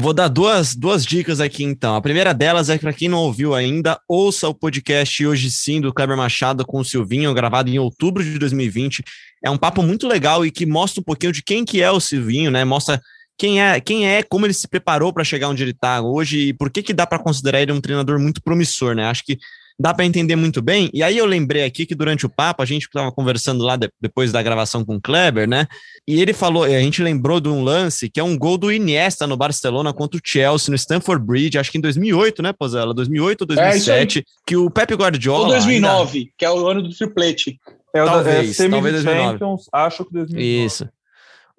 Vou 0.00 0.12
dar 0.12 0.28
duas, 0.28 0.76
duas 0.76 1.04
dicas 1.04 1.40
aqui 1.40 1.64
então. 1.64 1.96
A 1.96 2.00
primeira 2.00 2.32
delas 2.32 2.68
é 2.68 2.78
para 2.78 2.92
quem 2.92 3.08
não 3.08 3.18
ouviu 3.18 3.54
ainda, 3.54 4.00
ouça 4.08 4.48
o 4.48 4.54
podcast 4.54 5.26
Hoje 5.26 5.50
Sim 5.50 5.80
do 5.80 5.92
Kleber 5.92 6.16
Machado 6.16 6.64
com 6.64 6.78
o 6.78 6.84
Silvinho, 6.84 7.34
gravado 7.34 7.68
em 7.68 7.78
outubro 7.78 8.22
de 8.22 8.38
2020. 8.38 9.02
É 9.42 9.50
um 9.50 9.58
papo 9.58 9.82
muito 9.82 10.06
legal 10.06 10.46
e 10.46 10.52
que 10.52 10.64
mostra 10.64 11.00
um 11.00 11.04
pouquinho 11.04 11.32
de 11.32 11.42
quem 11.42 11.64
que 11.64 11.82
é 11.82 11.90
o 11.90 11.98
Silvinho, 11.98 12.50
né? 12.50 12.64
Mostra 12.64 13.00
quem 13.38 13.62
é, 13.62 13.80
quem 13.80 14.08
é, 14.08 14.22
como 14.22 14.44
ele 14.44 14.52
se 14.52 14.66
preparou 14.66 15.12
para 15.12 15.22
chegar 15.22 15.48
onde 15.48 15.62
ele 15.62 15.70
está 15.70 16.02
hoje 16.02 16.48
e 16.48 16.52
por 16.52 16.68
que 16.68 16.82
que 16.82 16.92
dá 16.92 17.06
para 17.06 17.20
considerar 17.20 17.62
ele 17.62 17.72
um 17.72 17.80
treinador 17.80 18.18
muito 18.18 18.42
promissor, 18.42 18.96
né? 18.96 19.04
Acho 19.04 19.24
que 19.24 19.38
dá 19.78 19.94
para 19.94 20.04
entender 20.04 20.34
muito 20.34 20.60
bem. 20.60 20.90
E 20.92 21.04
aí 21.04 21.16
eu 21.16 21.24
lembrei 21.24 21.64
aqui 21.64 21.86
que 21.86 21.94
durante 21.94 22.26
o 22.26 22.28
papo, 22.28 22.62
a 22.62 22.66
gente 22.66 22.86
estava 22.86 23.12
conversando 23.12 23.62
lá 23.62 23.76
de, 23.76 23.88
depois 24.00 24.32
da 24.32 24.42
gravação 24.42 24.84
com 24.84 24.96
o 24.96 25.00
Kleber, 25.00 25.48
né? 25.48 25.68
E 26.06 26.20
ele 26.20 26.32
falou, 26.32 26.64
a 26.64 26.80
gente 26.80 27.00
lembrou 27.00 27.38
de 27.38 27.48
um 27.48 27.62
lance 27.62 28.10
que 28.10 28.18
é 28.18 28.24
um 28.24 28.36
gol 28.36 28.58
do 28.58 28.72
Iniesta 28.72 29.24
no 29.24 29.36
Barcelona 29.36 29.92
contra 29.92 30.18
o 30.18 30.22
Chelsea 30.24 30.72
no 30.72 30.76
Stamford 30.76 31.24
Bridge, 31.24 31.58
acho 31.58 31.70
que 31.70 31.78
em 31.78 31.80
2008, 31.80 32.42
né, 32.42 32.52
Pozella? 32.52 32.92
2008 32.92 33.42
ou 33.42 33.46
2007, 33.46 34.18
é 34.18 34.22
que 34.44 34.56
o 34.56 34.68
Pepe 34.68 34.94
Guardiola... 34.94 35.44
Ou 35.44 35.50
2009, 35.50 36.18
ainda... 36.18 36.30
que 36.36 36.44
é 36.44 36.50
o 36.50 36.66
ano 36.66 36.82
do 36.82 36.90
triplete. 36.90 37.60
É, 37.94 38.04
talvez, 38.04 38.58
é, 38.58 38.68
talvez 38.68 38.94
2009. 38.94 39.30
Champions, 39.30 39.68
acho 39.72 40.04
que 40.04 40.12
2009. 40.12 40.64
Isso. 40.66 40.88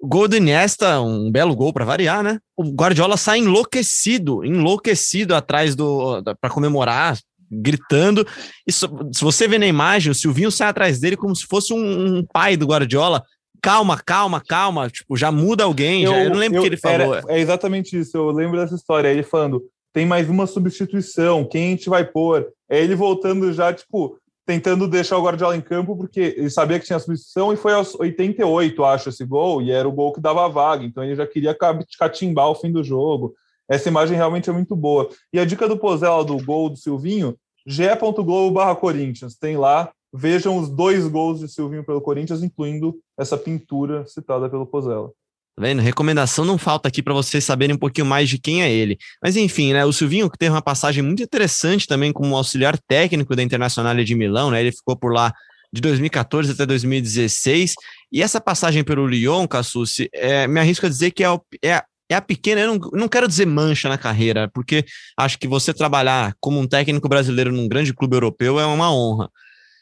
Gol 0.02 0.28
do 0.28 0.36
Iniesta, 0.36 1.00
um 1.00 1.30
belo 1.30 1.54
gol 1.54 1.72
para 1.72 1.84
variar, 1.84 2.22
né? 2.22 2.38
O 2.56 2.64
Guardiola 2.64 3.16
sai 3.16 3.38
enlouquecido, 3.38 4.44
enlouquecido 4.44 5.34
atrás 5.34 5.74
do 5.76 6.22
para 6.40 6.50
comemorar, 6.50 7.18
gritando. 7.50 8.26
E 8.66 8.72
se 8.72 8.86
você 9.20 9.46
vê 9.46 9.58
na 9.58 9.66
imagem, 9.66 10.10
o 10.10 10.14
Silvinho 10.14 10.50
sai 10.50 10.68
atrás 10.68 11.00
dele 11.00 11.16
como 11.16 11.34
se 11.34 11.46
fosse 11.46 11.74
um, 11.74 12.18
um 12.18 12.24
pai 12.24 12.56
do 12.56 12.66
Guardiola. 12.66 13.22
Calma, 13.62 13.98
calma, 13.98 14.40
calma. 14.40 14.88
Tipo, 14.88 15.16
já 15.16 15.30
muda 15.30 15.64
alguém. 15.64 16.04
Eu, 16.04 16.12
já, 16.12 16.24
eu 16.24 16.30
não 16.30 16.36
lembro 16.36 16.60
o 16.60 16.62
que 16.62 16.68
ele 16.68 16.76
falou. 16.78 17.16
Era, 17.16 17.24
é 17.28 17.38
exatamente 17.38 17.98
isso. 17.98 18.16
Eu 18.16 18.30
lembro 18.30 18.58
dessa 18.58 18.74
história. 18.74 19.08
Ele 19.08 19.22
falando: 19.22 19.62
tem 19.92 20.06
mais 20.06 20.30
uma 20.30 20.46
substituição. 20.46 21.44
Quem 21.44 21.66
a 21.66 21.70
gente 21.70 21.90
vai 21.90 22.04
pôr? 22.04 22.46
É 22.70 22.80
ele 22.80 22.94
voltando 22.94 23.52
já, 23.52 23.72
tipo, 23.72 24.16
tentando 24.50 24.88
deixar 24.88 25.16
o 25.16 25.22
Guardiola 25.22 25.56
em 25.56 25.60
campo, 25.60 25.96
porque 25.96 26.34
ele 26.36 26.50
sabia 26.50 26.80
que 26.80 26.84
tinha 26.84 26.98
substituição 26.98 27.52
e 27.52 27.56
foi 27.56 27.72
aos 27.72 27.94
88, 27.94 28.84
acho, 28.84 29.08
esse 29.08 29.24
gol, 29.24 29.62
e 29.62 29.70
era 29.70 29.88
o 29.88 29.92
gol 29.92 30.12
que 30.12 30.20
dava 30.20 30.44
a 30.44 30.48
vaga. 30.48 30.84
Então 30.84 31.04
ele 31.04 31.14
já 31.14 31.24
queria 31.24 31.56
catimbar 31.96 32.50
o 32.50 32.56
fim 32.56 32.72
do 32.72 32.82
jogo. 32.82 33.32
Essa 33.68 33.88
imagem 33.88 34.16
realmente 34.16 34.50
é 34.50 34.52
muito 34.52 34.74
boa. 34.74 35.08
E 35.32 35.38
a 35.38 35.44
dica 35.44 35.68
do 35.68 35.78
Pozella 35.78 36.24
do 36.24 36.36
gol 36.44 36.68
do 36.68 36.76
Silvinho, 36.76 37.38
ge.globo 37.64 38.50
barra 38.50 38.74
Corinthians. 38.74 39.36
Tem 39.36 39.56
lá, 39.56 39.92
vejam 40.12 40.58
os 40.58 40.68
dois 40.68 41.06
gols 41.06 41.38
de 41.38 41.48
Silvinho 41.48 41.86
pelo 41.86 42.00
Corinthians, 42.00 42.42
incluindo 42.42 42.98
essa 43.16 43.38
pintura 43.38 44.04
citada 44.08 44.50
pelo 44.50 44.66
Pozella. 44.66 45.12
Tá 45.60 45.66
vendo? 45.66 45.82
Recomendação 45.82 46.42
não 46.46 46.56
falta 46.56 46.88
aqui 46.88 47.02
para 47.02 47.12
vocês 47.12 47.44
saberem 47.44 47.76
um 47.76 47.78
pouquinho 47.78 48.06
mais 48.06 48.30
de 48.30 48.38
quem 48.38 48.62
é 48.62 48.72
ele. 48.72 48.96
Mas 49.22 49.36
enfim, 49.36 49.74
né? 49.74 49.84
O 49.84 49.92
Silvinho 49.92 50.30
que 50.30 50.38
teve 50.38 50.52
uma 50.52 50.62
passagem 50.62 51.02
muito 51.02 51.22
interessante 51.22 51.86
também 51.86 52.14
como 52.14 52.34
auxiliar 52.34 52.78
técnico 52.88 53.36
da 53.36 53.42
Internacional 53.42 53.94
de 53.94 54.14
Milão, 54.14 54.50
né? 54.50 54.62
Ele 54.62 54.72
ficou 54.72 54.96
por 54.96 55.12
lá 55.12 55.34
de 55.70 55.82
2014 55.82 56.52
até 56.52 56.64
2016. 56.64 57.74
E 58.10 58.22
essa 58.22 58.40
passagem 58.40 58.82
pelo 58.82 59.06
Lyon, 59.06 59.46
Cassucci, 59.46 60.08
é, 60.14 60.48
me 60.48 60.58
arrisco 60.58 60.86
a 60.86 60.88
dizer 60.88 61.10
que 61.10 61.22
é, 61.22 61.28
é 61.62 61.82
é 62.08 62.16
a 62.16 62.20
pequena, 62.20 62.62
eu 62.62 62.74
não, 62.74 62.90
não 62.92 63.08
quero 63.08 63.28
dizer 63.28 63.46
mancha 63.46 63.88
na 63.88 63.96
carreira, 63.96 64.50
porque 64.52 64.84
acho 65.16 65.38
que 65.38 65.46
você 65.46 65.72
trabalhar 65.72 66.34
como 66.40 66.58
um 66.58 66.66
técnico 66.66 67.08
brasileiro 67.08 67.52
num 67.52 67.68
grande 67.68 67.94
clube 67.94 68.16
europeu 68.16 68.58
é 68.58 68.66
uma 68.66 68.92
honra. 68.92 69.30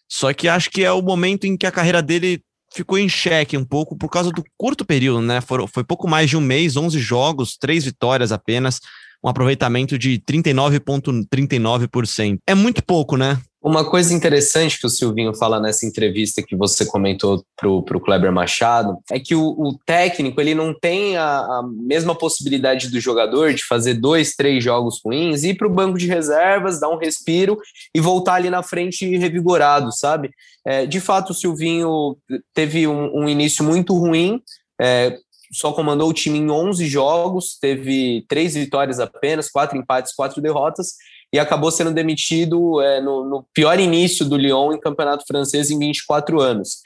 Só 0.06 0.32
que 0.34 0.46
acho 0.46 0.70
que 0.70 0.84
é 0.84 0.92
o 0.92 1.00
momento 1.00 1.46
em 1.46 1.56
que 1.56 1.66
a 1.66 1.70
carreira 1.70 2.02
dele 2.02 2.42
ficou 2.72 2.98
em 2.98 3.08
xeque 3.08 3.56
um 3.56 3.64
pouco 3.64 3.96
por 3.96 4.08
causa 4.08 4.30
do 4.30 4.44
curto 4.56 4.84
período, 4.84 5.22
né? 5.22 5.40
Foi, 5.40 5.66
foi 5.66 5.84
pouco 5.84 6.08
mais 6.08 6.28
de 6.28 6.36
um 6.36 6.40
mês, 6.40 6.76
11 6.76 6.98
jogos, 6.98 7.56
três 7.56 7.84
vitórias 7.84 8.32
apenas, 8.32 8.80
um 9.24 9.28
aproveitamento 9.28 9.98
de 9.98 10.20
39,39%. 10.20 11.26
,39%. 11.32 12.38
É 12.46 12.54
muito 12.54 12.84
pouco, 12.84 13.16
né? 13.16 13.40
Uma 13.60 13.84
coisa 13.84 14.14
interessante 14.14 14.78
que 14.78 14.86
o 14.86 14.90
Silvinho 14.90 15.34
fala 15.34 15.58
nessa 15.58 15.84
entrevista 15.84 16.40
que 16.40 16.54
você 16.54 16.86
comentou 16.86 17.44
para 17.56 17.68
o 17.68 18.00
Kleber 18.00 18.30
Machado 18.30 18.98
é 19.10 19.18
que 19.18 19.34
o, 19.34 19.48
o 19.48 19.76
técnico 19.84 20.40
ele 20.40 20.54
não 20.54 20.72
tem 20.72 21.16
a, 21.16 21.38
a, 21.40 21.62
mesma 21.68 22.14
possibilidade 22.14 22.88
do 22.88 23.00
jogador 23.00 23.52
de 23.52 23.64
fazer 23.64 23.94
dois, 23.94 24.36
três 24.36 24.62
jogos 24.62 25.00
ruins, 25.04 25.42
ir 25.42 25.56
para 25.56 25.66
o 25.66 25.74
banco 25.74 25.98
de 25.98 26.06
reservas, 26.06 26.78
dar 26.78 26.88
um 26.88 26.98
respiro 26.98 27.58
e 27.92 28.00
voltar 28.00 28.34
ali 28.34 28.48
na 28.48 28.62
frente 28.62 29.04
revigorado, 29.16 29.90
sabe? 29.92 30.30
É, 30.64 30.86
de 30.86 31.00
fato, 31.00 31.30
o 31.30 31.34
Silvinho 31.34 32.16
teve 32.54 32.86
um, 32.86 33.24
um 33.24 33.28
início 33.28 33.64
muito 33.64 33.92
ruim, 33.92 34.40
é, 34.80 35.18
só 35.52 35.72
comandou 35.72 36.10
o 36.10 36.14
time 36.14 36.38
em 36.38 36.50
11 36.50 36.86
jogos, 36.86 37.58
teve 37.60 38.24
três 38.28 38.54
vitórias 38.54 39.00
apenas, 39.00 39.50
quatro 39.50 39.76
empates, 39.76 40.14
quatro 40.14 40.40
derrotas, 40.40 40.94
e 41.32 41.38
acabou 41.38 41.70
sendo 41.70 41.92
demitido 41.92 42.80
é, 42.80 43.00
no, 43.00 43.24
no, 43.24 43.46
pior 43.52 43.78
início 43.78 44.24
do 44.24 44.36
Lyon 44.36 44.72
em 44.72 44.80
campeonato 44.80 45.26
francês 45.26 45.70
em 45.70 45.78
24 45.78 46.40
anos. 46.40 46.78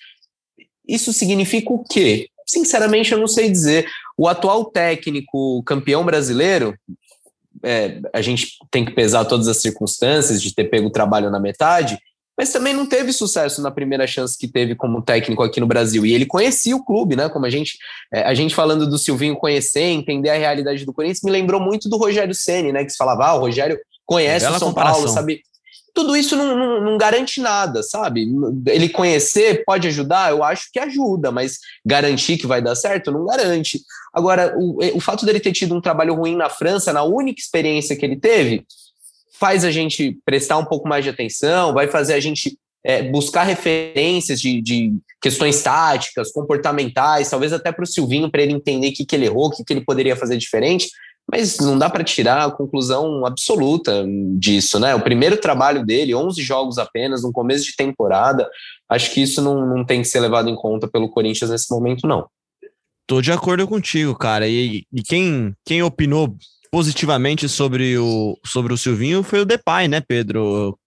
Isso 0.87 1.13
significa 1.13 1.73
o 1.73 1.85
quê? 1.85 2.29
Sinceramente, 2.47 3.13
eu 3.13 3.19
não 3.19 3.29
sei 3.29 3.51
dizer. 3.51 3.87
O 4.19 4.29
atual 4.29 4.65
técnico 4.65 5.63
campeão 5.63 6.05
brasileiro, 6.05 6.77
é, 7.63 8.01
a 8.13 8.21
gente 8.21 8.59
tem 8.71 8.85
que 8.85 8.93
pesar 8.93 9.25
todas 9.25 9.47
as 9.47 9.59
circunstâncias 9.59 10.43
de 10.43 10.55
ter 10.55 10.65
pego 10.65 10.89
o 10.89 10.93
trabalho 10.93 11.31
na 11.31 11.39
metade, 11.39 11.99
mas 12.37 12.51
também 12.51 12.75
não 12.75 12.87
teve 12.87 13.13
sucesso 13.13 13.63
na 13.63 13.71
primeira 13.71 14.07
chance 14.07 14.37
que 14.37 14.49
teve 14.49 14.75
como 14.75 15.03
técnico 15.03 15.43
aqui 15.43 15.61
no 15.61 15.67
Brasil. 15.67 16.05
E 16.05 16.13
ele 16.13 16.27
conhecia 16.27 16.75
o 16.75 16.85
clube, 16.85 17.15
né? 17.15 17.29
Como 17.29 17.47
a 17.47 17.51
gente, 17.51 17.79
é, 18.13 18.23
a 18.23 18.35
gente 18.35 18.55
falando 18.55 18.89
do 18.89 18.99
Silvinho 18.99 19.37
conhecer, 19.37 19.83
entender 19.83 20.31
a 20.31 20.37
realidade 20.37 20.85
do 20.85 20.93
Corinthians, 20.93 21.23
me 21.23 21.31
lembrou 21.31 21.61
muito 21.61 21.89
do 21.89 21.97
Rogério 21.97 22.35
Ceni, 22.35 22.73
né? 22.73 22.85
Que 22.85 22.91
se 22.91 22.97
falava, 22.97 23.27
ah, 23.27 23.35
o 23.35 23.41
Rogério 23.41 23.79
conhece 24.07 24.45
Bela 24.45 24.57
o 24.57 24.59
São 24.59 24.69
comparação. 24.69 25.01
Paulo, 25.03 25.15
sabe? 25.15 25.43
Tudo 25.95 26.17
isso 26.17 26.35
não, 26.37 26.57
não, 26.57 26.81
não, 26.81 26.97
garante 26.97 27.39
nada, 27.41 27.83
sabe? 27.83 28.27
Ele 28.67 28.89
conhecer 28.89 29.63
pode 29.65 29.89
ajudar? 29.89 30.31
Eu 30.31 30.43
acho 30.43 30.71
que 30.73 30.79
ajuda, 30.79 31.31
mas 31.31 31.59
garantir 31.85 32.39
que 32.39 32.47
vai 32.47 32.63
dar 32.63 32.75
certo? 32.75 33.13
Não 33.13 33.27
garante. 33.27 33.79
Agora, 34.13 34.55
o, 34.57 34.79
o 34.95 35.01
fato 35.01 35.27
dele 35.27 35.39
ter 35.39 35.53
tido 35.53 35.75
um 35.75 35.83
trabalho 35.83 36.15
ruim 36.15 36.35
na 36.35 36.49
França, 36.49 36.95
na 36.95 37.03
única 37.03 37.41
experiência 37.41 37.95
que 37.95 38.07
ele 38.07 38.17
teve, 38.17 38.65
faz 39.39 39.65
a 39.65 39.71
gente 39.71 40.19
prestar 40.25 40.57
um 40.57 40.65
pouco 40.65 40.89
mais 40.89 41.05
de 41.05 41.11
atenção, 41.11 41.75
vai 41.75 41.89
fazer 41.89 42.15
a 42.15 42.21
gente 42.21 42.57
é, 42.85 43.03
buscar 43.03 43.45
referências 43.45 44.41
de, 44.41 44.61
de, 44.63 44.95
questões 45.21 45.63
táticas, 45.63 46.33
comportamentais, 46.33 47.31
talvez 47.31 47.53
até 47.53 47.71
para 47.71 47.85
o 47.85 47.87
Silvinho, 47.87 48.31
para 48.31 48.43
ele 48.43 48.55
entender 48.55 48.89
o 48.89 48.93
que, 48.93 49.05
que 49.05 49.15
ele 49.15 49.27
errou, 49.27 49.47
o 49.47 49.51
que, 49.51 49.63
que 49.63 49.73
ele 49.73 49.85
poderia 49.85 50.17
fazer 50.17 50.37
diferente 50.37 50.89
mas 51.33 51.59
não 51.59 51.79
dá 51.79 51.89
para 51.89 52.05
tirar 52.05 52.45
a 52.45 52.51
conclusão 52.51 53.25
absoluta 53.25 54.05
disso, 54.37 54.79
né? 54.79 54.95
O 54.95 55.01
primeiro 55.01 55.39
trabalho 55.39 55.83
dele, 55.83 56.15
11 56.15 56.43
jogos 56.43 56.77
apenas, 56.77 57.23
no 57.23 57.33
começo 57.33 57.65
de 57.65 57.75
temporada, 57.75 58.47
acho 58.87 59.11
que 59.11 59.23
isso 59.23 59.41
não, 59.41 59.67
não 59.67 59.83
tem 59.83 60.03
que 60.03 60.09
ser 60.09 60.21
levado 60.21 60.51
em 60.51 60.55
conta 60.55 60.87
pelo 60.87 61.09
Corinthians 61.09 61.51
nesse 61.51 61.73
momento, 61.73 62.07
não. 62.07 62.27
Tô 63.07 63.23
de 63.23 63.33
acordo 63.33 63.67
contigo, 63.67 64.15
cara. 64.15 64.47
E, 64.47 64.85
e 64.93 65.03
quem, 65.03 65.55
quem 65.65 65.83
opinou 65.83 66.37
positivamente 66.71 67.49
sobre 67.49 67.97
o, 67.97 68.39
sobre 68.45 68.75
o 68.75 68.79
Silvinho 68.79 69.23
foi 69.23 69.41
o 69.41 69.47
Depay, 69.47 69.89
né, 69.89 70.03
Pedro? 70.03 70.79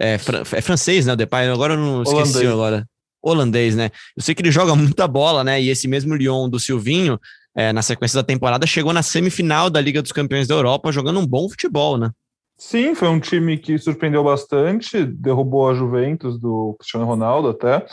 É, 0.00 0.14
é 0.14 0.60
francês, 0.60 1.06
né, 1.06 1.12
o 1.12 1.16
Depay? 1.16 1.48
Agora 1.48 1.74
eu 1.74 1.78
não 1.78 2.02
esqueci 2.02 2.38
Holandês. 2.38 2.52
agora. 2.52 2.86
Holandês, 3.22 3.76
né? 3.76 3.90
Eu 4.16 4.22
sei 4.22 4.34
que 4.34 4.42
ele 4.42 4.50
joga 4.50 4.74
muita 4.74 5.06
bola, 5.06 5.44
né? 5.44 5.62
E 5.62 5.68
esse 5.68 5.86
mesmo 5.86 6.16
Lyon 6.16 6.48
do 6.48 6.58
Silvinho, 6.58 7.20
é, 7.54 7.72
na 7.72 7.82
sequência 7.82 8.16
da 8.20 8.26
temporada, 8.26 8.66
chegou 8.66 8.92
na 8.92 9.02
semifinal 9.02 9.68
da 9.68 9.80
Liga 9.80 10.02
dos 10.02 10.12
Campeões 10.12 10.46
da 10.46 10.54
Europa, 10.54 10.92
jogando 10.92 11.20
um 11.20 11.26
bom 11.26 11.48
futebol, 11.48 11.96
né? 11.96 12.10
Sim, 12.56 12.94
foi 12.94 13.08
um 13.08 13.18
time 13.18 13.58
que 13.58 13.76
surpreendeu 13.78 14.22
bastante, 14.22 15.04
derrubou 15.04 15.68
a 15.68 15.74
Juventus 15.74 16.38
do 16.38 16.76
Cristiano 16.78 17.06
Ronaldo 17.06 17.48
até. 17.48 17.84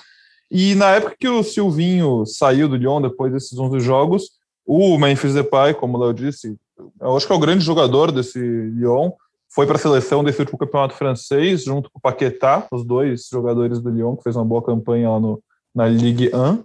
E 0.52 0.76
na 0.76 0.92
época 0.92 1.16
que 1.20 1.28
o 1.28 1.44
Silvinho 1.44 2.26
saiu 2.26 2.68
do 2.68 2.76
Lyon, 2.76 3.02
depois 3.02 3.32
desses 3.32 3.58
11 3.58 3.80
jogos, 3.80 4.30
o 4.66 4.98
Memphis 4.98 5.34
Depay, 5.34 5.74
como 5.74 5.98
o 5.98 6.02
Léo 6.02 6.14
disse, 6.14 6.56
eu 7.02 7.16
acho 7.16 7.26
que 7.26 7.34
é 7.34 7.36
o 7.36 7.40
grande 7.40 7.64
jogador 7.64 8.12
desse 8.12 8.40
Lyon, 8.40 9.12
foi 9.52 9.66
para 9.66 9.76
a 9.76 9.80
seleção 9.80 10.24
desse 10.24 10.40
último 10.40 10.60
campeonato 10.60 10.94
francês, 10.94 11.64
junto 11.64 11.90
com 11.90 11.98
o 11.98 12.02
Paquetá, 12.02 12.68
os 12.72 12.86
dois 12.86 13.28
jogadores 13.32 13.80
do 13.82 13.90
Lyon, 13.90 14.16
que 14.16 14.24
fez 14.24 14.36
uma 14.36 14.46
boa 14.46 14.64
campanha 14.64 15.10
lá 15.10 15.20
no, 15.20 15.42
na 15.74 15.88
Ligue 15.88 16.30
1. 16.34 16.64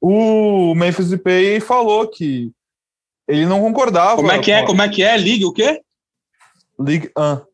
O 0.00 0.74
Memphis 0.74 1.10
Depay 1.10 1.60
falou 1.60 2.08
que 2.08 2.52
ele 3.26 3.46
não 3.46 3.60
concordava. 3.60 4.16
Como 4.16 4.30
é 4.30 4.38
que 4.38 4.50
é? 4.50 4.64
Como 4.64 4.80
é 4.80 4.88
que 4.88 5.02
é? 5.02 5.16
Ligue 5.16 5.44
o 5.44 5.52
quê? 5.52 5.82
Ligue 6.78 7.10
1. 7.16 7.48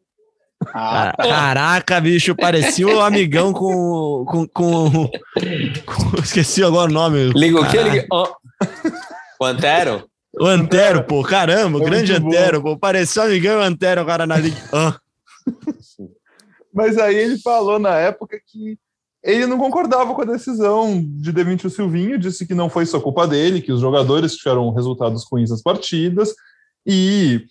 Ah, 0.73 1.13
tá. 1.17 1.23
Caraca, 1.23 2.01
bicho, 2.01 2.35
parecia 2.35 2.87
o 2.87 2.99
um 2.99 3.01
amigão 3.01 3.53
com, 3.53 4.25
com, 4.27 4.47
com, 4.49 5.09
com, 5.11 6.21
Esqueci 6.23 6.63
agora 6.63 6.91
o 6.91 6.95
nome. 6.95 7.33
Liga 7.35 7.61
o 7.61 7.71
quê? 7.71 7.83
Liga... 7.83 8.07
Oh. 8.11 8.29
O 9.41 9.45
Antero? 9.45 10.09
O 10.39 10.47
Antero, 10.47 11.05
pô, 11.05 11.23
caramba, 11.23 11.79
o 11.79 11.85
grande 11.85 12.13
Antero, 12.13 12.63
pô, 12.63 12.79
pareceu 12.79 13.23
um 13.23 13.27
amigão 13.27 13.61
Antero 13.61 14.01
agora 14.01 14.27
na 14.27 14.37
Liga. 14.37 14.57
Ah. 14.73 14.99
Mas 16.73 16.99
aí 16.99 17.15
ele 17.15 17.39
falou 17.39 17.79
na 17.79 17.97
época 17.99 18.39
que 18.47 18.79
ele 19.25 19.47
não 19.47 19.57
concordava 19.57 20.15
com 20.15 20.21
a 20.21 20.27
decisão 20.27 21.03
de 21.03 21.33
demitir 21.33 21.67
o 21.67 21.71
Silvinho, 21.71 22.19
disse 22.19 22.47
que 22.47 22.55
não 22.55 22.69
foi 22.69 22.85
só 22.85 23.01
culpa 23.01 23.27
dele, 23.27 23.63
que 23.63 23.73
os 23.73 23.81
jogadores 23.81 24.37
tiveram 24.37 24.71
resultados 24.71 25.25
ruins 25.25 25.49
nas 25.49 25.63
partidas, 25.63 26.35
e 26.87 27.47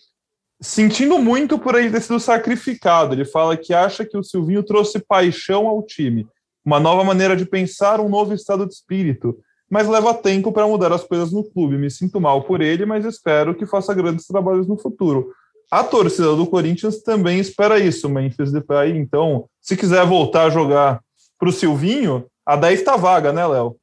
sentindo 0.61 1.17
muito 1.17 1.57
por 1.57 1.73
ele 1.73 1.89
ter 1.89 2.01
sido 2.01 2.19
sacrificado. 2.19 3.15
Ele 3.15 3.25
fala 3.25 3.57
que 3.57 3.73
acha 3.73 4.05
que 4.05 4.15
o 4.15 4.23
Silvinho 4.23 4.61
trouxe 4.61 4.99
paixão 4.99 5.67
ao 5.67 5.81
time, 5.81 6.27
uma 6.63 6.79
nova 6.79 7.03
maneira 7.03 7.35
de 7.35 7.45
pensar, 7.45 7.99
um 7.99 8.07
novo 8.07 8.35
estado 8.35 8.67
de 8.67 8.73
espírito. 8.73 9.35
Mas 9.67 9.87
leva 9.87 10.13
tempo 10.13 10.51
para 10.51 10.67
mudar 10.67 10.93
as 10.93 11.03
coisas 11.03 11.31
no 11.31 11.43
clube. 11.43 11.75
Me 11.75 11.89
sinto 11.89 12.21
mal 12.21 12.43
por 12.43 12.61
ele, 12.61 12.85
mas 12.85 13.03
espero 13.03 13.55
que 13.55 13.65
faça 13.65 13.91
grandes 13.95 14.27
trabalhos 14.27 14.67
no 14.67 14.77
futuro. 14.77 15.31
A 15.71 15.83
torcida 15.83 16.35
do 16.35 16.45
Corinthians 16.45 17.01
também 17.01 17.39
espera 17.39 17.79
isso, 17.79 18.07
Memphis 18.07 18.51
Depay. 18.51 18.95
Então, 18.95 19.45
se 19.59 19.75
quiser 19.75 20.05
voltar 20.05 20.45
a 20.45 20.49
jogar 20.51 21.01
para 21.43 21.49
o 21.49 21.53
Silvinho, 21.53 22.25
a 22.45 22.55
10 22.55 22.79
está 22.79 22.95
vaga, 22.95 23.33
né, 23.33 23.45
Léo? 23.45 23.75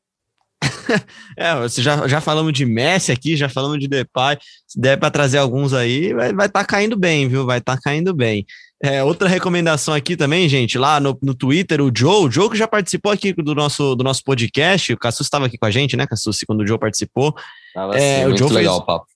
é, 1.37 1.55
você 1.57 1.83
já, 1.83 2.09
já 2.09 2.21
falamos 2.21 2.55
de 2.55 2.65
Messi 2.65 3.13
aqui, 3.13 3.37
já 3.37 3.51
falamos 3.51 3.79
de 3.79 3.87
Depay. 3.87 4.39
Se 4.67 4.81
der 4.81 4.97
para 4.99 5.11
trazer 5.11 5.39
alguns 5.39 5.75
aí, 5.75 6.15
vai 6.15 6.31
estar 6.31 6.37
vai 6.37 6.49
tá 6.49 6.65
caindo 6.65 6.99
bem, 6.99 7.29
viu? 7.29 7.45
Vai 7.45 7.59
estar 7.59 7.77
tá 7.77 7.83
caindo 7.83 8.15
bem. 8.15 8.47
É, 8.83 9.05
outra 9.05 9.29
recomendação 9.29 9.93
aqui 9.93 10.17
também, 10.17 10.49
gente, 10.49 10.79
lá 10.79 10.99
no, 10.99 11.19
no 11.23 11.35
Twitter, 11.35 11.83
o 11.83 11.93
Joe, 11.95 12.27
o 12.27 12.31
Joe 12.31 12.49
que 12.49 12.57
já 12.57 12.67
participou 12.67 13.13
aqui 13.13 13.35
do 13.35 13.55
nosso, 13.55 13.95
do 13.95 14.03
nosso 14.03 14.25
podcast, 14.25 14.91
o 14.95 14.99
Cassus 14.99 15.27
estava 15.27 15.45
aqui 15.45 15.59
com 15.59 15.67
a 15.67 15.71
gente, 15.71 15.99
né, 15.99 16.07
Cassus, 16.07 16.39
quando 16.47 16.63
o 16.63 16.67
Joe 16.67 16.79
participou. 16.79 17.35
Tava 17.75 17.99
é, 17.99 18.23
assim, 18.23 18.33
o 18.33 18.37
Joe 18.39 18.51
legal 18.51 18.77
fez, 18.77 18.83
o 18.83 18.87
papo 18.87 19.07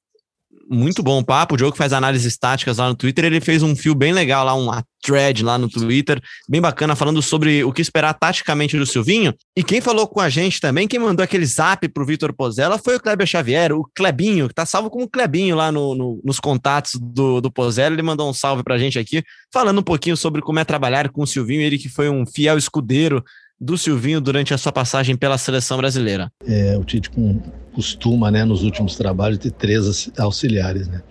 muito 0.70 1.02
bom 1.02 1.18
o 1.20 1.24
papo. 1.24 1.54
O 1.54 1.72
que 1.72 1.78
faz 1.78 1.92
análises 1.92 2.36
táticas 2.36 2.78
lá 2.78 2.88
no 2.88 2.94
Twitter, 2.94 3.24
ele 3.24 3.40
fez 3.40 3.62
um 3.62 3.74
fio 3.74 3.94
bem 3.94 4.12
legal 4.12 4.44
lá, 4.44 4.54
uma 4.54 4.84
thread 5.02 5.44
lá 5.44 5.58
no 5.58 5.68
Twitter, 5.68 6.20
bem 6.48 6.60
bacana, 6.60 6.96
falando 6.96 7.20
sobre 7.20 7.62
o 7.62 7.72
que 7.72 7.82
esperar 7.82 8.14
taticamente 8.14 8.78
do 8.78 8.86
Silvinho. 8.86 9.34
E 9.56 9.62
quem 9.62 9.80
falou 9.80 10.06
com 10.06 10.20
a 10.20 10.28
gente 10.30 10.60
também, 10.60 10.88
quem 10.88 10.98
mandou 10.98 11.22
aquele 11.22 11.44
zap 11.44 11.86
pro 11.88 12.06
Vitor 12.06 12.32
Pozella 12.32 12.78
foi 12.78 12.96
o 12.96 13.00
Kleber 13.00 13.26
Xavier, 13.26 13.72
o 13.72 13.86
Klebinho, 13.94 14.48
que 14.48 14.54
tá 14.54 14.64
salvo 14.64 14.88
como 14.88 15.08
Klebinho 15.08 15.56
lá 15.56 15.70
no, 15.70 15.94
no, 15.94 16.20
nos 16.24 16.40
contatos 16.40 16.92
do, 17.00 17.40
do 17.40 17.50
Pozella. 17.50 17.94
Ele 17.94 18.02
mandou 18.02 18.28
um 18.28 18.34
salve 18.34 18.62
pra 18.62 18.78
gente 18.78 18.98
aqui, 18.98 19.22
falando 19.52 19.80
um 19.80 19.84
pouquinho 19.84 20.16
sobre 20.16 20.40
como 20.40 20.58
é 20.58 20.64
trabalhar 20.64 21.10
com 21.10 21.22
o 21.22 21.26
Silvinho, 21.26 21.60
ele 21.60 21.78
que 21.78 21.88
foi 21.88 22.08
um 22.08 22.24
fiel 22.26 22.56
escudeiro 22.56 23.22
do 23.60 23.78
Silvinho 23.78 24.20
durante 24.20 24.52
a 24.52 24.58
sua 24.58 24.72
passagem 24.72 25.16
pela 25.16 25.38
seleção 25.38 25.76
brasileira? 25.76 26.30
É, 26.46 26.76
o 26.76 26.84
Tite 26.84 27.10
com, 27.10 27.40
costuma, 27.74 28.30
né, 28.30 28.44
nos 28.44 28.62
últimos 28.62 28.96
trabalhos, 28.96 29.38
ter 29.38 29.50
três 29.50 30.10
auxiliares, 30.18 30.88
né? 30.88 31.02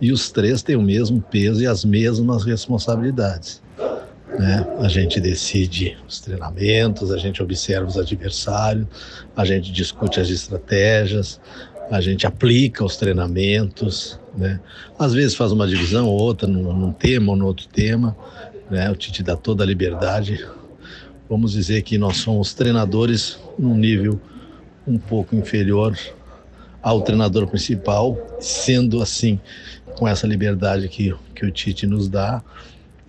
E 0.00 0.12
os 0.12 0.30
três 0.30 0.62
têm 0.62 0.76
o 0.76 0.82
mesmo 0.82 1.20
peso 1.20 1.62
e 1.62 1.66
as 1.66 1.84
mesmas 1.84 2.44
responsabilidades. 2.44 3.62
Né? 4.38 4.66
A 4.78 4.88
gente 4.88 5.20
decide 5.20 5.96
os 6.06 6.20
treinamentos, 6.20 7.10
a 7.10 7.18
gente 7.18 7.42
observa 7.42 7.86
os 7.86 7.96
adversários, 7.96 8.86
a 9.36 9.44
gente 9.44 9.72
discute 9.72 10.20
as 10.20 10.28
estratégias, 10.28 11.40
a 11.90 12.00
gente 12.00 12.26
aplica 12.26 12.84
os 12.84 12.96
treinamentos, 12.96 14.20
né? 14.36 14.60
Às 14.98 15.14
vezes 15.14 15.34
faz 15.34 15.52
uma 15.52 15.66
divisão 15.66 16.06
ou 16.06 16.20
outra 16.20 16.46
num, 16.46 16.72
num 16.72 16.92
tema 16.92 17.32
ou 17.32 17.36
no 17.36 17.46
outro 17.46 17.66
tema, 17.68 18.14
né? 18.70 18.90
O 18.90 18.94
Tite 18.94 19.22
dá 19.22 19.34
toda 19.34 19.64
a 19.64 19.66
liberdade 19.66 20.46
vamos 21.28 21.52
dizer 21.52 21.82
que 21.82 21.98
nós 21.98 22.16
somos 22.18 22.54
treinadores 22.54 23.38
num 23.58 23.76
nível 23.76 24.18
um 24.88 24.98
pouco 24.98 25.36
inferior 25.36 25.96
ao 26.82 27.02
treinador 27.02 27.46
principal, 27.46 28.16
sendo 28.40 29.02
assim, 29.02 29.38
com 29.96 30.08
essa 30.08 30.26
liberdade 30.26 30.88
que, 30.88 31.14
que 31.34 31.44
o 31.44 31.50
Tite 31.50 31.86
nos 31.86 32.08
dá, 32.08 32.42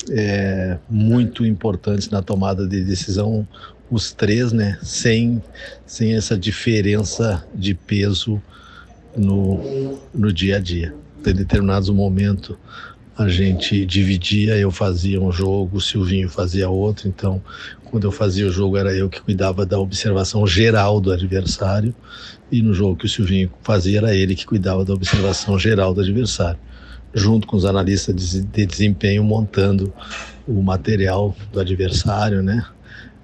é, 0.10 0.78
muito 0.90 1.46
importantes 1.46 2.10
na 2.10 2.22
tomada 2.22 2.68
de 2.68 2.84
decisão, 2.84 3.48
os 3.90 4.12
três, 4.12 4.52
né, 4.52 4.78
sem, 4.84 5.42
sem 5.86 6.16
essa 6.16 6.38
diferença 6.38 7.46
de 7.56 7.74
peso 7.74 8.42
no, 9.16 10.00
no 10.14 10.32
dia 10.32 10.58
a 10.58 10.60
dia. 10.60 10.94
Em 11.26 11.34
determinados 11.34 11.90
momentos, 11.90 12.56
a 13.18 13.28
gente 13.28 13.86
dividia, 13.86 14.56
eu 14.56 14.72
fazia 14.72 15.22
um 15.22 15.32
jogo, 15.32 15.78
o 15.78 15.82
Silvinho 15.82 16.30
fazia 16.30 16.70
outro, 16.70 17.08
então 17.08 17.42
quando 17.90 18.06
eu 18.06 18.12
fazia 18.12 18.48
o 18.48 18.52
jogo, 18.52 18.78
era 18.78 18.94
eu 18.94 19.10
que 19.10 19.20
cuidava 19.22 19.66
da 19.66 19.80
observação 19.80 20.46
geral 20.46 21.02
do 21.02 21.12
adversário, 21.12 21.94
e 22.52 22.62
no 22.62 22.74
jogo 22.74 22.96
que 22.96 23.06
o 23.06 23.10
Silvinho 23.10 23.52
fazia, 23.64 23.98
era 24.00 24.16
ele 24.16 24.36
que 24.36 24.46
cuidava 24.46 24.86
da 24.86 24.94
observação 24.94 25.58
geral 25.58 25.94
do 25.94 26.02
adversário, 26.02 26.60
junto 27.14 27.48
com 27.48 27.58
os 27.58 27.66
analistas 27.66 28.16
de 28.32 28.66
desempenho 28.66 29.24
montando 29.24 29.92
o 30.48 30.62
material 30.62 31.36
do 31.52 31.60
adversário, 31.60 32.44
né? 32.44 32.66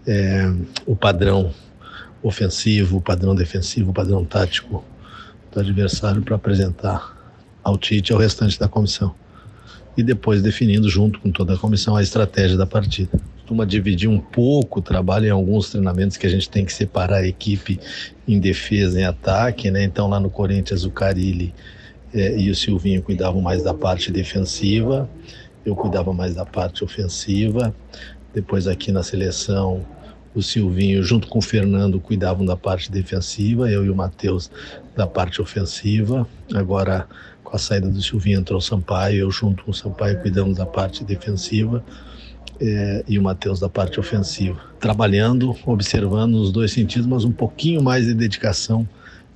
É, 0.08 0.52
o 0.86 0.96
padrão 0.96 1.52
ofensivo, 2.22 2.98
o 2.98 3.02
padrão 3.02 3.36
defensivo, 3.36 3.92
o 3.92 3.94
padrão 3.94 4.26
tático 4.26 4.84
do 5.52 5.60
adversário 5.60 6.22
para 6.22 6.36
apresentar 6.36 7.16
ao 7.64 7.78
Tite 7.78 8.12
e 8.12 8.14
ao 8.14 8.20
restante 8.20 8.60
da 8.60 8.68
comissão. 8.68 9.14
E 9.98 10.04
depois 10.04 10.42
definindo 10.42 10.90
junto 10.90 11.20
com 11.20 11.32
toda 11.32 11.54
a 11.54 11.58
comissão 11.58 11.96
a 11.96 12.04
estratégia 12.04 12.58
da 12.58 12.66
partida 12.66 13.20
costuma 13.46 13.64
dividir 13.64 14.10
um 14.10 14.20
pouco 14.20 14.80
o 14.80 14.82
trabalho 14.82 15.28
em 15.28 15.30
alguns 15.30 15.70
treinamentos 15.70 16.18
que 16.18 16.26
a 16.26 16.30
gente 16.30 16.50
tem 16.50 16.66
que 16.66 16.74
separar 16.74 17.18
a 17.18 17.28
equipe 17.28 17.80
em 18.28 18.40
defesa 18.40 19.00
e 19.00 19.04
ataque, 19.04 19.70
né? 19.70 19.84
Então 19.84 20.10
lá 20.10 20.20
no 20.20 20.32
Corinthians 20.32 20.84
o 20.84 20.90
Carilli 20.90 21.54
é, 22.12 22.36
e 22.40 22.50
o 22.50 22.56
Silvinho 22.56 23.04
cuidavam 23.04 23.40
mais 23.42 23.62
da 23.62 23.72
parte 23.72 24.12
defensiva, 24.12 25.08
eu 25.64 25.76
cuidava 25.76 26.12
mais 26.12 26.34
da 26.34 26.44
parte 26.44 26.84
ofensiva. 26.84 27.74
Depois 28.34 28.68
aqui 28.68 28.92
na 28.92 29.04
seleção 29.04 29.86
o 30.34 30.42
Silvinho 30.42 31.04
junto 31.04 31.28
com 31.28 31.38
o 31.38 31.42
Fernando 31.42 32.00
cuidavam 32.00 32.44
da 32.44 32.58
parte 32.58 32.92
defensiva, 32.92 33.70
eu 33.70 33.86
e 33.86 33.92
o 33.92 33.96
Matheus 33.96 34.50
da 34.96 35.06
parte 35.06 35.40
ofensiva. 35.40 36.28
Agora 36.52 37.08
com 37.44 37.56
a 37.56 37.60
saída 37.60 37.88
do 37.88 38.02
Silvinho 38.02 38.40
entrou 38.40 38.58
o 38.58 38.62
Sampaio, 38.62 39.20
eu 39.20 39.30
junto 39.30 39.66
com 39.66 39.70
o 39.70 39.74
Sampaio 39.74 40.20
cuidamos 40.20 40.58
da 40.58 40.66
parte 40.66 41.04
defensiva 41.04 41.86
é, 42.60 43.04
e 43.08 43.18
o 43.20 43.24
Matheus 43.24 43.60
da 43.60 43.70
parte 43.70 44.00
ofensiva. 44.00 44.60
Trabalhando, 44.80 45.56
observando 45.66 46.34
nos 46.34 46.52
dois 46.52 46.72
sentidos, 46.72 47.08
mas 47.08 47.24
um 47.24 47.32
pouquinho 47.32 47.82
mais 47.84 48.06
de 48.06 48.14
dedicação 48.14 48.88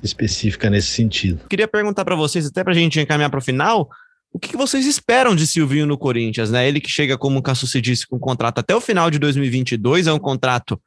específica 0.04 0.70
nesse 0.70 0.90
sentido. 0.90 1.42
Queria 1.50 1.68
perguntar 1.68 2.06
para 2.06 2.16
vocês, 2.16 2.46
até 2.46 2.64
para 2.64 2.74
a 2.74 2.76
gente 2.76 3.00
encaminhar 3.00 3.30
para 3.30 3.40
o 3.40 3.42
final, 3.42 3.90
o 4.32 4.40
que, 4.40 4.50
que, 4.50 4.58
vocês 4.58 4.86
esperam 4.86 5.36
de 5.36 5.46
Silvinho 5.46 5.86
no 5.86 5.98
Corinthians, 5.98 6.52
né? 6.52 6.68
Ele 6.68 6.80
que 6.80 6.90
chega, 6.90 7.18
como 7.18 7.40
o 7.40 7.42
Cassucci 7.42 7.82
disse, 7.82 8.08
com 8.08 8.18
um 8.18 8.20
contrato 8.20 8.60
até 8.60 8.76
o 8.76 8.82
final 8.82 9.10
de 9.10 9.18
2022, 9.18 10.08
é 10.08 10.14
um 10.14 10.20
contrato 10.20 10.80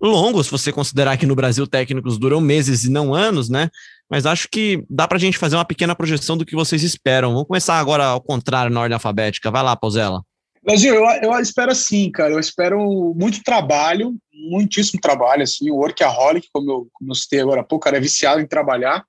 longo, 0.00 0.42
se 0.42 0.50
você 0.50 0.72
considerar 0.72 1.16
que 1.16 1.26
no 1.26 1.34
Brasil 1.34 1.66
técnicos 1.66 2.18
duram 2.18 2.40
meses 2.40 2.84
e 2.84 2.90
não 2.90 3.14
anos, 3.14 3.48
né? 3.48 3.68
Mas 4.10 4.26
acho 4.26 4.48
que 4.50 4.84
dá 4.90 5.06
para 5.06 5.18
a 5.18 5.20
gente 5.20 5.38
fazer 5.38 5.56
uma 5.56 5.64
pequena 5.64 5.94
projeção 5.94 6.36
do 6.36 6.44
que 6.44 6.56
vocês 6.56 6.82
esperam. 6.82 7.32
Vamos 7.32 7.46
começar 7.46 7.78
agora 7.78 8.06
ao 8.06 8.20
contrário, 8.20 8.72
na 8.72 8.80
ordem 8.80 8.94
alfabética. 8.94 9.50
Vai 9.50 9.62
lá, 9.62 9.76
Pozella. 9.76 10.22
Brasil, 10.62 10.94
eu, 10.94 11.04
eu 11.22 11.40
espero 11.40 11.72
assim, 11.72 12.10
cara. 12.10 12.32
Eu 12.32 12.38
espero 12.38 13.14
muito 13.16 13.42
trabalho, 13.42 14.16
muitíssimo 14.32 15.00
trabalho, 15.00 15.42
assim, 15.42 15.70
o 15.70 15.76
workaholic, 15.76 16.48
como 16.52 16.70
eu, 16.70 16.88
como 16.92 17.10
eu 17.10 17.14
citei 17.14 17.40
agora 17.40 17.62
há 17.62 17.64
pouco, 17.64 17.84
cara, 17.84 17.96
é 17.96 18.00
viciado 18.00 18.40
em 18.40 18.46
trabalhar. 18.46 19.04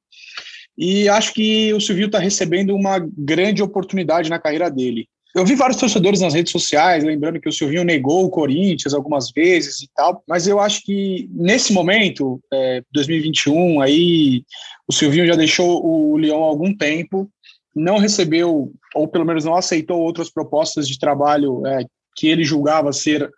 E 0.77 1.09
acho 1.09 1.33
que 1.33 1.73
o 1.73 1.81
Silvio 1.81 2.05
está 2.07 2.19
recebendo 2.19 2.75
uma 2.75 2.99
grande 3.17 3.61
oportunidade 3.61 4.29
na 4.29 4.39
carreira 4.39 4.69
dele. 4.69 5.07
Eu 5.33 5.45
vi 5.45 5.55
vários 5.55 5.79
torcedores 5.79 6.19
nas 6.19 6.33
redes 6.33 6.51
sociais, 6.51 7.05
lembrando 7.05 7.39
que 7.39 7.47
o 7.47 7.53
Silvinho 7.53 7.85
negou 7.85 8.25
o 8.25 8.29
Corinthians 8.29 8.93
algumas 8.93 9.31
vezes 9.31 9.81
e 9.81 9.89
tal, 9.95 10.21
mas 10.27 10.45
eu 10.45 10.59
acho 10.59 10.81
que 10.83 11.29
nesse 11.31 11.71
momento, 11.71 12.41
é, 12.51 12.83
2021, 12.91 13.79
aí 13.79 14.43
o 14.85 14.91
Silvinho 14.91 15.25
já 15.25 15.35
deixou 15.35 15.85
o 15.85 16.17
Leão 16.17 16.43
há 16.43 16.47
algum 16.47 16.75
tempo, 16.75 17.29
não 17.76 17.97
recebeu, 17.97 18.72
ou 18.93 19.07
pelo 19.07 19.26
menos 19.26 19.45
não 19.45 19.55
aceitou 19.55 19.99
outras 19.99 20.30
propostas 20.30 20.88
de 20.88 20.99
trabalho 20.99 21.65
é, 21.65 21.86
que 22.15 22.28
ele 22.28 22.43
julgava 22.43 22.91
ser 22.91 23.30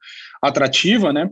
atrativa, 0.41 1.13
né? 1.13 1.29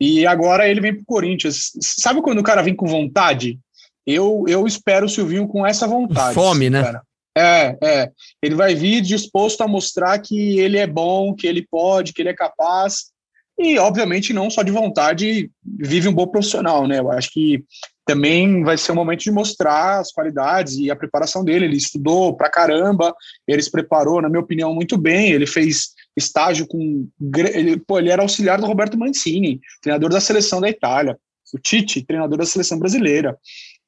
E 0.00 0.26
agora 0.26 0.68
ele 0.68 0.80
vem 0.80 0.94
para 0.94 1.02
o 1.02 1.06
Corinthians. 1.06 1.72
Sabe 1.80 2.22
quando 2.22 2.38
o 2.38 2.44
cara 2.44 2.62
vem 2.62 2.74
com 2.74 2.86
vontade? 2.86 3.58
Eu, 4.06 4.44
eu 4.48 4.66
espero 4.66 5.06
o 5.06 5.08
Silvinho 5.08 5.46
com 5.46 5.66
essa 5.66 5.86
vontade. 5.86 6.34
Fome, 6.34 6.70
né? 6.70 6.82
Cara. 6.82 7.02
É, 7.36 7.78
é. 7.82 8.10
Ele 8.42 8.54
vai 8.54 8.74
vir 8.74 9.00
disposto 9.02 9.60
a 9.60 9.68
mostrar 9.68 10.18
que 10.18 10.58
ele 10.58 10.78
é 10.78 10.86
bom, 10.86 11.34
que 11.34 11.46
ele 11.46 11.66
pode, 11.70 12.12
que 12.12 12.22
ele 12.22 12.30
é 12.30 12.34
capaz. 12.34 13.10
E, 13.58 13.78
obviamente, 13.78 14.32
não 14.32 14.48
só 14.48 14.62
de 14.62 14.72
vontade, 14.72 15.50
vive 15.62 16.08
um 16.08 16.14
bom 16.14 16.26
profissional, 16.26 16.86
né? 16.86 16.98
Eu 16.98 17.12
acho 17.12 17.30
que 17.30 17.62
também 18.06 18.62
vai 18.64 18.76
ser 18.76 18.92
um 18.92 18.96
momento 18.96 19.20
de 19.20 19.30
mostrar 19.30 20.00
as 20.00 20.12
qualidades 20.12 20.76
e 20.76 20.90
a 20.90 20.96
preparação 20.96 21.44
dele. 21.44 21.66
Ele 21.66 21.76
estudou 21.76 22.36
pra 22.36 22.50
caramba, 22.50 23.14
ele 23.46 23.62
se 23.62 23.70
preparou, 23.70 24.20
na 24.20 24.28
minha 24.28 24.40
opinião, 24.40 24.74
muito 24.74 24.96
bem. 24.96 25.30
Ele 25.30 25.46
fez 25.46 25.90
estágio 26.16 26.66
com. 26.66 27.08
Ele, 27.54 27.78
pô, 27.78 27.98
ele 27.98 28.10
era 28.10 28.22
auxiliar 28.22 28.60
do 28.60 28.66
Roberto 28.66 28.98
Mancini, 28.98 29.60
treinador 29.80 30.10
da 30.10 30.20
seleção 30.20 30.60
da 30.60 30.68
Itália. 30.68 31.18
O 31.54 31.58
Tite, 31.58 32.04
treinador 32.04 32.38
da 32.38 32.46
seleção 32.46 32.78
brasileira. 32.78 33.36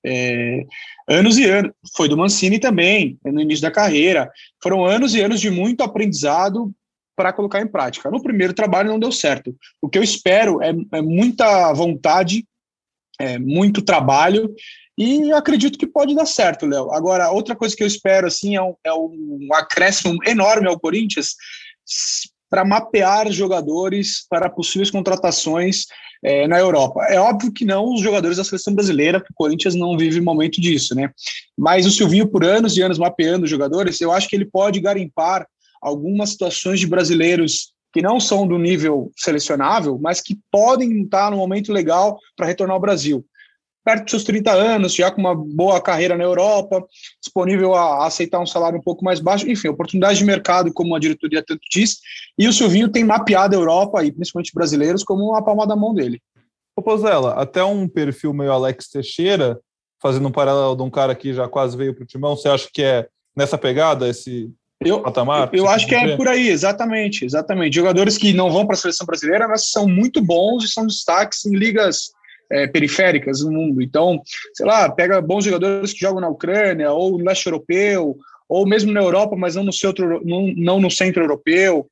É, 0.04 0.64
anos 1.08 1.38
e 1.38 1.44
anos, 1.44 1.72
foi 1.96 2.08
do 2.08 2.16
Mancini 2.16 2.58
também, 2.58 3.18
no 3.24 3.40
início 3.40 3.62
da 3.62 3.70
carreira. 3.70 4.30
Foram 4.62 4.84
anos 4.84 5.14
e 5.14 5.20
anos 5.20 5.40
de 5.40 5.50
muito 5.50 5.82
aprendizado 5.82 6.72
para 7.14 7.32
colocar 7.32 7.60
em 7.60 7.66
prática. 7.66 8.10
No 8.10 8.22
primeiro 8.22 8.52
trabalho 8.52 8.90
não 8.90 8.98
deu 8.98 9.12
certo. 9.12 9.54
O 9.80 9.88
que 9.88 9.98
eu 9.98 10.02
espero 10.02 10.60
é, 10.62 10.72
é 10.92 11.02
muita 11.02 11.72
vontade, 11.72 12.44
é, 13.18 13.38
muito 13.38 13.82
trabalho, 13.82 14.54
e 14.96 15.32
acredito 15.32 15.78
que 15.78 15.86
pode 15.86 16.14
dar 16.14 16.26
certo, 16.26 16.66
Léo. 16.66 16.92
Agora, 16.92 17.30
outra 17.30 17.56
coisa 17.56 17.74
que 17.74 17.82
eu 17.82 17.86
espero 17.86 18.26
assim 18.26 18.56
é 18.56 18.62
um, 18.62 18.74
é 18.84 18.92
um 18.92 19.48
acréscimo 19.54 20.18
enorme 20.26 20.68
ao 20.68 20.78
Corinthians 20.78 21.34
para 22.50 22.64
mapear 22.64 23.32
jogadores 23.32 24.26
para 24.28 24.50
possíveis 24.50 24.90
contratações 24.90 25.86
é, 26.22 26.46
na 26.46 26.58
Europa. 26.58 27.04
É 27.08 27.18
óbvio 27.18 27.50
que 27.50 27.64
não 27.64 27.94
os 27.94 28.02
jogadores 28.02 28.36
da 28.36 28.44
seleção 28.44 28.74
brasileira, 28.74 29.18
porque 29.18 29.32
o 29.32 29.36
Corinthians 29.36 29.74
não 29.74 29.96
vive 29.96 30.20
momento 30.20 30.60
disso, 30.60 30.94
né? 30.94 31.10
Mas 31.58 31.86
o 31.86 31.90
Silvinho, 31.90 32.28
por 32.28 32.44
anos 32.44 32.76
e 32.76 32.82
anos 32.82 32.98
mapeando 32.98 33.46
jogadores, 33.46 34.00
eu 34.00 34.12
acho 34.12 34.28
que 34.28 34.36
ele 34.36 34.44
pode 34.44 34.80
garimpar 34.80 35.46
algumas 35.80 36.30
situações 36.30 36.78
de 36.78 36.86
brasileiros 36.86 37.71
que 37.92 38.00
não 38.00 38.18
são 38.18 38.46
do 38.46 38.58
nível 38.58 39.12
selecionável, 39.16 39.98
mas 40.00 40.20
que 40.20 40.38
podem 40.50 41.02
estar 41.02 41.30
no 41.30 41.36
momento 41.36 41.72
legal 41.72 42.18
para 42.36 42.46
retornar 42.46 42.74
ao 42.74 42.80
Brasil. 42.80 43.24
Perto 43.84 44.02
dos 44.04 44.10
seus 44.12 44.24
30 44.24 44.52
anos, 44.52 44.94
já 44.94 45.10
com 45.10 45.20
uma 45.20 45.34
boa 45.34 45.80
carreira 45.80 46.16
na 46.16 46.22
Europa, 46.22 46.84
disponível 47.20 47.74
a, 47.74 48.06
aceitar 48.06 48.38
um 48.38 48.46
salário 48.46 48.78
um 48.78 48.82
pouco 48.82 49.04
mais 49.04 49.18
baixo, 49.18 49.48
enfim, 49.50 49.68
oportunidade 49.68 50.18
de 50.18 50.24
mercado, 50.24 50.72
como 50.72 50.94
a 50.94 51.00
diretoria 51.00 51.42
tanto 51.44 51.62
diz, 51.70 51.98
e 52.38 52.46
o 52.46 52.52
Silvinho 52.52 52.88
tem 52.88 53.02
mapeado 53.02 53.56
a 53.56 53.58
Europa, 53.58 54.04
e 54.04 54.12
principalmente 54.12 54.52
brasileiros, 54.54 55.02
como 55.02 55.30
uma 55.30 55.44
palma 55.44 55.66
da 55.66 55.74
mão 55.74 55.92
dele. 55.92 56.22
Ô, 56.76 56.80
Pozella, 56.80 57.34
até 57.34 57.62
um 57.64 57.88
perfil 57.88 58.32
meio 58.32 58.52
Alex 58.52 58.88
Teixeira, 58.88 59.58
fazendo 60.00 60.28
um 60.28 60.32
paralelo 60.32 60.76
de 60.76 60.82
um 60.82 60.90
cara 60.90 61.14
que 61.14 61.34
já 61.34 61.48
quase 61.48 61.76
veio 61.76 61.94
para 61.94 62.04
o 62.04 62.06
Timão, 62.06 62.36
você 62.36 62.48
acha 62.48 62.68
que 62.72 62.82
é 62.82 63.08
nessa 63.36 63.58
pegada, 63.58 64.08
esse 64.08 64.50
eu, 64.88 65.00
patamar? 65.00 65.50
Eu, 65.52 65.68
acho 65.68 65.86
que 65.86 65.94
é 65.94 66.16
por 66.16 66.28
aí, 66.28 66.48
exatamente, 66.48 67.24
exatamente. 67.24 67.74
Jogadores 67.74 68.16
que 68.16 68.32
não 68.32 68.50
vão 68.50 68.66
para 68.66 68.74
a 68.74 68.78
seleção 68.78 69.06
brasileira, 69.06 69.48
mas 69.48 69.70
são 69.70 69.86
muito 69.88 70.20
bons 70.20 70.64
e 70.64 70.68
são 70.68 70.86
destaques 70.86 71.44
em 71.44 71.54
ligas 71.56 72.10
é, 72.50 72.66
periféricas 72.66 73.42
no 73.42 73.50
mundo. 73.50 73.82
Então, 73.82 74.20
sei 74.54 74.66
lá, 74.66 74.90
pega 74.90 75.20
bons 75.20 75.44
jogadores 75.44 75.92
que 75.92 76.00
jogam 76.00 76.20
na 76.20 76.28
Ucrânia 76.28 76.92
ou 76.92 77.18
no 77.18 77.24
leste 77.24 77.46
europeu, 77.46 78.16
ou 78.48 78.66
mesmo 78.66 78.92
na 78.92 79.00
Europa, 79.00 79.34
mas 79.36 79.54
não 79.54 79.64
no 79.64 79.72
centro, 79.72 80.20
não, 80.24 80.52
não 80.56 80.80
no 80.80 80.90
centro 80.90 81.22
europeu. 81.22 81.88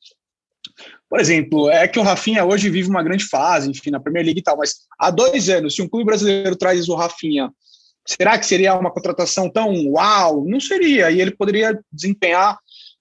Por 1.09 1.19
exemplo, 1.19 1.71
é 1.71 1.89
que 1.89 1.99
o 1.99 2.03
Rafinha 2.03 2.45
hoje 2.45 2.71
vive 2.71 2.89
uma 2.89 3.03
grande 3.03 3.25
fase, 3.25 3.71
enfim, 3.71 3.91
na 3.91 3.99
Premier 3.99 4.25
League 4.25 4.41
e 4.41 4.43
tal, 4.43 4.57
mas 4.57 4.75
há 4.99 5.11
dois 5.11 5.49
anos, 5.49 5.75
se 5.75 5.83
um 5.83 5.89
clube 5.89 6.05
brasileiro 6.05 6.55
traz 6.55 6.89
o 6.89 6.95
Rafinha, 6.95 7.51
será 8.07 8.39
que 8.39 8.47
seria 8.47 8.79
uma 8.79 8.93
contratação 8.93 9.51
tão 9.51 9.75
uau? 9.89 10.45
Não 10.47 10.61
seria, 10.61 11.11
e 11.11 11.21
ele 11.21 11.31
poderia 11.31 11.79
desempenhar, 11.91 12.59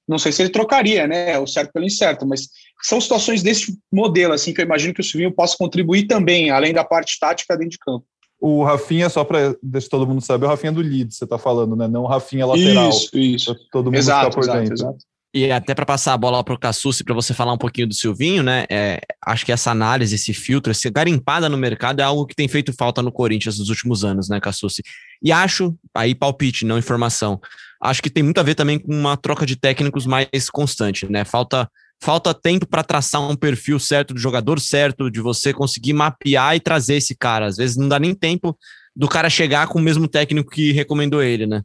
não 0.10 0.18
sei 0.18 0.32
se 0.32 0.42
ele 0.42 0.50
trocaria, 0.50 1.08
né, 1.08 1.38
o 1.38 1.46
certo 1.46 1.72
pelo 1.72 1.86
incerto, 1.86 2.26
mas 2.26 2.50
são 2.82 3.00
situações 3.00 3.44
desse 3.44 3.78
modelo, 3.94 4.34
assim, 4.34 4.54
que 4.54 4.60
eu 4.60 4.66
imagino 4.66 4.94
que 4.94 5.02
o 5.02 5.04
Silvinho 5.04 5.32
possa 5.32 5.56
contribuir 5.58 6.08
também, 6.08 6.50
além 6.50 6.74
da 6.74 6.84
parte 6.84 7.18
tática 7.20 7.56
dentro 7.56 7.72
de 7.72 7.78
campo. 7.78 8.06
O 8.42 8.64
Rafinha, 8.64 9.10
só 9.10 9.24
para 9.24 9.54
deixar 9.62 9.90
todo 9.90 10.08
mundo 10.08 10.22
saber, 10.22 10.46
o 10.46 10.50
Rafinha 10.50 10.72
do 10.72 10.82
Leeds, 10.82 11.18
você 11.18 11.26
está 11.26 11.38
falando, 11.38 11.76
né? 11.76 11.88
Não 11.90 12.04
o 12.04 12.08
Rafinha 12.08 12.46
lateral. 12.46 12.90
Isso, 12.90 13.18
isso. 13.18 13.56
Todo 13.70 13.88
mundo 13.88 13.98
exato, 13.98 14.30
está 14.30 14.36
por 14.36 14.44
exato, 14.46 14.60
dentro. 14.60 14.74
Exato. 14.76 14.98
E 15.32 15.52
até 15.52 15.76
para 15.76 15.86
passar 15.86 16.14
a 16.14 16.18
bola 16.18 16.44
para 16.44 16.56
o 16.56 16.60
Cassucci, 16.60 17.04
para 17.04 17.14
você 17.14 17.36
falar 17.36 17.54
um 17.54 17.58
pouquinho 17.58 17.88
do 17.88 17.94
Silvinho, 17.94 18.42
né? 18.42 18.66
É, 18.70 19.00
acho 19.24 19.46
que 19.46 19.52
essa 19.52 19.70
análise, 19.70 20.16
esse 20.16 20.34
filtro, 20.34 20.72
essa 20.72 20.90
garimpada 20.90 21.48
no 21.48 21.58
mercado 21.58 22.00
é 22.00 22.04
algo 22.04 22.26
que 22.26 22.34
tem 22.34 22.48
feito 22.48 22.74
falta 22.74 23.02
no 23.04 23.12
Corinthians 23.12 23.60
nos 23.60 23.70
últimos 23.70 24.04
anos, 24.04 24.28
né, 24.28 24.40
Cassucci? 24.40 24.82
E 25.22 25.32
acho, 25.32 25.76
aí 25.94 26.16
palpite, 26.16 26.66
não 26.66 26.80
informação, 26.80 27.40
acho 27.82 28.02
que 28.02 28.10
tem 28.10 28.24
muito 28.24 28.40
a 28.40 28.44
ver 28.44 28.56
também 28.56 28.78
com 28.78 28.92
uma 28.92 29.16
troca 29.16 29.46
de 29.46 29.56
técnicos 29.56 30.06
mais 30.06 30.50
constante, 30.52 31.10
né? 31.10 31.24
Falta 31.24 31.70
falta 32.02 32.34
tempo 32.34 32.66
para 32.66 32.84
traçar 32.84 33.22
um 33.22 33.36
perfil 33.36 33.78
certo 33.78 34.14
do 34.14 34.20
jogador 34.20 34.60
certo, 34.60 35.12
de 35.12 35.20
você 35.20 35.54
conseguir 35.54 35.94
mapear 35.94 36.56
e 36.56 36.60
trazer 36.60 36.96
esse 36.96 37.16
cara. 37.16 37.46
Às 37.46 37.58
vezes 37.58 37.76
não 37.76 37.90
dá 37.90 38.00
nem 38.00 38.16
tempo 38.16 38.58
do 38.96 39.08
cara 39.08 39.30
chegar 39.30 39.68
com 39.68 39.80
o 39.80 39.82
mesmo 39.82 40.08
técnico 40.08 40.50
que 40.50 40.72
recomendou 40.72 41.22
ele, 41.22 41.46
né? 41.46 41.62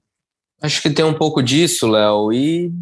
Acho 0.61 0.83
que 0.83 0.91
tem 0.91 1.05
um 1.05 1.15
pouco 1.15 1.43
disso, 1.43 1.87
Léo. 1.87 2.33
E, 2.33 2.73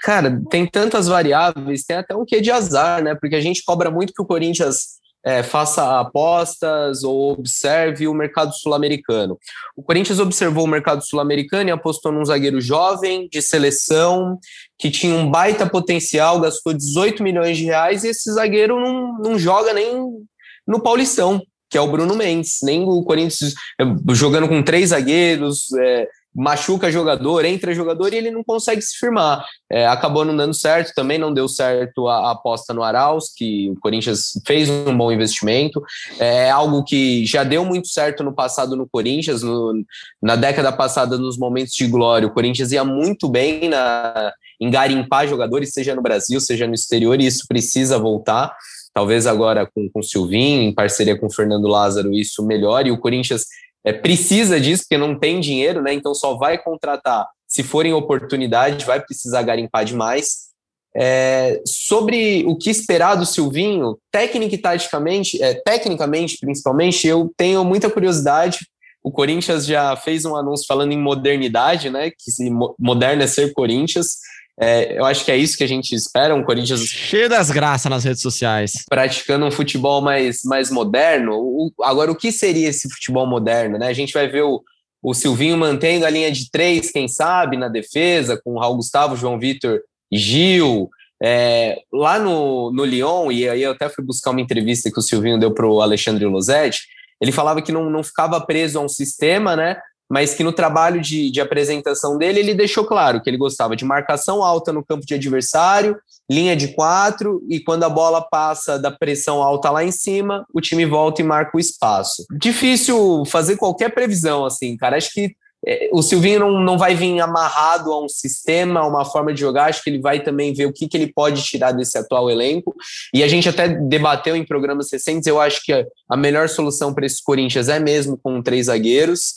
cara, 0.00 0.42
tem 0.50 0.66
tantas 0.66 1.06
variáveis, 1.06 1.84
tem 1.84 1.96
até 1.96 2.16
um 2.16 2.24
quê 2.24 2.40
de 2.40 2.50
azar, 2.50 3.02
né? 3.02 3.14
Porque 3.14 3.36
a 3.36 3.40
gente 3.40 3.62
cobra 3.64 3.90
muito 3.90 4.12
que 4.12 4.22
o 4.22 4.26
Corinthians 4.26 5.00
é, 5.24 5.42
faça 5.42 6.00
apostas 6.00 7.04
ou 7.04 7.32
observe 7.32 8.08
o 8.08 8.14
mercado 8.14 8.52
sul-americano. 8.54 9.38
O 9.76 9.82
Corinthians 9.82 10.18
observou 10.18 10.64
o 10.64 10.68
mercado 10.68 11.04
sul-americano 11.04 11.68
e 11.68 11.72
apostou 11.72 12.10
num 12.10 12.24
zagueiro 12.24 12.60
jovem, 12.60 13.28
de 13.30 13.40
seleção, 13.40 14.38
que 14.78 14.90
tinha 14.90 15.14
um 15.14 15.30
baita 15.30 15.68
potencial, 15.68 16.40
gastou 16.40 16.72
18 16.72 17.22
milhões 17.22 17.56
de 17.56 17.64
reais, 17.64 18.04
e 18.04 18.08
esse 18.08 18.32
zagueiro 18.32 18.80
não, 18.80 19.18
não 19.18 19.38
joga 19.38 19.72
nem 19.72 20.26
no 20.66 20.80
Paulistão, 20.80 21.40
que 21.70 21.78
é 21.78 21.80
o 21.80 21.90
Bruno 21.90 22.14
Mendes. 22.14 22.58
Nem 22.62 22.82
o 22.82 23.02
Corinthians 23.02 23.54
é, 23.80 23.84
jogando 24.14 24.48
com 24.48 24.62
três 24.62 24.90
zagueiros, 24.90 25.72
é, 25.74 26.08
machuca 26.34 26.90
jogador, 26.90 27.44
entra 27.44 27.74
jogador 27.74 28.12
e 28.12 28.16
ele 28.16 28.30
não 28.30 28.42
consegue 28.42 28.80
se 28.80 28.96
firmar. 28.96 29.44
É, 29.70 29.86
acabou 29.86 30.24
não 30.24 30.36
dando 30.36 30.54
certo, 30.54 30.92
também 30.94 31.18
não 31.18 31.32
deu 31.32 31.48
certo 31.48 32.08
a, 32.08 32.28
a, 32.28 32.30
aposta 32.32 32.72
no 32.72 32.82
Arauz, 32.82 33.26
que 33.34 33.70
o 33.70 33.80
Corinthians 33.80 34.40
fez 34.46 34.70
um 34.70 34.96
bom 34.96 35.12
investimento. 35.12 35.82
É 36.18 36.50
algo 36.50 36.82
que 36.84 37.24
já 37.26 37.44
deu 37.44 37.64
muito 37.64 37.88
certo 37.88 38.24
no 38.24 38.34
passado 38.34 38.76
no 38.76 38.88
Corinthians, 38.88 39.42
no, 39.42 39.84
na 40.22 40.36
década 40.36 40.72
passada, 40.72 41.18
nos 41.18 41.38
momentos 41.38 41.74
de 41.74 41.86
glória, 41.86 42.26
o 42.26 42.32
Corinthians 42.32 42.72
ia 42.72 42.84
muito 42.84 43.28
bem 43.28 43.68
na, 43.68 44.32
em 44.60 44.70
garimpar 44.70 45.28
jogadores, 45.28 45.72
seja 45.72 45.94
no 45.94 46.02
Brasil, 46.02 46.40
seja 46.40 46.66
no 46.66 46.74
exterior, 46.74 47.20
e 47.20 47.26
isso 47.26 47.44
precisa 47.46 47.98
voltar. 47.98 48.54
Talvez 48.94 49.26
agora 49.26 49.66
com, 49.66 49.88
com 49.88 50.00
o 50.00 50.02
Silvinho, 50.02 50.62
em 50.62 50.74
parceria 50.74 51.18
com 51.18 51.26
o 51.26 51.32
Fernando 51.32 51.66
Lázaro, 51.66 52.12
isso 52.12 52.44
melhore. 52.44 52.90
E 52.90 52.92
o 52.92 52.98
Corinthians 52.98 53.46
é, 53.84 53.92
precisa 53.92 54.60
disso, 54.60 54.84
porque 54.84 54.98
não 54.98 55.18
tem 55.18 55.40
dinheiro, 55.40 55.82
né? 55.82 55.92
Então 55.92 56.14
só 56.14 56.36
vai 56.36 56.58
contratar 56.58 57.26
se 57.52 57.62
forem 57.62 57.92
oportunidade, 57.92 58.86
vai 58.86 58.98
precisar 58.98 59.42
garimpar 59.42 59.84
demais. 59.84 60.50
É, 60.96 61.60
sobre 61.66 62.44
o 62.46 62.56
que 62.56 62.70
esperar 62.70 63.14
do 63.14 63.26
Silvinho, 63.26 63.98
técnica 64.10 64.54
e 64.54 64.58
taticamente, 64.58 65.42
é, 65.42 65.54
tecnicamente 65.54 66.38
principalmente, 66.38 67.06
eu 67.06 67.30
tenho 67.36 67.62
muita 67.62 67.90
curiosidade. 67.90 68.58
O 69.02 69.10
Corinthians 69.10 69.66
já 69.66 69.94
fez 69.96 70.24
um 70.24 70.34
anúncio 70.34 70.66
falando 70.66 70.92
em 70.92 70.98
modernidade, 70.98 71.90
né? 71.90 72.10
Que 72.10 72.30
se 72.30 72.50
moderno 72.78 73.22
é 73.22 73.26
ser 73.26 73.52
Corinthians. 73.52 74.16
É, 74.60 74.98
eu 74.98 75.04
acho 75.04 75.24
que 75.24 75.32
é 75.32 75.36
isso 75.36 75.56
que 75.56 75.64
a 75.64 75.68
gente 75.68 75.94
espera, 75.94 76.34
um 76.34 76.44
Corinthians... 76.44 76.80
Cheio 76.84 77.28
das 77.28 77.50
graças 77.50 77.90
nas 77.90 78.04
redes 78.04 78.20
sociais. 78.20 78.84
Praticando 78.88 79.46
um 79.46 79.50
futebol 79.50 80.00
mais, 80.00 80.40
mais 80.44 80.70
moderno. 80.70 81.32
O, 81.34 81.72
agora, 81.82 82.12
o 82.12 82.16
que 82.16 82.30
seria 82.30 82.68
esse 82.68 82.88
futebol 82.88 83.26
moderno? 83.26 83.78
Né? 83.78 83.86
A 83.86 83.92
gente 83.92 84.12
vai 84.12 84.28
ver 84.28 84.42
o, 84.42 84.62
o 85.02 85.14
Silvinho 85.14 85.56
mantendo 85.56 86.04
a 86.04 86.10
linha 86.10 86.30
de 86.30 86.50
três, 86.50 86.90
quem 86.90 87.08
sabe, 87.08 87.56
na 87.56 87.68
defesa, 87.68 88.40
com 88.42 88.54
o 88.54 88.58
Raul 88.58 88.76
Gustavo, 88.76 89.16
João 89.16 89.38
Vitor 89.38 89.80
Gil. 90.12 90.90
É, 91.24 91.78
lá 91.92 92.18
no, 92.18 92.72
no 92.72 92.84
Lyon, 92.84 93.30
e 93.30 93.48
aí 93.48 93.62
eu 93.62 93.70
até 93.70 93.88
fui 93.88 94.04
buscar 94.04 94.32
uma 94.32 94.40
entrevista 94.40 94.90
que 94.90 94.98
o 94.98 95.02
Silvinho 95.02 95.38
deu 95.38 95.54
para 95.54 95.66
o 95.66 95.80
Alexandre 95.80 96.24
Losetti, 96.26 96.80
ele 97.20 97.30
falava 97.30 97.62
que 97.62 97.70
não, 97.70 97.88
não 97.88 98.02
ficava 98.02 98.40
preso 98.40 98.80
a 98.80 98.82
um 98.82 98.88
sistema, 98.88 99.54
né? 99.54 99.76
Mas 100.10 100.34
que 100.34 100.44
no 100.44 100.52
trabalho 100.52 101.00
de, 101.00 101.30
de 101.30 101.40
apresentação 101.40 102.18
dele, 102.18 102.40
ele 102.40 102.54
deixou 102.54 102.84
claro 102.84 103.20
que 103.22 103.30
ele 103.30 103.36
gostava 103.36 103.74
de 103.74 103.84
marcação 103.84 104.42
alta 104.42 104.72
no 104.72 104.84
campo 104.84 105.06
de 105.06 105.14
adversário, 105.14 105.96
linha 106.30 106.54
de 106.54 106.68
quatro, 106.68 107.42
e 107.48 107.60
quando 107.60 107.84
a 107.84 107.88
bola 107.88 108.20
passa 108.20 108.78
da 108.78 108.90
pressão 108.90 109.42
alta 109.42 109.70
lá 109.70 109.84
em 109.84 109.92
cima, 109.92 110.46
o 110.52 110.60
time 110.60 110.84
volta 110.84 111.22
e 111.22 111.24
marca 111.24 111.56
o 111.56 111.60
espaço. 111.60 112.24
Difícil 112.30 113.24
fazer 113.26 113.56
qualquer 113.56 113.94
previsão, 113.94 114.44
assim, 114.44 114.76
cara. 114.76 114.96
Acho 114.96 115.12
que 115.12 115.34
é, 115.64 115.88
o 115.92 116.02
Silvinho 116.02 116.40
não, 116.40 116.60
não 116.60 116.78
vai 116.78 116.94
vir 116.94 117.20
amarrado 117.20 117.92
a 117.92 118.04
um 118.04 118.08
sistema, 118.08 118.80
a 118.80 118.86
uma 118.86 119.04
forma 119.04 119.32
de 119.32 119.40
jogar, 119.40 119.66
acho 119.66 119.82
que 119.82 119.90
ele 119.90 120.00
vai 120.00 120.20
também 120.20 120.52
ver 120.52 120.66
o 120.66 120.72
que, 120.72 120.88
que 120.88 120.96
ele 120.96 121.12
pode 121.12 121.42
tirar 121.42 121.72
desse 121.72 121.96
atual 121.96 122.30
elenco. 122.30 122.74
E 123.14 123.22
a 123.22 123.28
gente 123.28 123.48
até 123.48 123.68
debateu 123.68 124.34
em 124.34 124.44
programas 124.44 124.90
recentes, 124.90 125.26
eu 125.26 125.40
acho 125.40 125.62
que 125.64 125.72
a, 126.08 126.16
melhor 126.16 126.48
solução 126.48 126.92
para 126.92 127.06
esses 127.06 127.20
Corinthians 127.20 127.68
é 127.68 127.78
mesmo 127.78 128.18
com 128.20 128.42
três 128.42 128.66
zagueiros. 128.66 129.34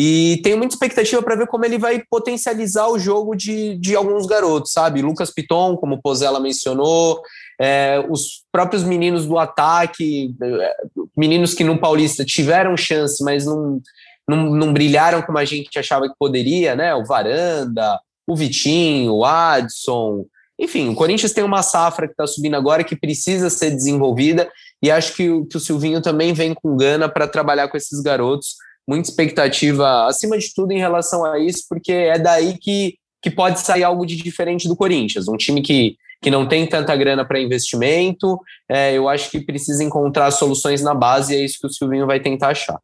E 0.00 0.40
tenho 0.44 0.56
muita 0.56 0.74
expectativa 0.74 1.20
para 1.20 1.34
ver 1.34 1.48
como 1.48 1.64
ele 1.64 1.76
vai 1.76 2.00
potencializar 2.08 2.86
o 2.86 3.00
jogo 3.00 3.34
de, 3.34 3.76
de 3.78 3.96
alguns 3.96 4.26
garotos, 4.26 4.70
sabe? 4.70 5.02
Lucas 5.02 5.34
Piton, 5.34 5.76
como 5.76 5.96
o 5.96 6.00
Pozella 6.00 6.38
mencionou, 6.38 7.20
é, 7.60 8.06
os 8.08 8.44
próprios 8.52 8.84
meninos 8.84 9.26
do 9.26 9.36
ataque, 9.36 10.36
é, 10.40 10.76
meninos 11.16 11.52
que 11.52 11.64
no 11.64 11.80
Paulista 11.80 12.24
tiveram 12.24 12.76
chance, 12.76 13.24
mas 13.24 13.44
não 13.44 13.80
não, 14.28 14.50
não 14.50 14.72
brilharam 14.74 15.22
como 15.22 15.38
a 15.38 15.44
gente 15.44 15.78
achava 15.78 16.06
que 16.06 16.14
poderia, 16.18 16.76
né? 16.76 16.94
O 16.94 17.04
Varanda, 17.04 17.98
o 18.26 18.36
Vitinho, 18.36 19.14
o 19.14 19.24
Adson. 19.24 20.26
Enfim, 20.60 20.90
o 20.90 20.94
Corinthians 20.94 21.32
tem 21.32 21.42
uma 21.42 21.62
safra 21.62 22.06
que 22.06 22.12
está 22.12 22.26
subindo 22.26 22.54
agora 22.54 22.84
que 22.84 22.94
precisa 22.94 23.48
ser 23.48 23.70
desenvolvida 23.70 24.50
e 24.82 24.90
acho 24.90 25.14
que 25.14 25.30
o, 25.30 25.46
que 25.46 25.56
o 25.56 25.60
Silvinho 25.60 26.02
também 26.02 26.34
vem 26.34 26.52
com 26.52 26.76
gana 26.76 27.08
para 27.08 27.26
trabalhar 27.26 27.68
com 27.68 27.76
esses 27.76 28.00
garotos. 28.00 28.56
Muita 28.88 29.10
expectativa, 29.10 30.06
acima 30.06 30.38
de 30.38 30.52
tudo, 30.54 30.72
em 30.72 30.78
relação 30.78 31.22
a 31.22 31.38
isso, 31.38 31.64
porque 31.68 31.92
é 31.92 32.18
daí 32.18 32.56
que, 32.56 32.96
que 33.20 33.30
pode 33.30 33.60
sair 33.60 33.84
algo 33.84 34.06
de 34.06 34.16
diferente 34.16 34.66
do 34.66 34.74
Corinthians. 34.74 35.28
Um 35.28 35.36
time 35.36 35.60
que, 35.60 35.98
que 36.22 36.30
não 36.30 36.48
tem 36.48 36.66
tanta 36.66 36.96
grana 36.96 37.22
para 37.22 37.38
investimento, 37.38 38.40
é, 38.66 38.94
eu 38.94 39.06
acho 39.06 39.30
que 39.30 39.40
precisa 39.40 39.84
encontrar 39.84 40.30
soluções 40.30 40.82
na 40.82 40.94
base 40.94 41.34
e 41.34 41.36
é 41.36 41.44
isso 41.44 41.58
que 41.60 41.66
o 41.66 41.70
Silvinho 41.70 42.06
vai 42.06 42.18
tentar 42.18 42.48
achar. 42.48 42.80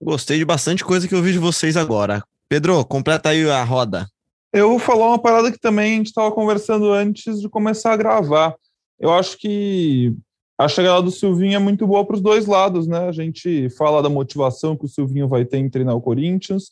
Gostei 0.00 0.38
de 0.38 0.44
bastante 0.44 0.84
coisa 0.84 1.08
que 1.08 1.14
eu 1.14 1.22
vi 1.22 1.32
de 1.32 1.38
vocês 1.38 1.76
agora. 1.76 2.22
Pedro, 2.48 2.84
completa 2.84 3.30
aí 3.30 3.50
a 3.50 3.64
roda. 3.64 4.08
Eu 4.52 4.68
vou 4.70 4.78
falar 4.78 5.08
uma 5.08 5.18
parada 5.18 5.50
que 5.50 5.58
também 5.58 5.94
a 5.94 5.96
gente 5.96 6.06
estava 6.06 6.30
conversando 6.30 6.92
antes 6.92 7.40
de 7.40 7.48
começar 7.48 7.92
a 7.92 7.96
gravar. 7.96 8.54
Eu 8.98 9.12
acho 9.12 9.36
que 9.36 10.14
a 10.58 10.66
chegada 10.66 11.00
do 11.00 11.10
Silvinho 11.12 11.54
é 11.54 11.58
muito 11.58 11.86
boa 11.86 12.04
para 12.04 12.16
os 12.16 12.20
dois 12.20 12.46
lados, 12.46 12.88
né? 12.88 13.08
A 13.08 13.12
gente 13.12 13.70
fala 13.70 14.02
da 14.02 14.08
motivação 14.08 14.76
que 14.76 14.84
o 14.84 14.88
Silvinho 14.88 15.28
vai 15.28 15.44
ter 15.44 15.58
em 15.58 15.70
treinar 15.70 15.94
o 15.94 16.00
Corinthians, 16.00 16.70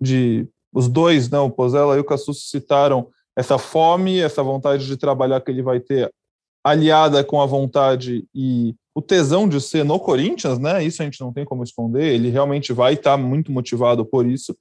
de 0.00 0.48
os 0.72 0.88
dois, 0.88 1.30
né? 1.30 1.38
O 1.38 1.48
Pozella 1.48 1.96
e 1.96 2.00
o 2.00 2.04
Cassus 2.04 2.50
citaram 2.50 3.08
essa 3.36 3.56
fome, 3.56 4.18
essa 4.18 4.42
vontade 4.42 4.86
de 4.86 4.96
trabalhar 4.96 5.40
que 5.40 5.52
ele 5.52 5.62
vai 5.62 5.78
ter 5.78 6.12
aliada 6.64 7.22
com 7.22 7.40
a 7.40 7.46
vontade 7.46 8.26
e 8.34 8.74
o 8.92 9.00
tesão 9.00 9.48
de 9.48 9.60
ser 9.60 9.84
no 9.84 10.00
Corinthians, 10.00 10.58
né? 10.58 10.82
Isso 10.82 11.00
a 11.00 11.04
gente 11.04 11.20
não 11.20 11.32
tem 11.32 11.44
como 11.44 11.62
esconder. 11.62 12.12
Ele 12.12 12.30
realmente 12.30 12.72
vai 12.72 12.94
estar 12.94 13.16
muito 13.16 13.52
motivado 13.52 14.04
por 14.04 14.26
isso. 14.26 14.56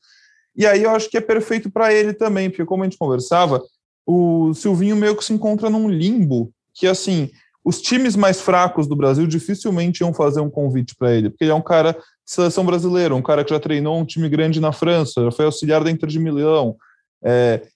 E 0.55 0.67
aí 0.67 0.83
eu 0.83 0.91
acho 0.91 1.09
que 1.09 1.17
é 1.17 1.21
perfeito 1.21 1.71
para 1.71 1.91
ele 1.91 2.13
também, 2.13 2.47
porque 2.47 2.65
como 2.65 2.83
a 2.83 2.85
gente 2.85 2.99
conversava, 2.99 3.63
o 4.05 4.53
Silvinho 4.53 4.95
meio 4.95 5.15
que 5.15 5.25
se 5.25 5.33
encontra 5.33 5.67
num 5.67 5.89
limbo 5.89 6.51
que 6.77 6.85
assim, 6.85 7.31
os 7.67 7.81
times 7.81 8.15
mais 8.15 8.39
fracos 8.39 8.87
do 8.87 8.95
Brasil 8.95 9.27
dificilmente 9.27 9.99
iam 9.99 10.13
fazer 10.13 10.39
um 10.39 10.49
convite 10.49 10.95
para 10.95 11.13
ele, 11.13 11.29
porque 11.29 11.43
ele 11.43 11.51
é 11.51 11.53
um 11.53 11.61
cara 11.61 11.91
de 11.91 11.99
seleção 12.25 12.65
brasileira, 12.65 13.13
um 13.13 13.21
cara 13.21 13.43
que 13.43 13.53
já 13.53 13.59
treinou 13.59 13.99
um 13.99 14.05
time 14.05 14.29
grande 14.29 14.61
na 14.61 14.71
França, 14.71 15.21
já 15.21 15.31
foi 15.31 15.43
auxiliar 15.43 15.83
da 15.83 15.91
Inter 15.91 16.07
de 16.07 16.17
Milão. 16.17 16.77
É, 17.21 17.67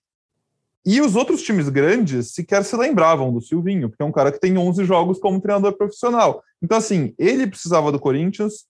e 0.86 1.02
os 1.02 1.14
outros 1.18 1.42
times 1.42 1.68
grandes 1.68 2.32
sequer 2.32 2.64
se 2.64 2.74
lembravam 2.78 3.34
do 3.34 3.42
Silvinho, 3.42 3.89
porque 3.89 4.02
é 4.02 4.06
um 4.06 4.14
cara 4.14 4.32
que 4.32 4.39
tem 4.39 4.58
11 4.58 4.86
jogos 4.86 5.20
como 5.20 5.42
treinador 5.42 5.74
profissional. 5.74 6.42
Então, 6.64 6.78
assim, 6.78 7.14
ele 7.20 7.46
precisava 7.46 7.92
do 7.92 8.00
Corinthians. 8.00 8.64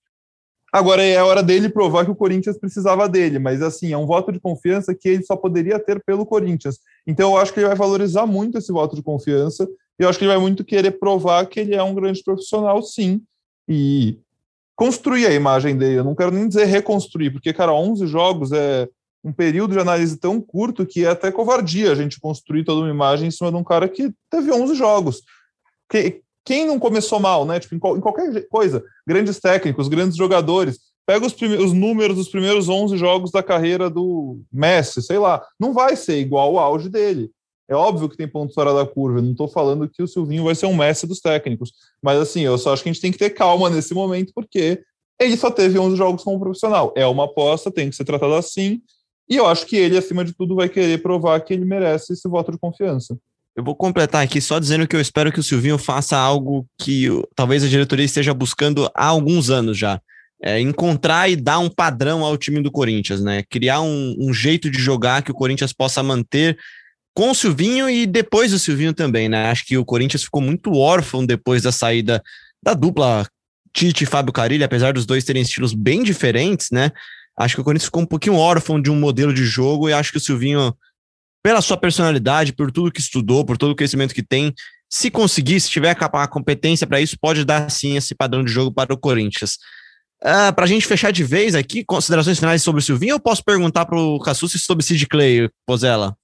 Agora 0.73 1.03
é 1.03 1.17
a 1.17 1.25
hora 1.25 1.43
dele 1.43 1.69
provar 1.69 2.03
que 2.03 2.11
o 2.11 2.15
Corinthians 2.15 2.57
precisava 2.57 3.07
dele, 3.07 3.37
mas 3.37 3.61
assim, 3.61 3.93
é 3.93 3.97
um 3.97 4.07
voto 4.07 4.31
de 4.31 4.39
confiança 4.39 4.95
que 4.95 5.07
ele 5.07 5.23
só 5.23 5.35
poderia 5.35 5.77
ter 5.77 6.03
pelo 6.03 6.25
Corinthians. 6.25 6.79
Então 7.05 7.33
eu 7.33 7.37
acho 7.37 7.53
que 7.53 7.59
ele 7.59 7.67
vai 7.67 7.75
valorizar 7.75 8.25
muito 8.25 8.57
esse 8.57 8.71
voto 8.71 8.95
de 8.95 9.03
confiança 9.03 9.67
eu 10.03 10.09
acho 10.09 10.17
que 10.17 10.25
ele 10.25 10.33
vai 10.33 10.41
muito 10.41 10.63
querer 10.63 10.91
provar 10.91 11.45
que 11.45 11.59
ele 11.59 11.75
é 11.75 11.83
um 11.83 11.93
grande 11.93 12.23
profissional, 12.23 12.81
sim, 12.81 13.21
e 13.67 14.17
construir 14.75 15.27
a 15.27 15.33
imagem 15.33 15.77
dele. 15.77 15.99
Eu 15.99 16.03
não 16.03 16.15
quero 16.15 16.31
nem 16.31 16.47
dizer 16.47 16.65
reconstruir, 16.65 17.31
porque, 17.31 17.53
cara, 17.53 17.73
11 17.73 18.07
jogos 18.07 18.51
é 18.51 18.87
um 19.23 19.31
período 19.31 19.73
de 19.73 19.79
análise 19.79 20.17
tão 20.17 20.41
curto 20.41 20.85
que 20.85 21.05
é 21.05 21.09
até 21.09 21.31
covardia 21.31 21.91
a 21.91 21.95
gente 21.95 22.19
construir 22.19 22.63
toda 22.63 22.81
uma 22.81 22.89
imagem 22.89 23.27
em 23.27 23.31
cima 23.31 23.51
de 23.51 23.57
um 23.57 23.63
cara 23.63 23.87
que 23.87 24.11
teve 24.29 24.51
11 24.51 24.73
jogos. 24.73 25.21
Que, 25.87 26.21
quem 26.43 26.65
não 26.65 26.79
começou 26.79 27.19
mal, 27.19 27.45
né? 27.45 27.59
Tipo, 27.59 27.75
em, 27.75 27.79
qual, 27.79 27.97
em 27.97 28.01
qualquer 28.01 28.47
coisa, 28.47 28.83
grandes 29.05 29.39
técnicos, 29.39 29.87
grandes 29.87 30.17
jogadores, 30.17 30.79
pega 31.05 31.25
os, 31.25 31.33
os, 31.33 31.73
números 31.73 32.15
dos 32.15 32.29
primeiros 32.29 32.67
11 32.67 32.97
jogos 32.97 33.31
da 33.31 33.43
carreira 33.43 33.89
do 33.89 34.41
Messi, 34.51 35.01
sei 35.01 35.19
lá, 35.19 35.45
não 35.59 35.73
vai 35.73 35.95
ser 35.95 36.17
igual 36.17 36.57
ao 36.57 36.73
auge 36.73 36.89
dele. 36.89 37.29
É 37.71 37.75
óbvio 37.75 38.09
que 38.09 38.17
tem 38.17 38.27
pontos 38.27 38.53
fora 38.53 38.73
da 38.73 38.85
curva, 38.85 39.21
não 39.21 39.31
estou 39.31 39.47
falando 39.47 39.87
que 39.87 40.03
o 40.03 40.07
Silvinho 40.07 40.43
vai 40.43 40.53
ser 40.53 40.65
um 40.65 40.75
Messi 40.75 41.07
dos 41.07 41.21
técnicos, 41.21 41.71
mas 42.03 42.19
assim, 42.19 42.41
eu 42.41 42.57
só 42.57 42.73
acho 42.73 42.83
que 42.83 42.89
a 42.89 42.91
gente 42.91 43.01
tem 43.01 43.13
que 43.13 43.17
ter 43.17 43.29
calma 43.29 43.69
nesse 43.69 43.93
momento, 43.93 44.33
porque 44.35 44.83
ele 45.17 45.37
só 45.37 45.49
teve 45.49 45.79
11 45.79 45.95
jogos 45.95 46.21
como 46.21 46.37
profissional. 46.37 46.93
É 46.97 47.07
uma 47.07 47.25
aposta, 47.25 47.71
tem 47.71 47.89
que 47.89 47.95
ser 47.95 48.03
tratado 48.03 48.33
assim, 48.33 48.81
e 49.29 49.37
eu 49.37 49.47
acho 49.47 49.65
que 49.65 49.77
ele, 49.77 49.97
acima 49.97 50.25
de 50.25 50.33
tudo, 50.33 50.53
vai 50.53 50.67
querer 50.67 51.01
provar 51.01 51.39
que 51.39 51.53
ele 51.53 51.63
merece 51.63 52.11
esse 52.11 52.27
voto 52.27 52.51
de 52.51 52.57
confiança. 52.57 53.17
Eu 53.55 53.63
vou 53.63 53.73
completar 53.73 54.21
aqui 54.21 54.41
só 54.41 54.59
dizendo 54.59 54.85
que 54.85 54.93
eu 54.93 54.99
espero 54.99 55.31
que 55.31 55.39
o 55.39 55.43
Silvinho 55.43 55.77
faça 55.77 56.17
algo 56.17 56.67
que 56.77 57.07
talvez 57.33 57.63
a 57.63 57.69
diretoria 57.69 58.05
esteja 58.05 58.33
buscando 58.33 58.91
há 58.93 59.05
alguns 59.05 59.49
anos 59.49 59.77
já. 59.77 60.01
É 60.43 60.59
encontrar 60.59 61.29
e 61.29 61.37
dar 61.37 61.59
um 61.59 61.69
padrão 61.69 62.25
ao 62.25 62.35
time 62.35 62.61
do 62.61 62.69
Corinthians, 62.69 63.21
né? 63.21 63.43
Criar 63.49 63.79
um, 63.79 64.17
um 64.19 64.33
jeito 64.33 64.69
de 64.69 64.79
jogar 64.79 65.21
que 65.21 65.31
o 65.31 65.35
Corinthians 65.35 65.71
possa 65.71 66.03
manter 66.03 66.57
com 67.13 67.31
o 67.31 67.35
Silvinho 67.35 67.89
e 67.89 68.05
depois 68.05 68.51
do 68.51 68.59
Silvinho 68.59 68.93
também, 68.93 69.27
né? 69.27 69.49
Acho 69.49 69.65
que 69.65 69.77
o 69.77 69.85
Corinthians 69.85 70.23
ficou 70.23 70.41
muito 70.41 70.73
órfão 70.73 71.25
depois 71.25 71.63
da 71.63 71.71
saída 71.71 72.21
da 72.63 72.73
dupla 72.73 73.27
Tite 73.73 74.03
e 74.03 74.07
Fábio 74.07 74.33
Carilli, 74.33 74.63
apesar 74.63 74.93
dos 74.93 75.05
dois 75.05 75.23
terem 75.23 75.41
estilos 75.41 75.73
bem 75.73 76.03
diferentes, 76.03 76.69
né? 76.71 76.91
Acho 77.37 77.55
que 77.55 77.61
o 77.61 77.63
Corinthians 77.63 77.85
ficou 77.85 78.03
um 78.03 78.05
pouquinho 78.05 78.35
órfão 78.35 78.81
de 78.81 78.91
um 78.91 78.95
modelo 78.95 79.33
de 79.33 79.43
jogo 79.43 79.89
e 79.89 79.93
acho 79.93 80.11
que 80.11 80.17
o 80.17 80.21
Silvinho, 80.21 80.75
pela 81.43 81.61
sua 81.61 81.77
personalidade, 81.77 82.53
por 82.53 82.71
tudo 82.71 82.91
que 82.91 82.99
estudou, 82.99 83.45
por 83.45 83.57
todo 83.57 83.71
o 83.71 83.75
conhecimento 83.75 84.13
que 84.13 84.23
tem, 84.23 84.53
se 84.89 85.09
conseguir, 85.09 85.59
se 85.59 85.69
tiver 85.69 85.95
a 85.99 86.27
competência 86.27 86.85
para 86.85 86.99
isso, 86.99 87.17
pode 87.19 87.45
dar 87.45 87.69
sim 87.71 87.95
esse 87.95 88.13
padrão 88.13 88.43
de 88.43 88.51
jogo 88.51 88.71
para 88.73 88.93
o 88.93 88.97
Corinthians. 88.97 89.57
Ah, 90.23 90.51
para 90.51 90.65
a 90.65 90.67
gente 90.67 90.85
fechar 90.85 91.11
de 91.11 91.23
vez 91.23 91.55
aqui, 91.55 91.83
considerações 91.83 92.37
finais 92.37 92.61
sobre 92.61 92.79
o 92.79 92.83
Silvinho, 92.83 93.13
eu 93.13 93.19
posso 93.19 93.43
perguntar 93.43 93.85
para 93.85 93.97
o 93.97 94.19
Cassucci 94.19 94.59
sobre 94.59 94.83
Sid 94.85 95.07
Clay, 95.07 95.49
Pozella? 95.65 96.15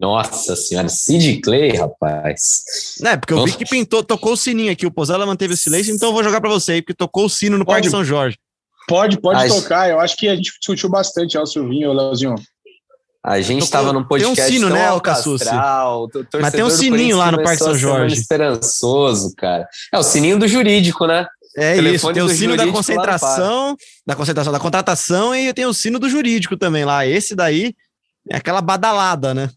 Nossa 0.00 0.56
senhora, 0.56 0.88
Sid 0.88 1.42
Clay, 1.42 1.76
rapaz. 1.76 2.62
É, 3.04 3.16
porque 3.18 3.34
eu 3.34 3.44
vi 3.44 3.52
que 3.52 3.66
pintou, 3.66 4.02
tocou 4.02 4.32
o 4.32 4.36
sininho 4.36 4.72
aqui, 4.72 4.86
o 4.86 4.90
Pozella 4.90 5.26
manteve 5.26 5.52
o 5.52 5.56
silêncio, 5.56 5.94
então 5.94 6.08
eu 6.08 6.12
vou 6.14 6.24
jogar 6.24 6.40
para 6.40 6.48
você 6.48 6.72
aí, 6.72 6.82
porque 6.82 6.94
tocou 6.94 7.26
o 7.26 7.30
sino 7.30 7.58
no 7.58 7.66
Parque 7.66 7.90
São 7.90 8.02
Jorge. 8.02 8.38
Pode, 8.88 9.20
pode 9.20 9.46
tocar. 9.48 9.90
Eu 9.90 10.00
acho 10.00 10.16
que 10.16 10.26
a 10.26 10.34
gente 10.34 10.50
discutiu 10.58 10.88
bastante, 10.88 11.36
ó, 11.36 11.44
Silvinho, 11.44 11.92
Leozinho. 11.92 12.34
A 13.22 13.40
gente 13.42 13.62
estava 13.62 13.92
num 13.92 14.02
podcast 14.02 14.36
tem 14.36 14.46
um 14.46 14.52
sino, 14.52 14.70
né, 14.70 14.90
o 14.90 15.00
Mas 16.40 16.52
tem 16.52 16.64
um 16.64 16.70
sininho 16.70 17.18
lá 17.18 17.30
no 17.30 17.42
Parque 17.42 17.62
São 17.62 17.76
Jorge. 17.76 18.16
Esperançoso, 18.16 19.34
cara. 19.36 19.68
É 19.92 19.98
o 19.98 20.02
sininho 20.02 20.38
do 20.38 20.48
jurídico, 20.48 21.06
né? 21.06 21.26
É 21.56 21.76
isso, 21.76 22.10
tem 22.12 22.22
o 22.22 22.28
sino 22.28 22.56
da 22.56 22.66
concentração, 22.68 23.76
da 24.06 24.16
concentração, 24.16 24.52
da 24.52 24.60
contratação 24.60 25.34
e 25.34 25.52
tem 25.52 25.66
o 25.66 25.74
sino 25.74 25.98
do 25.98 26.08
jurídico 26.08 26.56
também 26.56 26.84
lá. 26.84 27.06
Esse 27.06 27.34
daí 27.34 27.74
é 28.30 28.36
aquela 28.36 28.62
badalada, 28.62 29.34
né? 29.34 29.50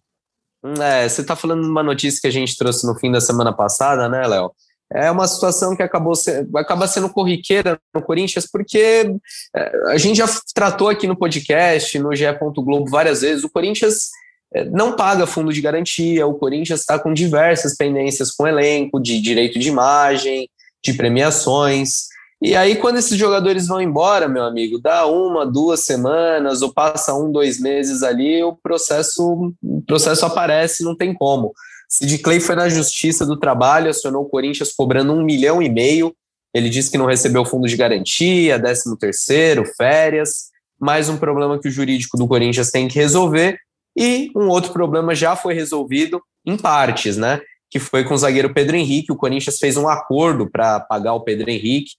É, 0.82 1.09
você 1.09 1.24
tá 1.24 1.36
falando 1.36 1.64
de 1.64 1.70
uma 1.70 1.84
notícia 1.84 2.22
que 2.22 2.28
a 2.28 2.32
gente 2.32 2.57
trouxe 2.57 2.88
no 2.88 2.95
fim 2.95 3.11
da 3.11 3.20
semana 3.20 3.51
passada, 3.51 4.07
né, 4.07 4.26
Léo? 4.26 4.51
é 4.93 5.09
uma 5.09 5.28
situação 5.28 5.76
que 5.76 5.82
acabou 5.82 6.16
se, 6.16 6.47
acaba 6.55 6.88
sendo 6.88 7.09
corriqueira 7.09 7.80
no 7.93 8.01
Corinthians, 8.01 8.47
porque 8.49 9.11
é, 9.55 9.72
a 9.88 9.97
gente 9.97 10.18
já 10.18 10.28
tratou 10.53 10.88
aqui 10.88 11.07
no 11.07 11.18
podcast, 11.18 11.97
no 11.99 12.16
GE. 12.16 12.26
Globo 12.55 12.89
várias 12.89 13.22
vezes, 13.22 13.43
o 13.43 13.49
Corinthians 13.49 14.09
é, 14.53 14.64
não 14.66 14.95
paga 14.95 15.26
fundo 15.26 15.51
de 15.51 15.61
garantia, 15.61 16.28
o 16.28 16.36
Corinthians 16.36 16.82
está 16.82 16.99
com 16.99 17.14
diversas 17.14 17.76
pendências 17.76 18.32
com 18.32 18.47
elenco, 18.47 19.01
de 19.01 19.20
direito 19.20 19.57
de 19.57 19.68
imagem, 19.68 20.47
de 20.84 20.93
premiações, 20.93 22.07
E 22.44 22.58
aí, 22.58 22.76
quando 22.76 22.98
esses 22.98 23.18
jogadores 23.18 23.68
vão 23.68 23.82
embora, 23.82 24.28
meu 24.28 24.44
amigo, 24.44 24.78
dá 24.78 25.06
uma, 25.06 25.46
duas 25.46 25.86
semanas, 25.86 26.62
ou 26.62 26.74
passa 26.74 27.14
um, 27.14 27.32
dois 27.32 27.58
meses 27.58 28.04
ali, 28.04 28.44
o 28.44 28.54
processo, 28.54 29.56
o 29.64 29.82
processo 29.84 30.26
aparece, 30.26 30.84
não 30.84 30.94
tem 30.94 31.14
como. 31.14 31.54
Sid 31.88 32.18
Clay 32.18 32.41
foi 32.41 32.56
na 32.56 32.68
Justiça 32.68 33.26
do 33.26 33.39
Trabalho, 33.39 33.89
acionou 33.89 34.24
o 34.24 34.30
Corinthians 34.30 34.74
cobrando 34.74 35.14
um 35.14 35.24
milhão 35.24 35.62
e 35.62 35.70
meio. 35.70 36.14
Ele 36.54 36.70
disse 36.70 36.91
que 36.91 36.98
não 36.98 37.06
recebeu 37.06 37.46
fundo 37.46 37.66
de 37.66 37.78
garantia, 37.78 38.60
décimo 38.60 38.98
terceiro, 38.98 39.64
férias. 39.78 40.50
Mais 40.78 41.08
um 41.08 41.16
problema 41.16 41.58
que 41.58 41.70
o 41.70 41.72
jurídico 41.72 42.18
do 42.18 42.28
Corinthians 42.28 42.72
tem 42.72 42.89
que 42.89 43.00
resolver. 43.00 43.58
E 43.98 44.30
um 44.36 44.50
outro 44.50 44.74
problema 44.74 45.16
já 45.16 45.34
foi 45.34 45.54
resolvido 45.54 46.22
em 46.46 46.58
partes, 46.58 47.16
né? 47.16 47.39
Que 47.72 47.80
foi 47.80 48.04
com 48.04 48.14
o 48.16 48.18
zagueiro 48.18 48.54
Pedro 48.54 48.76
Henrique. 48.76 49.14
O 49.14 49.16
Corinthians 49.16 49.58
fez 49.58 49.78
um 49.78 49.88
acordo 49.88 50.50
para 50.52 50.82
pagar 50.82 51.14
o 51.14 51.22
Pedro 51.22 51.50
Henrique 51.50 51.91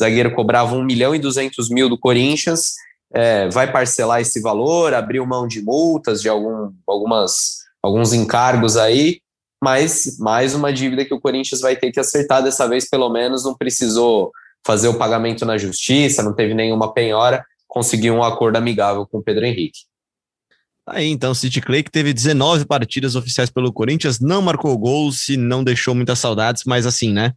zagueiro 0.00 0.34
cobrava 0.34 0.74
1 0.74 0.82
milhão 0.84 1.14
e 1.14 1.18
200 1.18 1.70
mil 1.70 1.88
do 1.88 1.98
Corinthians, 1.98 2.74
é, 3.12 3.48
vai 3.48 3.70
parcelar 3.70 4.20
esse 4.20 4.40
valor, 4.40 4.94
abriu 4.94 5.26
mão 5.26 5.46
de 5.46 5.62
multas, 5.62 6.22
de 6.22 6.28
algum, 6.28 6.72
algumas, 6.86 7.58
alguns 7.82 8.12
encargos 8.12 8.76
aí, 8.76 9.20
mas 9.62 10.16
mais 10.18 10.54
uma 10.54 10.72
dívida 10.72 11.04
que 11.04 11.14
o 11.14 11.20
Corinthians 11.20 11.60
vai 11.60 11.76
ter 11.76 11.92
que 11.92 12.00
acertar 12.00 12.42
dessa 12.42 12.66
vez, 12.68 12.88
pelo 12.88 13.10
menos 13.10 13.44
não 13.44 13.54
precisou 13.54 14.32
fazer 14.64 14.88
o 14.88 14.98
pagamento 14.98 15.44
na 15.44 15.58
justiça, 15.58 16.22
não 16.22 16.34
teve 16.34 16.54
nenhuma 16.54 16.92
penhora, 16.92 17.44
conseguiu 17.66 18.14
um 18.14 18.22
acordo 18.22 18.56
amigável 18.56 19.06
com 19.06 19.18
o 19.18 19.22
Pedro 19.22 19.44
Henrique. 19.44 19.80
Aí 20.86 21.08
então, 21.08 21.34
City 21.34 21.60
Clay, 21.60 21.82
que 21.82 21.90
teve 21.90 22.12
19 22.12 22.64
partidas 22.64 23.14
oficiais 23.14 23.50
pelo 23.50 23.72
Corinthians, 23.72 24.18
não 24.18 24.42
marcou 24.42 24.76
gols 24.76 25.28
e 25.28 25.36
não 25.36 25.62
deixou 25.62 25.94
muitas 25.94 26.18
saudades, 26.18 26.64
mas 26.66 26.86
assim, 26.86 27.12
né? 27.12 27.32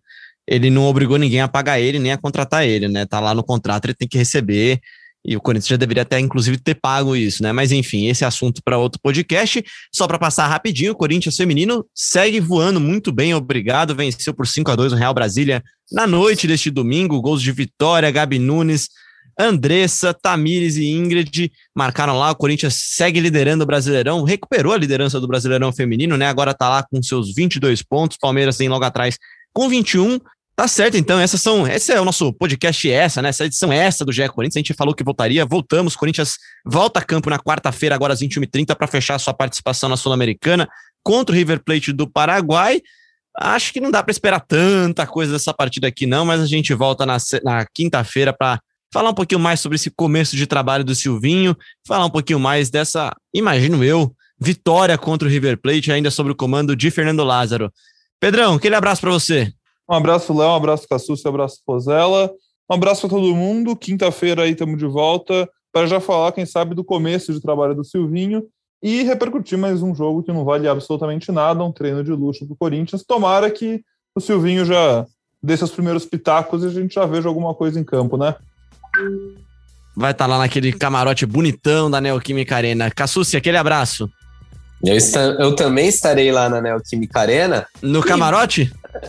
Ele 0.48 0.70
não 0.70 0.86
obrigou 0.86 1.18
ninguém 1.18 1.42
a 1.42 1.48
pagar 1.48 1.80
ele 1.80 2.00
nem 2.00 2.12
a 2.12 2.18
contratar 2.18 2.66
ele, 2.66 2.88
né? 2.88 3.06
Tá 3.06 3.20
lá 3.20 3.34
no 3.34 3.44
contrato, 3.44 3.86
ele 3.86 3.94
tem 3.94 4.08
que 4.08 4.18
receber. 4.18 4.80
E 5.26 5.38
o 5.38 5.42
Corinthians 5.42 5.70
já 5.70 5.78
deveria 5.78 6.04
até, 6.04 6.20
inclusive, 6.20 6.58
ter 6.58 6.76
pago 6.76 7.16
isso, 7.16 7.42
né? 7.42 7.54
Mas 7.54 7.72
enfim, 7.72 8.08
esse 8.08 8.26
assunto 8.26 8.62
para 8.64 8.78
outro 8.78 9.00
podcast. 9.02 9.64
Só 9.90 10.06
para 10.06 10.20
passar 10.20 10.48
rapidinho, 10.48 10.92
o 10.92 10.96
Corinthians 10.96 11.38
feminino 11.38 11.86
segue 11.96 12.42
voando 12.42 12.80
muito 12.80 13.10
bem, 13.10 13.34
obrigado. 13.34 13.96
Venceu 13.96 14.34
por 14.34 14.46
5 14.46 14.70
a 14.70 14.76
2 14.76 14.92
no 14.92 14.98
Real 14.98 15.14
Brasília 15.14 15.64
na 15.92 16.06
noite 16.06 16.46
deste 16.46 16.70
domingo. 16.70 17.22
Gols 17.22 17.42
de 17.42 17.54
Vitória, 17.54 18.12
Gabi 18.12 18.38
Nunes, 18.38 18.90
Andressa, 19.40 20.14
Tamires 20.14 20.76
e 20.76 20.92
Ingrid 20.92 21.54
marcaram 21.74 22.20
lá. 22.20 22.32
O 22.32 22.36
Corinthians 22.36 22.76
segue 22.76 23.22
liderando 23.22 23.64
o 23.64 23.68
Brasileirão, 23.68 24.24
recuperou 24.24 24.74
a 24.74 24.78
liderança 24.78 25.22
do 25.22 25.28
Brasileirão 25.28 25.72
feminino, 25.72 26.18
né? 26.18 26.28
Agora 26.28 26.54
tá 26.54 26.68
lá 26.68 26.84
com 26.84 27.02
seus 27.02 27.34
22 27.34 27.82
pontos. 27.82 28.18
Palmeiras 28.18 28.58
tem 28.58 28.68
logo 28.68 28.84
atrás 28.84 29.18
com 29.54 29.70
21. 29.70 30.20
Tá 30.56 30.68
certo, 30.68 30.96
então, 30.98 31.20
essas 31.20 31.42
são. 31.42 31.68
Esse 31.68 31.92
é 31.92 32.00
o 32.00 32.06
nosso 32.06 32.32
podcast, 32.32 32.90
essa, 32.90 33.24
né? 33.24 33.30
Essa 33.30 33.46
edição 33.46 33.74
essa 33.74 34.06
do 34.06 34.12
GE 34.12 34.28
Corinthians. 34.30 34.58
A 34.58 34.60
gente 34.60 34.74
falou 34.76 34.94
que 34.94 35.04
voltaria, 35.04 35.44
voltamos. 35.46 35.96
Corinthians 35.96 36.38
volta 36.64 37.00
a 37.00 37.04
campo 37.04 37.28
na 37.28 37.40
quarta-feira, 37.40 37.96
agora 37.96 38.14
às 38.14 38.22
21h30, 38.22 38.76
para 38.76 38.86
fechar 38.86 39.18
sua 39.18 39.34
participação 39.34 39.90
na 39.90 39.98
Sul-Americana 39.98 40.70
contra 41.04 41.34
o 41.34 41.38
River 41.38 41.64
Plate 41.64 41.92
do 41.92 42.08
Paraguai. 42.08 42.82
Acho 43.36 43.74
que 43.74 43.82
não 43.82 43.90
dá 43.90 44.04
para 44.04 44.12
esperar 44.12 44.42
tanta 44.42 45.08
coisa 45.08 45.34
dessa 45.34 45.52
partida 45.52 45.88
aqui, 45.88 46.06
não, 46.06 46.24
mas 46.24 46.40
a 46.40 46.46
gente 46.46 46.72
volta 46.76 47.04
na, 47.04 47.18
na 47.44 47.66
quinta-feira 47.74 48.32
para 48.32 48.60
falar 48.94 49.10
um 49.10 49.16
pouquinho 49.16 49.40
mais 49.40 49.60
sobre 49.60 49.78
esse 49.78 49.90
começo 49.90 50.36
de 50.36 50.46
trabalho 50.46 50.84
do 50.84 50.94
Silvinho, 50.94 51.58
falar 51.88 52.06
um 52.06 52.12
pouquinho 52.12 52.40
mais 52.40 52.70
dessa, 52.70 53.12
imagino 53.34 53.84
eu, 53.84 54.16
vitória 54.40 54.96
contra 55.00 55.28
o 55.28 55.32
River 55.32 55.60
Plate, 55.60 55.92
ainda 55.92 56.12
sobre 56.12 56.32
o 56.32 56.36
comando 56.36 56.76
de 56.76 56.92
Fernando 56.92 57.24
Lázaro. 57.24 57.74
Pedrão, 58.20 58.54
aquele 58.54 58.76
abraço 58.76 59.02
para 59.02 59.10
você. 59.10 59.52
Um 59.94 59.98
abraço, 59.98 60.36
Léo, 60.36 60.50
um 60.50 60.56
abraço, 60.56 60.88
Cassucci, 60.90 61.24
um 61.24 61.30
abraço, 61.30 61.60
Pozella. 61.64 62.32
Um 62.68 62.74
abraço 62.74 63.02
para 63.02 63.12
todo 63.12 63.36
mundo. 63.36 63.76
Quinta-feira 63.76 64.42
aí 64.42 64.54
estamos 64.54 64.80
de 64.80 64.88
volta 64.88 65.48
para 65.72 65.86
já 65.86 66.00
falar, 66.00 66.32
quem 66.32 66.48
sabe, 66.48 66.74
do 66.74 66.84
começo 66.84 67.32
de 67.32 67.40
trabalho 67.40 67.76
do 67.76 67.84
Silvinho 67.84 68.44
e 68.82 69.04
repercutir 69.04 69.56
mais 69.56 69.84
um 69.84 69.94
jogo 69.94 70.24
que 70.24 70.34
não 70.34 70.44
vale 70.44 70.68
absolutamente 70.68 71.32
nada, 71.32 71.64
um 71.64 71.72
treino 71.72 72.04
de 72.04 72.10
luxo 72.10 72.44
para 72.44 72.54
o 72.54 72.58
Corinthians. 72.58 73.04
Tomara 73.04 73.52
que 73.52 73.84
o 74.16 74.20
Silvinho 74.20 74.66
já 74.66 75.06
dê 75.44 75.56
seus 75.56 75.70
primeiros 75.70 76.06
pitacos 76.06 76.64
e 76.64 76.68
a 76.68 76.72
gente 76.72 76.96
já 76.96 77.06
veja 77.06 77.30
alguma 77.30 77.54
coisa 77.54 77.80
em 77.80 77.84
campo, 77.84 78.18
né? 78.18 78.34
Vai 79.96 80.10
estar 80.10 80.26
tá 80.26 80.28
lá 80.28 80.40
naquele 80.40 80.74
camarote 80.74 81.28
bonitão 81.28 81.92
da 81.92 82.02
Neoquímica 82.02 82.56
Arena. 82.56 82.90
Cassucci, 82.90 83.38
aquele 83.38 83.58
abraço. 83.58 84.10
Eu, 84.84 84.98
está, 84.98 85.22
eu 85.22 85.56
também 85.56 85.88
estarei 85.88 86.32
lá 86.32 86.50
na 86.50 86.60
Neoquímica 86.60 87.20
Arena. 87.20 87.68
No 87.80 88.00
e... 88.00 88.04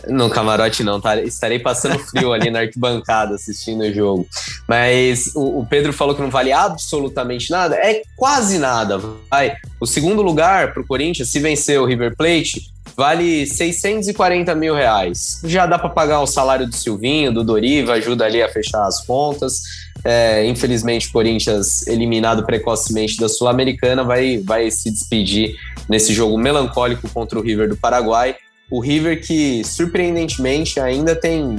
No 0.07 0.29
camarote 0.29 0.83
não, 0.83 0.99
tá? 0.99 1.21
Estarei 1.21 1.59
passando 1.59 1.99
frio 1.99 2.33
ali 2.33 2.49
na 2.49 2.59
arquibancada 2.59 3.35
assistindo 3.35 3.81
o 3.81 3.93
jogo. 3.93 4.27
Mas 4.67 5.31
o, 5.35 5.59
o, 5.59 5.65
Pedro 5.65 5.93
falou 5.93 6.15
que 6.15 6.21
não 6.21 6.29
vale 6.29 6.51
absolutamente 6.51 7.51
nada. 7.51 7.75
É 7.75 8.01
quase 8.15 8.57
nada, 8.57 8.99
vai. 9.29 9.55
O 9.79 9.85
segundo 9.85 10.21
lugar 10.21 10.73
para 10.73 10.81
o 10.81 10.87
Corinthians, 10.87 11.29
se 11.29 11.39
vencer 11.39 11.79
o 11.79 11.85
River 11.85 12.15
Plate, 12.15 12.71
vale 12.95 13.45
640 13.45 14.55
mil 14.55 14.73
reais. 14.73 15.41
Já 15.43 15.65
dá 15.65 15.77
para 15.77 15.89
pagar 15.89 16.21
o 16.21 16.27
salário 16.27 16.67
do 16.67 16.75
Silvinho, 16.75 17.33
do 17.33 17.43
Doriva, 17.43 17.93
ajuda 17.93 18.25
ali 18.25 18.41
a 18.41 18.49
fechar 18.49 18.85
as 18.85 19.05
contas. 19.05 19.61
É, 20.03 20.45
infelizmente, 20.45 21.07
o 21.07 21.11
Corinthians, 21.11 21.87
eliminado 21.87 22.45
precocemente 22.45 23.17
da 23.17 23.27
Sul-Americana, 23.27 24.03
vai, 24.03 24.37
vai 24.37 24.69
se 24.69 24.91
despedir 24.91 25.55
nesse 25.89 26.13
jogo 26.13 26.37
melancólico 26.37 27.09
contra 27.09 27.39
o 27.39 27.41
River 27.41 27.69
do 27.69 27.77
Paraguai. 27.77 28.35
O 28.69 28.79
River 28.79 29.25
que, 29.25 29.63
surpreendentemente, 29.63 30.79
ainda 30.79 31.15
tem, 31.15 31.57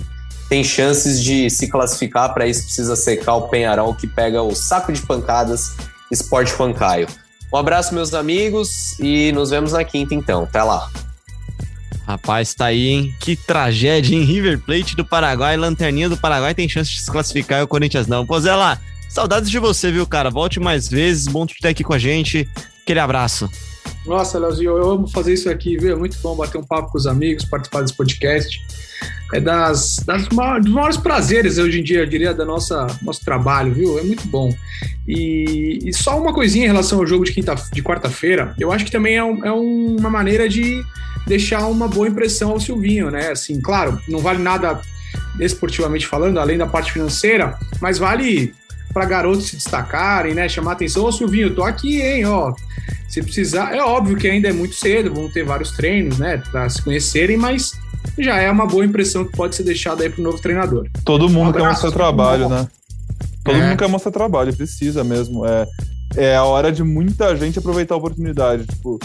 tem 0.49 0.65
chances 0.65 1.23
de 1.23 1.49
se 1.51 1.69
classificar. 1.69 2.33
Para 2.35 2.47
isso, 2.47 2.65
precisa 2.65 2.97
secar 2.97 3.35
o 3.35 3.49
Penharol, 3.49 3.95
que 3.95 4.07
pega 4.07 4.43
o 4.43 4.55
saco 4.55 4.93
de 4.93 5.03
pancadas 5.03 5.77
Esporte 6.11 6.53
Fancaio. 6.53 7.09
Um 7.53 7.57
abraço, 7.57 7.95
meus 7.95 8.13
amigos, 8.13 8.99
e 8.99 9.31
nos 9.33 9.51
vemos 9.51 9.73
na 9.73 9.85
quinta, 9.85 10.15
então. 10.15 10.45
Até 10.45 10.63
lá. 10.63 10.91
Rapaz, 12.07 12.55
tá 12.55 12.67
aí, 12.67 12.89
hein? 12.89 13.15
Que 13.19 13.35
tragédia, 13.35 14.15
hein? 14.15 14.23
River 14.23 14.61
Plate 14.61 14.95
do 14.95 15.05
Paraguai, 15.05 15.57
Lanterninha 15.57 16.09
do 16.09 16.17
Paraguai 16.17 16.55
tem 16.55 16.69
chance 16.69 16.91
de 16.91 17.01
se 17.01 17.11
classificar 17.11 17.61
e 17.61 17.63
o 17.65 17.69
Corinthians 17.69 18.07
não. 18.07 18.25
Pô, 18.25 18.39
Zé 18.39 18.55
lá, 18.55 18.79
saudades 19.09 19.51
de 19.51 19.59
você, 19.59 19.91
viu, 19.91 20.07
cara? 20.07 20.31
Volte 20.31 20.61
mais 20.61 20.89
vezes, 20.89 21.27
bom 21.27 21.45
te 21.45 21.57
ter 21.61 21.69
aqui 21.69 21.83
com 21.83 21.93
a 21.93 21.99
gente. 21.99 22.49
Aquele 22.83 23.01
abraço. 23.01 23.51
Nossa, 24.07 24.39
Leozinho, 24.39 24.77
eu 24.77 24.91
amo 24.91 25.09
fazer 25.09 25.35
isso 25.35 25.51
aqui, 25.51 25.77
viu? 25.77 25.93
É 25.93 25.97
muito 25.97 26.17
bom 26.23 26.37
bater 26.37 26.59
um 26.59 26.65
papo 26.65 26.93
com 26.93 26.99
os 26.99 27.07
amigos, 27.07 27.45
participar 27.45 27.83
desse 27.83 27.95
podcast. 27.95 28.65
É 29.35 29.41
das, 29.41 29.97
das 30.07 30.29
maiores, 30.29 30.65
dos 30.65 30.73
maiores 30.73 30.97
prazeres 30.97 31.59
hoje 31.59 31.81
em 31.81 31.83
dia, 31.83 31.99
eu 31.99 32.07
diria, 32.07 32.33
da 32.33 32.45
nossa 32.45 32.87
nosso 33.03 33.25
trabalho, 33.25 33.75
viu? 33.75 33.99
É 33.99 34.03
muito 34.05 34.27
bom. 34.29 34.55
E, 35.07 35.81
e 35.85 35.93
só 35.93 36.21
uma 36.21 36.33
coisinha 36.33 36.65
em 36.65 36.69
relação 36.69 37.01
ao 37.01 37.07
jogo 37.07 37.25
de, 37.25 37.33
quinta, 37.33 37.55
de 37.73 37.83
quarta-feira, 37.83 38.55
eu 38.61 38.71
acho 38.71 38.85
que 38.85 38.91
também 38.91 39.17
é, 39.17 39.25
um, 39.25 39.45
é 39.45 39.51
uma 39.51 40.09
maneira 40.09 40.49
de 40.49 40.81
deixar 41.27 41.67
uma 41.67 41.89
boa 41.89 42.07
impressão 42.07 42.53
ao 42.53 42.61
Silvinho, 42.61 43.11
né? 43.11 43.31
Assim, 43.33 43.61
claro, 43.61 44.01
não 44.09 44.21
vale 44.21 44.41
nada 44.41 44.81
esportivamente 45.41 46.07
falando, 46.07 46.39
além 46.39 46.57
da 46.57 46.67
parte 46.67 46.93
financeira, 46.93 47.59
mas 47.81 47.99
vale 47.99 48.55
para 48.93 49.05
garotos 49.05 49.49
se 49.49 49.57
destacarem, 49.57 50.35
né? 50.35 50.49
Chamar 50.49 50.73
atenção. 50.73 51.05
Ô, 51.05 51.11
Silvinho, 51.11 51.55
tô 51.55 51.65
aqui, 51.65 52.01
hein? 52.01 52.25
Ó, 52.25 52.55
se 53.09 53.23
precisar, 53.23 53.75
é 53.75 53.83
óbvio 53.83 54.17
que 54.17 54.29
ainda 54.29 54.49
é 54.49 54.53
muito 54.53 54.75
cedo, 54.75 55.15
vão 55.15 55.31
ter 55.31 55.45
vários 55.45 55.73
treinos, 55.73 56.19
né, 56.19 56.43
para 56.51 56.69
se 56.69 56.83
conhecerem, 56.83 57.37
mas 57.37 57.73
já 58.19 58.39
é 58.39 58.51
uma 58.51 58.67
boa 58.67 58.85
impressão 58.85 59.25
que 59.25 59.33
pode 59.33 59.55
ser 59.55 59.63
deixada 59.63 60.03
aí 60.03 60.11
pro 60.11 60.23
novo 60.23 60.41
treinador. 60.41 60.87
Todo 61.05 61.29
mundo 61.29 61.51
um 61.51 61.53
quer 61.53 61.63
mostrar 61.63 61.91
trabalho, 61.91 62.49
né? 62.49 62.69
Todo 63.45 63.59
é. 63.59 63.69
mundo 63.69 63.79
quer 63.79 63.89
mostrar 63.89 64.11
trabalho, 64.13 64.57
precisa 64.57 65.05
mesmo. 65.05 65.47
É, 65.47 65.67
é 66.17 66.37
a 66.37 66.45
hora 66.45 66.73
de 66.73 66.83
muita 66.83 67.35
gente 67.37 67.59
aproveitar 67.59 67.95
a 67.95 67.99
oportunidade. 67.99 68.67
Tipo, 68.67 68.99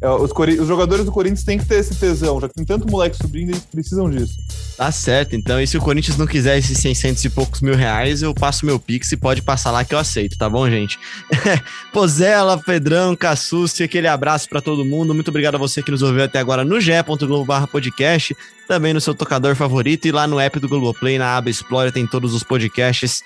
os, 0.00 0.30
os, 0.30 0.68
jogadores 0.68 1.04
do 1.04 1.10
Corinthians 1.10 1.42
têm 1.42 1.58
que 1.58 1.66
ter 1.66 1.80
esse 1.80 1.94
tesão, 1.96 2.40
já 2.40 2.48
que 2.48 2.54
tem 2.54 2.64
tanto 2.64 2.88
moleque 2.88 3.16
subindo, 3.16 3.50
eles 3.50 3.64
precisam 3.64 4.08
disso. 4.08 4.38
Tá 4.76 4.92
certo, 4.92 5.34
então, 5.34 5.60
e 5.60 5.66
se 5.66 5.76
o 5.76 5.80
Corinthians 5.80 6.16
não 6.16 6.26
quiser 6.26 6.56
esses 6.56 6.78
600 6.78 7.24
e 7.24 7.30
poucos 7.30 7.60
mil 7.60 7.74
reais, 7.74 8.22
eu 8.22 8.32
passo 8.32 8.64
meu 8.64 8.78
Pix 8.78 9.10
e 9.10 9.16
pode 9.16 9.42
passar 9.42 9.72
lá 9.72 9.84
que 9.84 9.92
eu 9.92 9.98
aceito, 9.98 10.38
tá 10.38 10.48
bom, 10.48 10.70
gente? 10.70 10.98
Pozela, 11.92 12.56
Pedrão, 12.58 13.16
Cassucci, 13.16 13.82
aquele 13.82 14.06
abraço 14.06 14.48
para 14.48 14.60
todo 14.60 14.84
mundo. 14.84 15.12
Muito 15.12 15.28
obrigado 15.28 15.56
a 15.56 15.58
você 15.58 15.82
que 15.82 15.90
nos 15.90 16.02
ouviu 16.02 16.22
até 16.22 16.38
agora 16.38 16.64
no 16.64 16.80
ge.globo 16.80 17.66
podcast, 17.66 18.36
também 18.68 18.94
no 18.94 19.00
seu 19.00 19.14
tocador 19.16 19.56
favorito 19.56 20.06
e 20.06 20.12
lá 20.12 20.28
no 20.28 20.38
app 20.38 20.60
do 20.60 20.68
Globoplay, 20.68 21.18
na 21.18 21.36
aba 21.36 21.50
Explore, 21.50 21.90
tem 21.90 22.06
todos 22.06 22.34
os 22.34 22.44
podcasts 22.44 23.22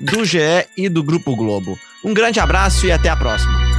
do 0.00 0.24
GE 0.24 0.66
e 0.76 0.88
do 0.88 1.04
Grupo 1.04 1.36
Globo. 1.36 1.78
Um 2.04 2.12
grande 2.12 2.40
abraço 2.40 2.84
e 2.86 2.90
até 2.92 3.08
a 3.08 3.16
próxima. 3.16 3.75